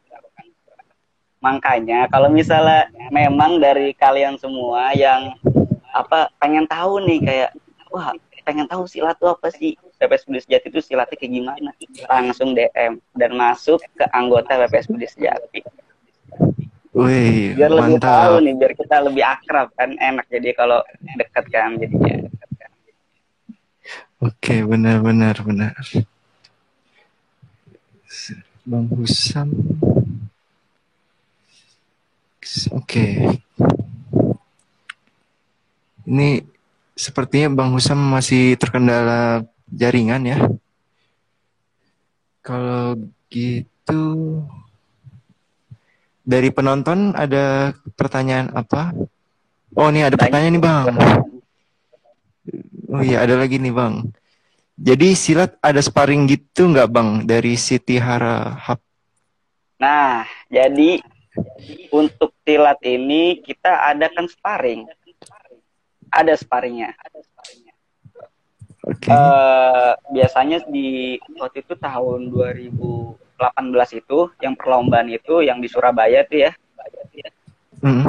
Makanya 1.38 2.10
kalau 2.10 2.26
misalnya 2.28 2.90
memang 3.08 3.62
dari 3.62 3.94
kalian 3.94 4.34
semua 4.36 4.90
yang 4.92 5.38
apa 5.94 6.28
pengen 6.36 6.66
tahu 6.66 6.98
nih 7.06 7.18
kayak 7.22 7.50
wah 7.88 8.10
pengen 8.42 8.66
tahu 8.66 8.84
silat 8.84 9.14
itu 9.16 9.24
apa 9.30 9.48
sih 9.54 9.72
PPS 9.98 10.22
Budi 10.30 10.40
Sejati 10.40 10.66
itu 10.70 10.80
silatnya 10.80 11.16
kayak 11.18 11.32
gimana 11.34 11.70
langsung 12.06 12.54
DM 12.54 13.02
dan 13.18 13.30
masuk 13.34 13.82
ke 13.98 14.04
anggota 14.14 14.54
PPS 14.66 14.86
Budi 14.88 15.06
Sejati 15.10 15.60
Wih, 16.96 17.54
biar 17.54 17.70
lebih 17.70 18.00
tahu 18.00 18.40
mantap. 18.40 18.46
nih 18.46 18.54
biar 18.58 18.72
kita 18.74 18.96
lebih 19.04 19.22
akrab 19.22 19.68
kan 19.76 19.90
enak 19.98 20.26
jadi 20.32 20.50
kalau 20.56 20.80
dekat 21.18 21.44
kan 21.52 21.76
jadinya 21.78 22.26
Oke, 24.18 24.66
benar 24.66 24.98
benar 24.98 25.38
benar. 25.46 25.78
Bang 28.66 28.90
Husam. 28.90 29.48
Oke. 32.74 33.06
Ini 36.02 36.42
sepertinya 36.98 37.48
Bang 37.54 37.70
Husam 37.70 37.96
masih 37.96 38.58
terkendala 38.58 39.46
jaringan 39.72 40.22
ya. 40.24 40.38
Kalau 42.44 42.96
gitu 43.28 44.02
dari 46.28 46.52
penonton 46.52 47.16
ada 47.16 47.72
pertanyaan 47.96 48.52
apa? 48.52 48.92
Oh, 49.76 49.88
ini 49.88 50.04
ada 50.04 50.16
pertanyaan 50.16 50.56
nih, 50.56 50.64
Bang. 50.64 50.86
Oh 52.88 53.04
iya, 53.04 53.20
ada 53.24 53.36
lagi 53.36 53.60
nih 53.60 53.72
Bang. 53.72 54.08
Jadi 54.78 55.12
silat 55.12 55.60
ada 55.60 55.82
sparring 55.82 56.24
gitu 56.30 56.72
nggak 56.72 56.88
Bang 56.88 57.08
dari 57.28 57.58
Siti 57.58 58.00
Harahap? 58.00 58.80
Nah, 59.76 60.24
jadi 60.48 61.02
untuk 61.92 62.32
silat 62.46 62.80
ini 62.86 63.44
kita 63.44 63.92
adakan 63.92 64.30
sparring. 64.30 64.88
Ada 66.08 66.40
sparringnya. 66.40 66.96
Oke. 68.86 69.10
Eh, 69.10 69.92
biasanya 70.14 70.62
di 70.70 71.18
waktu 71.34 71.66
itu 71.66 71.74
tahun 71.74 72.30
2018 72.30 73.98
itu 73.98 74.30
yang 74.38 74.54
perlombaan 74.54 75.10
itu 75.10 75.42
yang 75.42 75.58
di 75.58 75.66
Surabaya 75.66 76.22
tuh 76.22 76.46
ya. 76.46 76.52
Mm. 77.82 78.06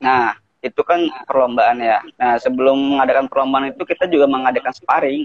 Nah, 0.00 0.36
itu 0.64 0.80
kan 0.82 1.04
perlombaan 1.28 1.78
ya. 1.80 2.00
Nah, 2.16 2.36
sebelum 2.40 2.96
mengadakan 2.96 3.28
perlombaan 3.28 3.72
itu 3.72 3.82
kita 3.84 4.08
juga 4.08 4.24
mengadakan 4.28 4.72
sparring. 4.72 5.24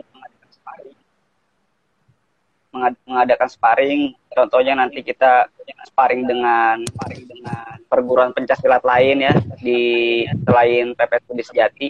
Mengad- 2.74 3.02
Mengadakan 3.06 3.50
sparring, 3.54 4.02
contohnya 4.34 4.74
nanti 4.74 5.06
kita 5.06 5.46
sparring 5.86 6.26
dengan 6.26 6.82
dengan 7.14 7.78
perguruan 7.86 8.34
pencaksilat 8.34 8.82
lain 8.82 9.30
ya 9.30 9.36
di 9.62 9.82
selain 10.42 10.98
PPS 10.98 11.24
Budi 11.30 11.44
Sejati. 11.46 11.88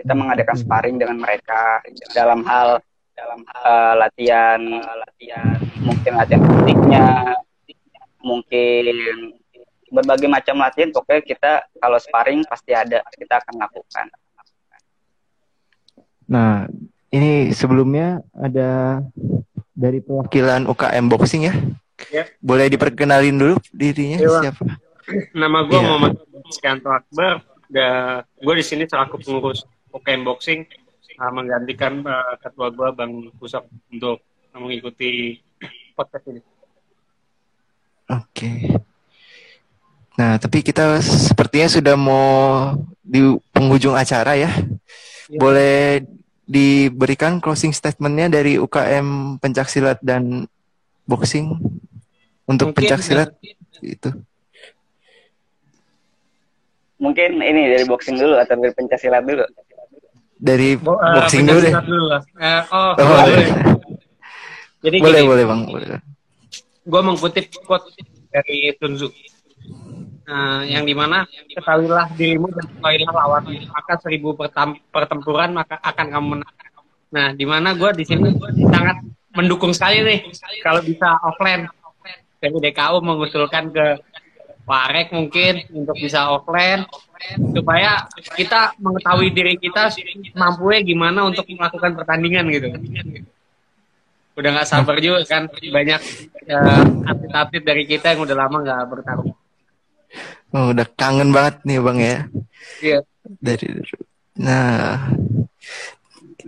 Kita 0.00 0.12
mengadakan 0.16 0.56
sparring 0.56 0.96
dengan 0.96 1.20
mereka 1.20 1.84
dalam 2.16 2.40
hal 2.48 2.80
dalam 3.12 3.44
hal 3.52 4.00
latihan 4.00 4.60
latihan 4.80 5.60
mungkin 5.84 6.12
latihan 6.16 6.40
fisiknya 6.40 7.04
mungkin 8.24 8.84
berbagai 9.92 10.24
macam 10.24 10.56
latihan 10.64 10.88
pokoknya 10.88 11.22
kita 11.28 11.52
kalau 11.76 12.00
sparring 12.00 12.40
pasti 12.48 12.72
ada 12.72 13.04
kita 13.12 13.44
akan 13.44 13.60
lakukan 13.60 14.08
Nah, 16.30 16.70
ini 17.10 17.50
sebelumnya 17.50 18.22
ada 18.38 19.02
dari 19.74 19.98
perwakilan 19.98 20.62
UKM 20.70 21.10
Boxing 21.10 21.42
ya. 21.42 21.54
Ya. 22.14 22.24
Boleh 22.38 22.70
diperkenalin 22.70 23.34
dulu 23.34 23.58
dirinya 23.74 24.22
Iya, 24.22 24.30
Bang. 24.30 24.42
siapa? 24.46 24.64
Nama 25.34 25.58
gue 25.66 25.74
Iya. 25.74 25.86
Muhammad 25.90 26.12
Sekanto 26.54 26.86
Akbar. 26.86 27.42
Gue 28.38 28.54
di 28.54 28.62
sini 28.62 28.86
selaku 28.86 29.18
pengurus 29.18 29.66
UKM 29.90 30.22
Boxing 30.26 30.66
uh, 31.20 31.32
menggantikan 31.34 32.00
uh, 32.06 32.34
ketua 32.40 32.72
gue 32.72 32.88
Bang 32.96 33.12
Pusap 33.36 33.66
untuk 33.92 34.24
mengikuti 34.56 35.38
podcast 35.94 36.24
ini. 36.32 36.40
Oke. 38.10 38.50
Nah, 40.18 40.36
tapi 40.36 40.66
kita 40.66 40.98
sepertinya 41.00 41.68
sudah 41.70 41.94
mau 41.94 42.26
di 43.00 43.22
penghujung 43.54 43.94
acara 43.94 44.34
ya. 44.34 44.50
Iya. 45.30 45.38
Boleh 45.38 46.02
diberikan 46.50 47.38
closing 47.38 47.70
statementnya 47.70 48.26
dari 48.26 48.58
UKM 48.58 49.38
pencaksilat 49.38 50.02
dan 50.02 50.50
boxing 51.06 51.54
untuk 52.50 52.74
Mungkin, 52.74 52.78
pencaksilat 52.90 53.30
itu. 53.86 54.10
mungkin 57.00 57.40
ini 57.40 57.72
dari 57.72 57.88
boxing 57.88 58.20
dulu 58.20 58.36
atau 58.36 58.60
dari 58.60 58.76
pencaksilat 58.76 59.24
dulu 59.24 59.46
Dari 60.40 60.72
Bo- 60.74 60.96
uh, 60.96 61.20
boxing 61.20 61.44
dulu 61.44 61.58
deh. 61.60 61.68
pencaksilat 61.68 61.84
dulu 61.86 62.04
lah. 62.08 62.22
Eh, 62.40 62.62
oh, 62.72 62.92
Oh, 62.92 62.94
boleh. 62.96 63.28
boleh. 63.28 63.48
Jadi 64.80 64.96
boleh, 64.96 65.20
gini, 65.20 65.28
boleh 65.28 65.44
bang. 65.44 65.60
Gue 66.80 67.00
mengkutip 67.04 67.44
quote 67.60 67.92
dari 68.30 68.72
Sun 68.80 68.96
Tzu. 68.96 69.08
Nah, 70.24 70.62
yang 70.62 70.86
di 70.86 70.94
mana 70.94 71.26
ketahuilah 71.26 72.14
dirimu 72.14 72.48
dan 72.48 72.64
ketahuilah 72.70 73.12
lawan 73.12 73.42
maka 73.68 73.94
seribu 74.00 74.32
pertempuran 74.88 75.52
maka 75.52 75.76
akan 75.76 76.06
kamu 76.08 76.26
menang. 76.38 76.54
Nah, 77.10 77.26
di 77.34 77.44
mana 77.44 77.74
gue 77.74 77.90
di 77.92 78.04
sini 78.06 78.30
sangat 78.64 79.02
mendukung 79.34 79.74
sekali 79.74 80.00
nih 80.00 80.18
kalau 80.62 80.80
bisa 80.80 81.18
offline 81.20 81.66
dari 82.40 82.56
DKU 82.56 82.96
mengusulkan 83.02 83.68
ke 83.68 84.00
Warek 84.68 85.10
mungkin 85.10 85.66
untuk 85.74 85.96
bisa 85.98 86.30
offline 86.30 86.86
supaya 87.52 88.06
kita 88.38 88.76
mengetahui 88.78 89.28
diri 89.34 89.54
kita 89.58 89.92
mampu 90.36 90.70
gimana 90.86 91.26
untuk 91.26 91.44
melakukan 91.48 91.92
pertandingan 91.96 92.46
gitu. 92.54 92.68
Udah 94.38 94.50
nggak 94.56 94.68
sabar 94.68 94.96
juga 95.02 95.26
kan 95.26 95.50
banyak 95.50 96.00
eh, 96.48 96.84
atlet-atlet 97.04 97.64
dari 97.66 97.84
kita 97.84 98.14
yang 98.14 98.24
udah 98.24 98.36
lama 98.36 98.56
nggak 98.62 98.82
bertarung. 98.88 99.34
Oh, 100.50 100.74
udah 100.74 100.86
kangen 100.98 101.30
banget 101.30 101.62
nih 101.62 101.78
bang 101.78 101.98
ya. 101.98 102.18
Iya. 102.80 102.98
Dari 103.38 103.66
nah 104.40 105.12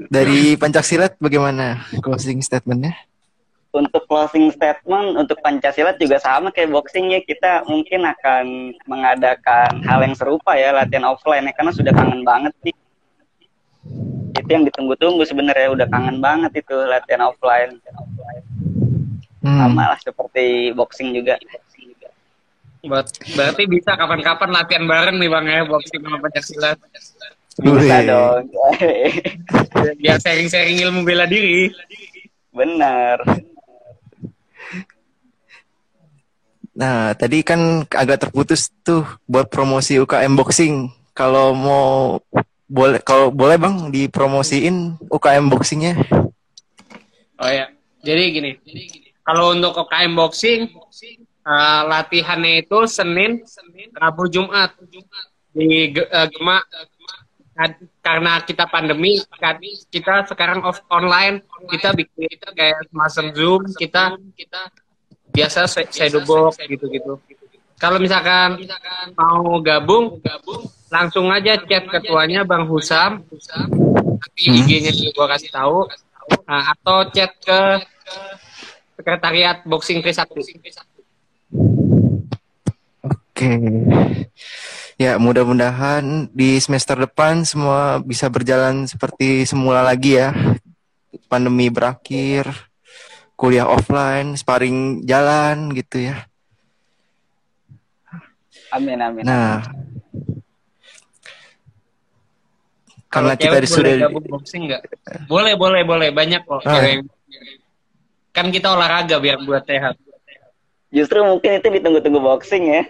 dari 0.08 0.56
pencaksilat 0.56 1.20
bagaimana 1.20 1.84
closing 2.00 2.40
statementnya? 2.40 2.96
Untuk 3.72 4.04
closing 4.04 4.52
statement 4.52 5.16
untuk 5.16 5.40
Pancasila 5.40 5.96
juga 5.96 6.20
sama 6.20 6.52
kayak 6.52 6.76
boxing 6.76 7.16
ya 7.16 7.20
kita 7.24 7.64
mungkin 7.64 8.04
akan 8.04 8.76
mengadakan 8.84 9.80
hal 9.88 10.04
yang 10.04 10.12
serupa 10.12 10.52
ya 10.52 10.76
latihan 10.76 11.08
offline 11.08 11.48
ya 11.48 11.52
karena 11.56 11.72
sudah 11.72 11.92
kangen 11.96 12.20
banget 12.20 12.52
sih 12.60 12.74
itu 14.32 14.50
yang 14.52 14.64
ditunggu-tunggu 14.68 15.24
sebenarnya 15.24 15.68
udah 15.72 15.86
kangen 15.88 16.20
banget 16.20 16.52
itu 16.60 16.76
latihan 16.86 17.32
offline. 17.32 17.80
Hmm. 19.42 19.58
sama 19.58 19.90
lah 19.90 19.98
seperti 19.98 20.70
boxing 20.70 21.18
juga. 21.18 21.34
Buat, 22.86 23.10
berarti 23.34 23.66
bisa 23.66 23.98
kapan-kapan 23.98 24.54
latihan 24.54 24.86
bareng 24.86 25.18
nih 25.18 25.30
bang 25.30 25.46
ya 25.50 25.60
boxing 25.66 25.98
sama 25.98 26.18
pencaksilat. 26.22 26.78
bisa 27.58 27.96
dong. 28.06 28.46
Biar 29.98 30.18
sharing-sharing 30.22 30.78
ilmu 30.86 31.02
bela 31.02 31.26
diri. 31.26 31.74
benar 32.52 33.24
Nah, 36.72 37.12
tadi 37.12 37.44
kan 37.44 37.84
agak 37.92 38.28
terputus 38.28 38.72
tuh 38.80 39.04
buat 39.28 39.52
promosi 39.52 40.00
UKM 40.00 40.32
boxing. 40.32 40.88
Kalau 41.12 41.52
mau 41.52 42.16
boleh 42.64 43.04
kalau 43.04 43.28
boleh 43.28 43.60
Bang 43.60 43.92
dipromosiin 43.92 44.96
UKM 45.12 45.52
boxingnya. 45.52 46.00
Oh 47.36 47.50
ya, 47.52 47.68
jadi 48.00 48.22
gini. 48.32 48.50
Kalau 49.20 49.52
untuk 49.52 49.76
UKM 49.76 50.16
boxing, 50.16 50.72
eh, 51.44 51.80
latihannya 51.84 52.64
itu 52.64 52.88
Senin, 52.88 53.44
Rabu, 53.92 54.32
Jumat 54.32 54.72
di 55.52 55.92
eh, 55.92 56.26
Gema. 56.32 56.64
Karena 58.00 58.40
kita 58.40 58.64
pandemi, 58.64 59.20
kan 59.36 59.60
kita 59.92 60.24
sekarang 60.24 60.64
off 60.64 60.80
online, 60.88 61.44
kita 61.68 61.92
bikin 61.92 62.40
kayak 62.56 62.88
semacam 62.88 63.24
Zoom, 63.36 63.62
kita 63.76 64.16
kita 64.32 64.72
biasa 65.32 65.66
shadow 65.90 66.22
box 66.22 66.60
gitu-gitu. 66.62 67.18
Kalau 67.80 67.98
misalkan 67.98 68.62
mau 69.18 69.58
gabung, 69.58 70.22
langsung 70.92 71.26
aja 71.34 71.58
chat 71.66 71.88
ketuanya 71.88 72.46
Bang 72.46 72.70
Husam. 72.70 73.26
Nanti 74.22 74.42
Hmm. 74.46 74.54
IG-nya 74.62 74.92
gue 74.94 75.26
kasih 75.34 75.50
tahu. 75.50 75.90
Nah, 76.46 76.70
atau 76.70 77.10
chat 77.10 77.34
ke 77.42 77.60
sekretariat 78.94 79.66
boxing 79.66 79.98
Trisakti. 79.98 80.62
Oke. 83.02 83.50
Ya, 84.94 85.18
mudah-mudahan 85.18 86.30
di 86.30 86.62
semester 86.62 86.94
depan 86.94 87.42
semua 87.42 87.98
bisa 87.98 88.30
berjalan 88.30 88.86
seperti 88.86 89.42
semula 89.42 89.82
lagi 89.82 90.14
ya. 90.14 90.30
Pandemi 91.26 91.66
berakhir, 91.66 92.46
kuliah 93.34 93.66
offline, 93.66 94.38
sparring 94.38 95.02
jalan 95.04 95.74
gitu 95.74 96.12
ya. 96.12 96.26
Amin 98.72 98.96
amin. 99.02 99.24
Nah, 99.26 99.60
karena 103.12 103.36
kita 103.36 103.60
gabung 104.08 104.24
boxing 104.24 104.72
nggak? 104.72 104.82
Boleh, 105.28 105.52
boleh, 105.52 105.84
boleh. 105.84 106.08
Banyak 106.08 106.48
kok 106.48 106.64
Ah. 106.64 106.80
cewek. 106.80 107.04
Kan 108.32 108.48
kita 108.48 108.72
olahraga 108.72 109.20
biar 109.20 109.44
buat 109.44 109.68
sehat. 109.68 110.00
Justru 110.88 111.20
mungkin 111.20 111.60
itu 111.60 111.68
ditunggu-tunggu 111.68 112.20
boxing 112.20 112.64
ya. 112.68 112.82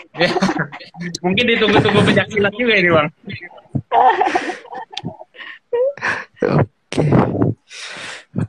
Mungkin 1.24 1.44
ditunggu-tunggu 1.56 2.00
pencak 2.06 2.28
silat 2.32 2.54
juga 2.56 2.72
ini 2.76 2.88
bang. 2.92 3.08
Oke. 6.60 7.04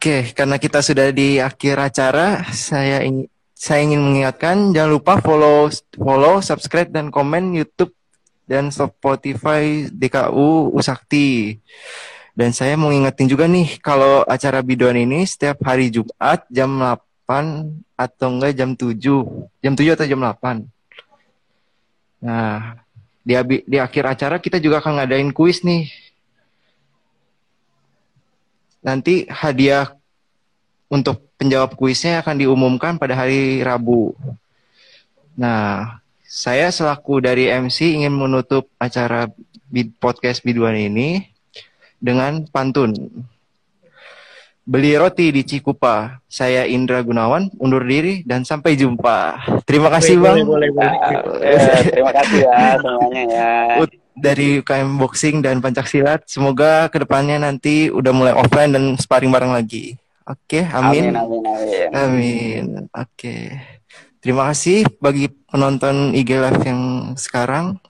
Oke, 0.01 0.33
karena 0.33 0.57
kita 0.57 0.81
sudah 0.81 1.13
di 1.13 1.37
akhir 1.37 1.77
acara, 1.77 2.41
saya 2.49 3.05
ingin 3.05 3.29
saya 3.53 3.85
ingin 3.85 4.01
mengingatkan 4.01 4.73
jangan 4.73 4.97
lupa 4.97 5.21
follow 5.21 5.69
follow, 5.93 6.41
subscribe 6.41 6.89
dan 6.89 7.13
komen 7.13 7.53
YouTube 7.53 7.93
dan 8.49 8.73
Spotify 8.73 9.85
DKU 9.93 10.73
Usakti. 10.73 11.53
Dan 12.33 12.49
saya 12.49 12.73
mau 12.81 12.89
ngingetin 12.89 13.29
juga 13.29 13.45
nih 13.45 13.77
kalau 13.77 14.25
acara 14.25 14.65
biduan 14.65 14.97
ini 14.97 15.21
setiap 15.21 15.61
hari 15.61 15.93
Jumat 15.93 16.49
jam 16.49 16.81
8 16.81 17.69
atau 17.93 18.27
enggak 18.33 18.57
jam 18.57 18.73
7. 18.73 18.97
Jam 19.61 19.73
7 19.77 19.85
atau 20.01 20.05
jam 20.09 20.17
8. 20.17 20.65
Nah, 22.25 22.73
di, 23.21 23.37
di 23.69 23.77
akhir 23.77 24.17
acara 24.17 24.41
kita 24.41 24.57
juga 24.57 24.81
akan 24.81 24.97
ngadain 24.97 25.29
kuis 25.29 25.61
nih 25.61 25.93
nanti 28.81 29.29
hadiah 29.29 29.93
untuk 30.91 31.31
penjawab 31.39 31.77
kuisnya 31.79 32.19
akan 32.19 32.35
diumumkan 32.41 32.99
pada 32.99 33.15
hari 33.15 33.63
Rabu. 33.63 34.13
Nah, 35.37 36.01
saya 36.21 36.67
selaku 36.67 37.23
dari 37.23 37.47
MC 37.47 37.95
ingin 37.97 38.11
menutup 38.11 38.67
acara 38.75 39.31
podcast 40.03 40.43
biduan 40.43 40.75
ini 40.75 41.31
dengan 42.01 42.43
pantun. 42.51 42.91
Beli 44.61 44.93
roti 44.93 45.33
di 45.33 45.41
Cikupa. 45.41 46.21
Saya 46.29 46.69
Indra 46.69 47.01
Gunawan, 47.01 47.49
undur 47.57 47.81
diri 47.81 48.21
dan 48.23 48.45
sampai 48.45 48.77
jumpa. 48.77 49.41
Terima 49.65 49.89
kasih, 49.89 50.21
Bang. 50.21 50.45
Boleh, 50.45 50.69
boleh, 50.69 50.69
boleh. 50.69 51.41
Eh, 51.51 51.83
terima 51.89 52.11
kasih 52.13 52.39
ya 52.45 52.77
semuanya 52.77 53.23
ya. 53.25 53.51
Dari 54.11 54.59
UKM 54.59 54.99
Boxing 54.99 55.39
dan 55.39 55.63
Pancak 55.63 55.87
Silat. 55.87 56.27
Semoga 56.27 56.91
ke 56.91 56.99
depannya 56.99 57.39
nanti 57.39 57.87
udah 57.87 58.11
mulai 58.11 58.33
offline 58.35 58.75
dan 58.75 58.83
sparring 58.99 59.31
bareng 59.31 59.55
lagi. 59.55 59.95
Oke, 60.21 60.63
Amin 60.69 61.11
amin. 61.11 61.15
amin 61.17 61.41
amin. 61.43 61.89
Amin. 61.91 62.65
Oke. 62.93 63.57
Terima 64.21 64.45
kasih 64.53 64.85
bagi 65.01 65.33
penonton 65.49 66.13
IG 66.13 66.29
Live 66.37 66.61
yang 66.61 66.81
sekarang. 67.17 67.81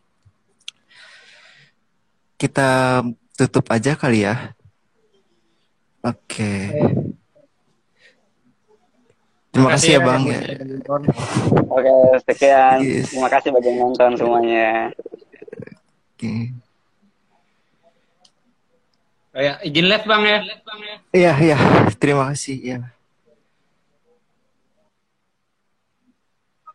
Kita 2.39 3.01
tutup 3.35 3.67
aja 3.67 3.99
kali 3.99 4.23
ya. 4.23 4.55
Oke. 6.01 6.71
Terima 9.51 9.75
kasih 9.75 9.89
ya, 9.91 9.99
Bang. 9.99 10.23
yang 10.23 10.39
Ya. 10.39 10.39
udah 10.55 10.65
nonton. 10.65 11.01
Oke 11.67 11.91
sekian. 12.23 12.77
Yes. 12.79 13.11
Terima 13.11 13.27
kasih 13.27 13.49
bagi 13.51 13.67
yang 13.67 13.79
nonton 13.83 14.09
semuanya. 14.15 14.69
Oke. 16.21 16.53
Kayak 19.33 19.57
izin 19.65 19.85
live 19.89 20.05
bang 20.05 20.21
ya. 20.21 20.39
Iya, 21.09 21.33
iya. 21.41 21.57
Terima 21.97 22.29
kasih. 22.29 22.61
Ya. 22.61 22.77